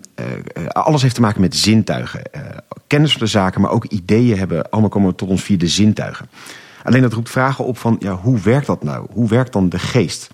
[0.68, 2.22] alles heeft te maken met zintuigen.
[2.34, 2.40] Uh,
[2.86, 6.30] kennis van de zaken, maar ook ideeën hebben allemaal komen tot ons via de zintuigen.
[6.82, 9.06] Alleen dat roept vragen op van ja, hoe werkt dat nou?
[9.12, 10.30] Hoe werkt dan de geest?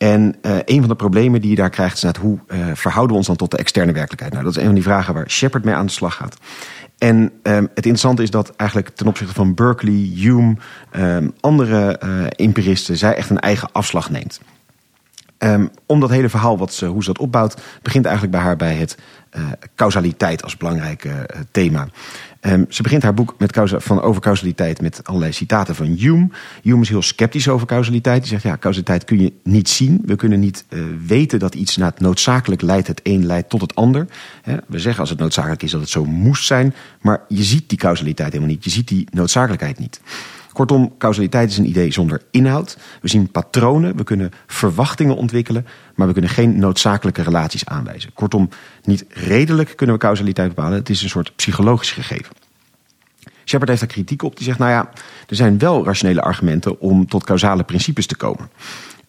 [0.00, 3.10] En uh, een van de problemen die je daar krijgt is net hoe uh, verhouden
[3.10, 4.32] we ons dan tot de externe werkelijkheid?
[4.32, 6.36] Nou, dat is een van die vragen waar Shepard mee aan de slag gaat.
[6.98, 10.56] En um, het interessante is dat eigenlijk ten opzichte van Berkeley, Hume,
[10.96, 14.40] um, andere uh, empiristen, zij echt een eigen afslag neemt.
[15.38, 18.56] Um, om dat hele verhaal, wat ze, hoe ze dat opbouwt, begint eigenlijk bij haar
[18.56, 18.96] bij het
[19.74, 21.08] causaliteit als belangrijk
[21.50, 21.88] thema.
[22.46, 26.28] Um, ze begint haar boek met causa, van over causaliteit met allerlei citaten van Hume.
[26.62, 28.20] Hume is heel sceptisch over causaliteit.
[28.20, 30.02] Die zegt, ja, causaliteit kun je niet zien.
[30.04, 32.86] We kunnen niet uh, weten dat iets na het noodzakelijk leidt.
[32.86, 34.06] Het een leidt tot het ander.
[34.66, 36.74] We zeggen als het noodzakelijk is dat het zo moest zijn.
[37.00, 38.64] Maar je ziet die causaliteit helemaal niet.
[38.64, 40.00] Je ziet die noodzakelijkheid niet.
[40.52, 42.78] Kortom, causaliteit is een idee zonder inhoud.
[43.00, 48.12] We zien patronen, we kunnen verwachtingen ontwikkelen, maar we kunnen geen noodzakelijke relaties aanwijzen.
[48.14, 48.48] Kortom,
[48.82, 52.34] niet redelijk kunnen we causaliteit bepalen, het is een soort psychologisch gegeven.
[53.44, 54.36] Shepard heeft daar kritiek op.
[54.36, 54.90] Die zegt, nou ja,
[55.28, 58.50] er zijn wel rationele argumenten om tot causale principes te komen.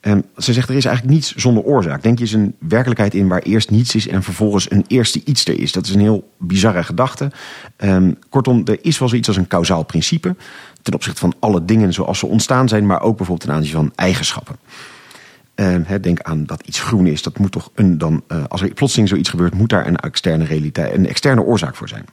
[0.01, 2.03] En ze zegt, er is eigenlijk niets zonder oorzaak.
[2.03, 5.45] Denk je eens een werkelijkheid in waar eerst niets is en vervolgens een eerste iets
[5.45, 5.71] er is.
[5.71, 7.31] Dat is een heel bizarre gedachte.
[7.77, 10.35] Um, kortom, er is wel zoiets als een kausaal principe
[10.81, 13.91] ten opzichte van alle dingen zoals ze ontstaan zijn, maar ook bijvoorbeeld ten aanzien van
[13.95, 14.55] eigenschappen.
[15.55, 17.21] Uh, denk aan dat iets groen is.
[17.21, 20.45] Dat moet toch een dan, uh, als er plotseling zoiets gebeurt, moet daar een externe
[20.45, 22.05] realiteit, een externe oorzaak voor zijn.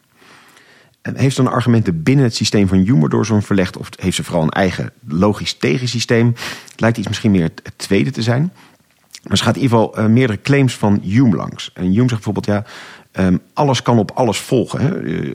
[1.02, 4.24] Heeft ze dan argumenten binnen het systeem van Hume door zo'n verlegd, of heeft ze
[4.24, 6.26] vooral een eigen logisch tegensysteem?
[6.70, 8.52] Het lijkt iets misschien meer het tweede te zijn.
[9.22, 11.70] Maar ze gaat in ieder geval uh, meerdere claims van Hume langs.
[11.74, 12.64] En Hume zegt bijvoorbeeld, ja,
[13.20, 14.80] Um, alles kan op alles volgen.
[14.80, 14.88] Hè?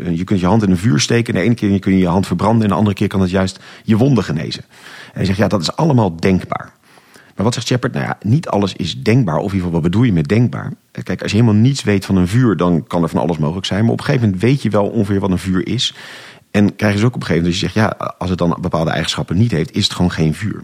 [0.09, 1.33] Je kunt je hand in een vuur steken.
[1.33, 2.63] De ene keer kun je je hand verbranden.
[2.63, 4.63] En de andere keer kan het juist je wonden genezen.
[4.63, 6.73] En hij zegt, ja, dat is allemaal denkbaar.
[7.35, 7.93] Maar wat zegt Shepard?
[7.93, 9.37] Nou ja, niet alles is denkbaar.
[9.37, 10.73] Of in ieder geval, wat bedoel je met denkbaar?
[10.91, 13.65] Kijk, als je helemaal niets weet van een vuur, dan kan er van alles mogelijk
[13.65, 13.83] zijn.
[13.83, 15.95] Maar op een gegeven moment weet je wel ongeveer wat een vuur is.
[16.51, 18.39] En krijg je dus ook op een gegeven moment dat je zegt, ja, als het
[18.39, 20.63] dan bepaalde eigenschappen niet heeft, is het gewoon geen vuur.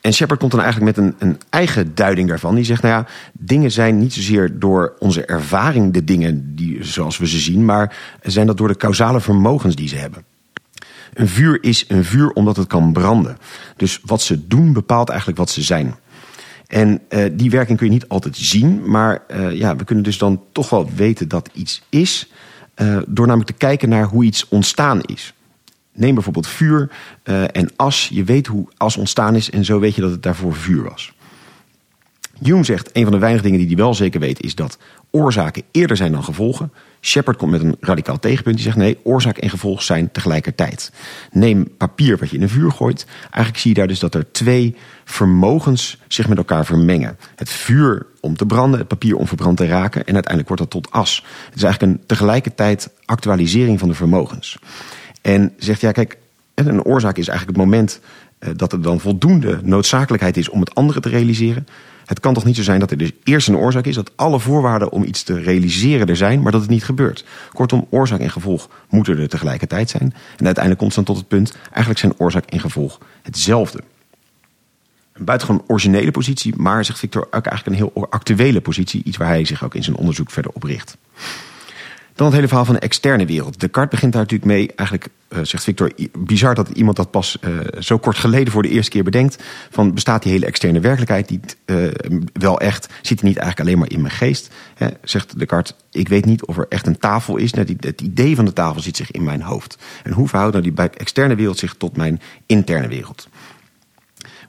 [0.00, 2.54] En Shepard komt dan eigenlijk met een, een eigen duiding daarvan.
[2.54, 7.18] Die zegt, nou ja, dingen zijn niet zozeer door onze ervaring de dingen die, zoals
[7.18, 10.24] we ze zien, maar zijn dat door de causale vermogens die ze hebben.
[11.14, 13.38] Een vuur is een vuur omdat het kan branden.
[13.76, 15.94] Dus wat ze doen bepaalt eigenlijk wat ze zijn.
[16.66, 20.18] En uh, die werking kun je niet altijd zien, maar uh, ja, we kunnen dus
[20.18, 22.30] dan toch wel weten dat iets is,
[22.76, 25.34] uh, door namelijk te kijken naar hoe iets ontstaan is.
[25.92, 26.90] Neem bijvoorbeeld vuur
[27.52, 28.08] en as.
[28.12, 31.13] Je weet hoe as ontstaan is en zo weet je dat het daarvoor vuur was.
[32.42, 34.42] Hume zegt, een van de weinige dingen die hij wel zeker weet...
[34.42, 34.78] is dat
[35.10, 36.72] oorzaken eerder zijn dan gevolgen.
[37.00, 38.54] Shepard komt met een radicaal tegenpunt.
[38.54, 40.92] Die zegt, nee, oorzaak en gevolg zijn tegelijkertijd.
[41.32, 43.06] Neem papier wat je in een vuur gooit.
[43.22, 47.18] Eigenlijk zie je daar dus dat er twee vermogens zich met elkaar vermengen.
[47.36, 50.06] Het vuur om te branden, het papier om verbrand te raken...
[50.06, 51.24] en uiteindelijk wordt dat tot as.
[51.44, 54.58] Het is eigenlijk een tegelijkertijd actualisering van de vermogens.
[55.22, 56.18] En zegt, ja, kijk,
[56.54, 58.00] een oorzaak is eigenlijk het moment...
[58.56, 61.66] dat er dan voldoende noodzakelijkheid is om het andere te realiseren...
[62.04, 64.40] Het kan toch niet zo zijn dat er dus eerst een oorzaak is, dat alle
[64.40, 67.24] voorwaarden om iets te realiseren er zijn, maar dat het niet gebeurt.
[67.52, 70.14] Kortom, oorzaak en gevolg moeten er tegelijkertijd zijn.
[70.36, 73.80] En uiteindelijk komt het dan tot het punt, eigenlijk zijn oorzaak en gevolg hetzelfde.
[75.12, 79.28] Een buitengewoon originele positie, maar zegt Victor ook eigenlijk een heel actuele positie, iets waar
[79.28, 80.96] hij zich ook in zijn onderzoek verder op richt.
[82.14, 83.60] Dan het hele verhaal van de externe wereld.
[83.60, 84.72] Descartes begint daar natuurlijk mee.
[84.76, 88.68] Eigenlijk uh, zegt Victor, bizar dat iemand dat pas uh, zo kort geleden voor de
[88.68, 89.42] eerste keer bedenkt.
[89.70, 91.86] Van bestaat die hele externe werkelijkheid niet uh,
[92.32, 92.88] wel echt?
[93.02, 94.50] Zit die niet eigenlijk alleen maar in mijn geest?
[95.02, 97.52] Zegt Descartes, ik weet niet of er echt een tafel is.
[97.52, 99.78] Net het idee van de tafel zit zich in mijn hoofd.
[100.02, 103.28] En hoe verhoudt nou die externe wereld zich tot mijn interne wereld?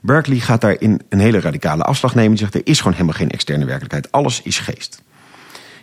[0.02, 2.30] Berkeley gaat daarin een hele radicale afslag nemen.
[2.30, 4.12] Die zegt, er is gewoon helemaal geen externe werkelijkheid.
[4.12, 5.02] Alles is geest.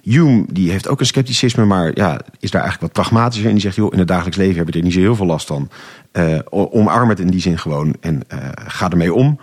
[0.04, 3.48] Hume die heeft ook een scepticisme, maar ja, is daar eigenlijk wat pragmatischer.
[3.48, 5.26] En die zegt, joh, in het dagelijks leven hebben we er niet zo heel veel
[5.26, 5.70] last van.
[6.14, 9.40] Uh, omarm het in die zin gewoon en uh, ga ermee om.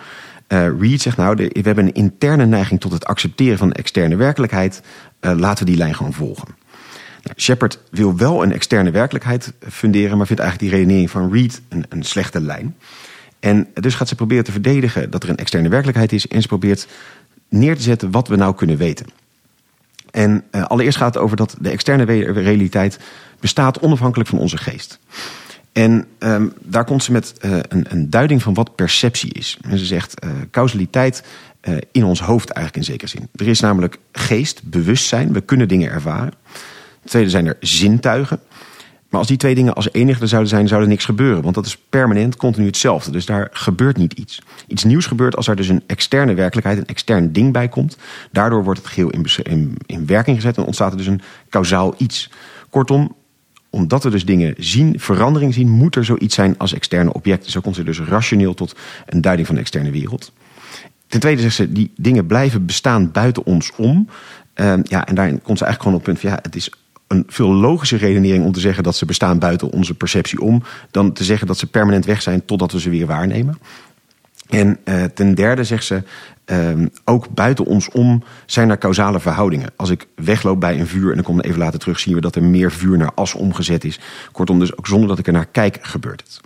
[0.48, 4.16] Uh, Reed zegt, nou, we hebben een interne neiging tot het accepteren van de externe
[4.16, 4.82] werkelijkheid.
[5.20, 6.48] laten we die lijn gewoon volgen.
[7.22, 11.62] Nou, Shepard wil wel een externe werkelijkheid funderen, maar vindt eigenlijk die redenering van Reed
[11.68, 12.76] een, een slechte lijn.
[13.40, 16.28] En dus gaat ze proberen te verdedigen dat er een externe werkelijkheid is.
[16.28, 16.86] En ze probeert
[17.48, 19.06] neer te zetten wat we nou kunnen weten.
[20.10, 22.98] En uh, allereerst gaat het over dat de externe realiteit
[23.40, 24.98] bestaat onafhankelijk van onze geest.
[25.72, 29.58] En um, daar komt ze met uh, een, een, duiding van wat perceptie is.
[29.68, 31.22] En ze zegt uh, causaliteit
[31.92, 33.28] in ons hoofd eigenlijk in zekere zin.
[33.34, 36.32] Er is namelijk geest, bewustzijn, we kunnen dingen ervaren.
[37.04, 38.40] Tweede zijn er zintuigen.
[39.10, 41.42] Maar als die twee dingen als enige er zouden zijn, zou er niks gebeuren.
[41.42, 43.10] Want dat is permanent, continu hetzelfde.
[43.10, 44.42] Dus daar gebeurt niet iets.
[44.66, 47.96] Iets nieuws gebeurt als er dus een externe werkelijkheid, een extern ding bij komt.
[48.32, 51.94] Daardoor wordt het geheel in, in, in werking gezet en ontstaat er dus een kausaal
[51.96, 52.30] iets.
[52.70, 53.16] Kortom,
[53.70, 57.50] omdat we dus dingen zien, verandering zien, moet er zoiets zijn als externe objecten.
[57.50, 58.76] Zo komt ze dus rationeel tot
[59.06, 60.32] een duiding van de externe wereld.
[61.06, 64.08] Ten tweede zegt ze, die dingen blijven bestaan buiten ons om.
[64.54, 66.70] Uh, ja, en daarin komt ze eigenlijk gewoon op het punt van ja, het is
[67.10, 71.12] een veel logische redenering om te zeggen dat ze bestaan buiten onze perceptie om, dan
[71.12, 73.58] te zeggen dat ze permanent weg zijn totdat we ze weer waarnemen.
[74.48, 76.02] En uh, ten derde zegt ze,
[76.46, 79.72] uh, ook buiten ons om zijn er causale verhoudingen.
[79.76, 82.20] Als ik wegloop bij een vuur en dan kom ik even later terug, zien we
[82.20, 84.00] dat er meer vuur naar as omgezet is.
[84.32, 86.40] Kortom, dus ook zonder dat ik er naar kijk, gebeurt het.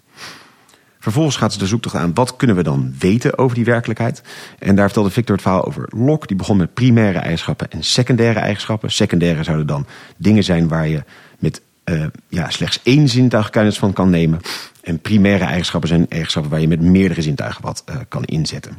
[1.04, 4.22] Vervolgens gaat ze de zoektocht aan wat kunnen we dan weten over die werkelijkheid.
[4.58, 6.26] En daar vertelde Victor het verhaal over Locke.
[6.26, 8.92] Die begon met primaire eigenschappen en secundaire eigenschappen.
[8.92, 9.86] Secundaire zouden dan
[10.16, 11.04] dingen zijn waar je
[11.38, 14.40] met uh, ja, slechts één zintuig kennis van kan nemen.
[14.82, 18.76] En primaire eigenschappen zijn eigenschappen waar je met meerdere zintuigen wat uh, kan inzetten.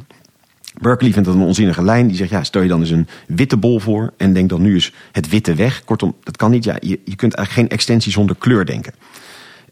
[0.82, 2.08] Berkeley vindt dat een onzinnige lijn.
[2.08, 4.76] Die zegt, ja, stel je dan eens een witte bol voor en denk dan nu
[4.76, 5.84] is het witte weg.
[5.84, 6.64] Kortom, dat kan niet.
[6.64, 8.94] Ja, je, je kunt eigenlijk geen extensie zonder kleur denken.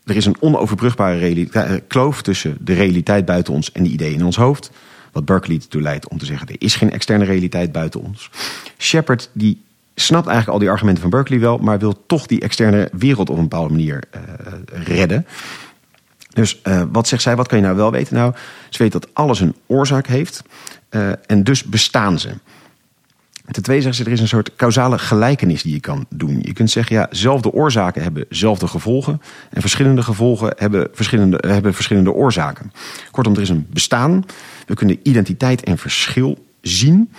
[0.06, 4.26] Er is een onoverbrugbare eh, kloof tussen de realiteit buiten ons en de ideeën in
[4.26, 4.72] ons hoofd.
[5.12, 8.30] Wat Berkeley ertoe leidt om te zeggen, er is geen externe realiteit buiten ons.
[8.78, 9.62] Shepard die
[9.96, 13.36] snapt eigenlijk al die argumenten van Berkeley wel, maar wil toch die externe wereld op
[13.36, 14.22] een bepaalde manier uh,
[14.84, 15.26] redden.
[16.30, 18.16] Dus uh, wat zegt zij, wat kan je nou wel weten?
[18.16, 18.34] Nou,
[18.70, 20.44] ze weet dat alles een oorzaak heeft
[21.26, 22.30] en dus bestaan ze.
[23.52, 26.40] Ten tweede zegt ze, er is een soort causale gelijkenis die je kan doen.
[26.42, 29.22] Je kunt zeggen, ja, zelfde oorzaken hebben zelfde gevolgen.
[29.50, 32.72] En verschillende gevolgen hebben verschillende, hebben verschillende oorzaken.
[33.12, 34.26] Kortom, er is een bestaan.
[34.66, 37.12] We kunnen identiteit en verschil zien.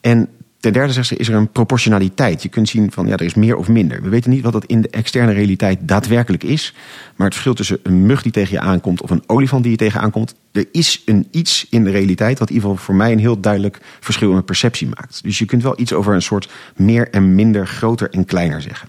[0.00, 0.28] En
[0.62, 2.42] ten derde zegt ze, is er een proportionaliteit.
[2.42, 4.02] Je kunt zien van ja, er is meer of minder.
[4.02, 6.74] We weten niet wat dat in de externe realiteit daadwerkelijk is.
[7.16, 9.78] Maar het verschil tussen een mug die tegen je aankomt of een olifant die je
[9.78, 10.34] tegen aankomt.
[10.52, 13.40] Er is een iets in de realiteit wat in ieder geval voor mij een heel
[13.40, 15.22] duidelijk verschil in perceptie maakt.
[15.22, 18.88] Dus je kunt wel iets over een soort meer en minder, groter en kleiner zeggen.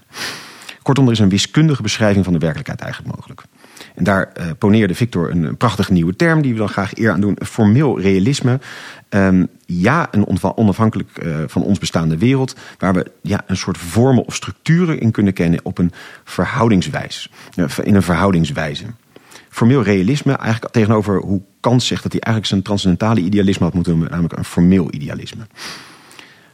[0.82, 3.42] Kortom, er is een wiskundige beschrijving van de werkelijkheid eigenlijk mogelijk.
[3.94, 7.20] En daar uh, poneerde Victor een, prachtige nieuwe term die we dan graag eer aan
[7.20, 8.60] doen: formeel realisme.
[9.08, 14.24] Um, ja, een onafhankelijk uh, van ons bestaande wereld, waar we ja, een soort vormen
[14.24, 15.92] of structuren in kunnen kennen op een
[16.24, 18.84] verhoudingswijs, uh, in een verhoudingswijze.
[19.50, 23.92] Formeel realisme, eigenlijk tegenover hoe Kant zegt dat hij eigenlijk zijn transcendentale idealisme had moeten
[23.92, 25.46] noemen, namelijk een formeel idealisme.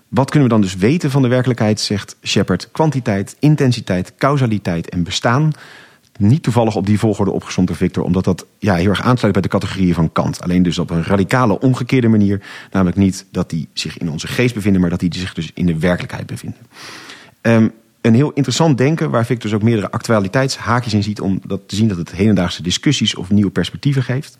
[0.08, 2.68] Wat kunnen we dan dus weten van de werkelijkheid, zegt Shepard?
[2.72, 5.52] Kwantiteit, intensiteit, causaliteit en bestaan
[6.20, 9.42] niet toevallig op die volgorde opgezond door Victor, omdat dat ja, heel erg aansluit bij
[9.42, 10.42] de categorieën van Kant.
[10.42, 12.40] Alleen dus op een radicale, omgekeerde manier.
[12.70, 15.66] Namelijk niet dat die zich in onze geest bevinden, maar dat die zich dus in
[15.66, 16.60] de werkelijkheid bevinden.
[17.42, 21.60] Um, een heel interessant denken, waar Victor dus ook meerdere actualiteitshaakjes in ziet, om dat
[21.66, 24.38] te zien dat het hedendaagse discussies of nieuwe perspectieven geeft.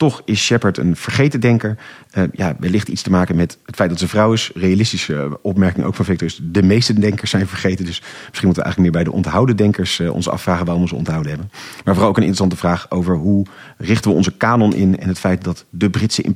[0.00, 1.78] Toch is Shepard een vergeten denker.
[2.14, 4.50] Uh, ja, wellicht iets te maken met het feit dat ze vrouw is.
[4.54, 6.40] Realistische opmerking ook van Victor is...
[6.42, 7.84] de meeste denkers zijn vergeten.
[7.84, 9.98] Dus misschien moeten we eigenlijk meer bij de onthouden denkers...
[9.98, 11.50] Uh, ons afvragen waarom ze onthouden hebben.
[11.84, 13.46] Maar vooral ook een interessante vraag over hoe
[13.78, 14.98] richten we onze kanon in...
[14.98, 16.34] en het feit dat de Britse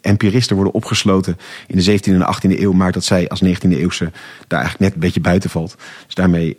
[0.00, 1.36] empiristen worden opgesloten...
[1.66, 2.72] in de 17e en 18e eeuw...
[2.72, 4.10] maakt dat zij als 19e eeuwse
[4.46, 5.76] daar eigenlijk net een beetje buiten valt.
[6.06, 6.58] Dus daarmee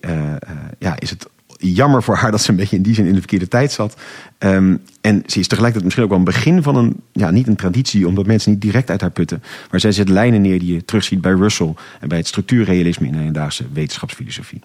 [0.79, 1.27] ja, is het
[1.71, 3.97] jammer voor haar dat ze een beetje in die zin in de verkeerde tijd zat.
[4.39, 7.55] Um, en ze is tegelijkertijd misschien ook wel een begin van een, ja, niet een
[7.55, 9.43] traditie, omdat mensen niet direct uit haar putten.
[9.71, 13.11] Maar zij zet lijnen neer die je terugziet bij Russell en bij het structuurrealisme in
[13.11, 14.61] de hedendaagse wetenschapsfilosofie.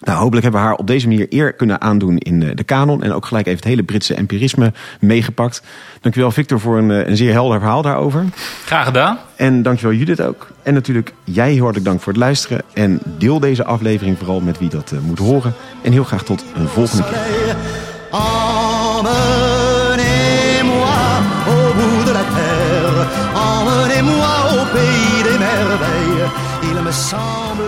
[0.00, 3.02] Nou, hopelijk hebben we haar op deze manier eer kunnen aandoen in de kanon.
[3.02, 5.62] En ook gelijk even het hele Britse empirisme meegepakt.
[6.00, 8.24] Dankjewel Victor voor een, een zeer helder verhaal daarover.
[8.64, 9.18] Graag gedaan.
[9.36, 10.50] En dankjewel Judith ook.
[10.62, 12.62] En natuurlijk jij heel hartelijk dank voor het luisteren.
[12.74, 15.54] En deel deze aflevering vooral met wie dat uh, moet horen.
[15.82, 17.56] En heel graag tot een volgende keer.
[18.12, 19.08] Emmenez-moi
[21.46, 26.30] au bout de la terre, emmenez-moi au pays des merveilles.
[26.62, 27.67] Il me semble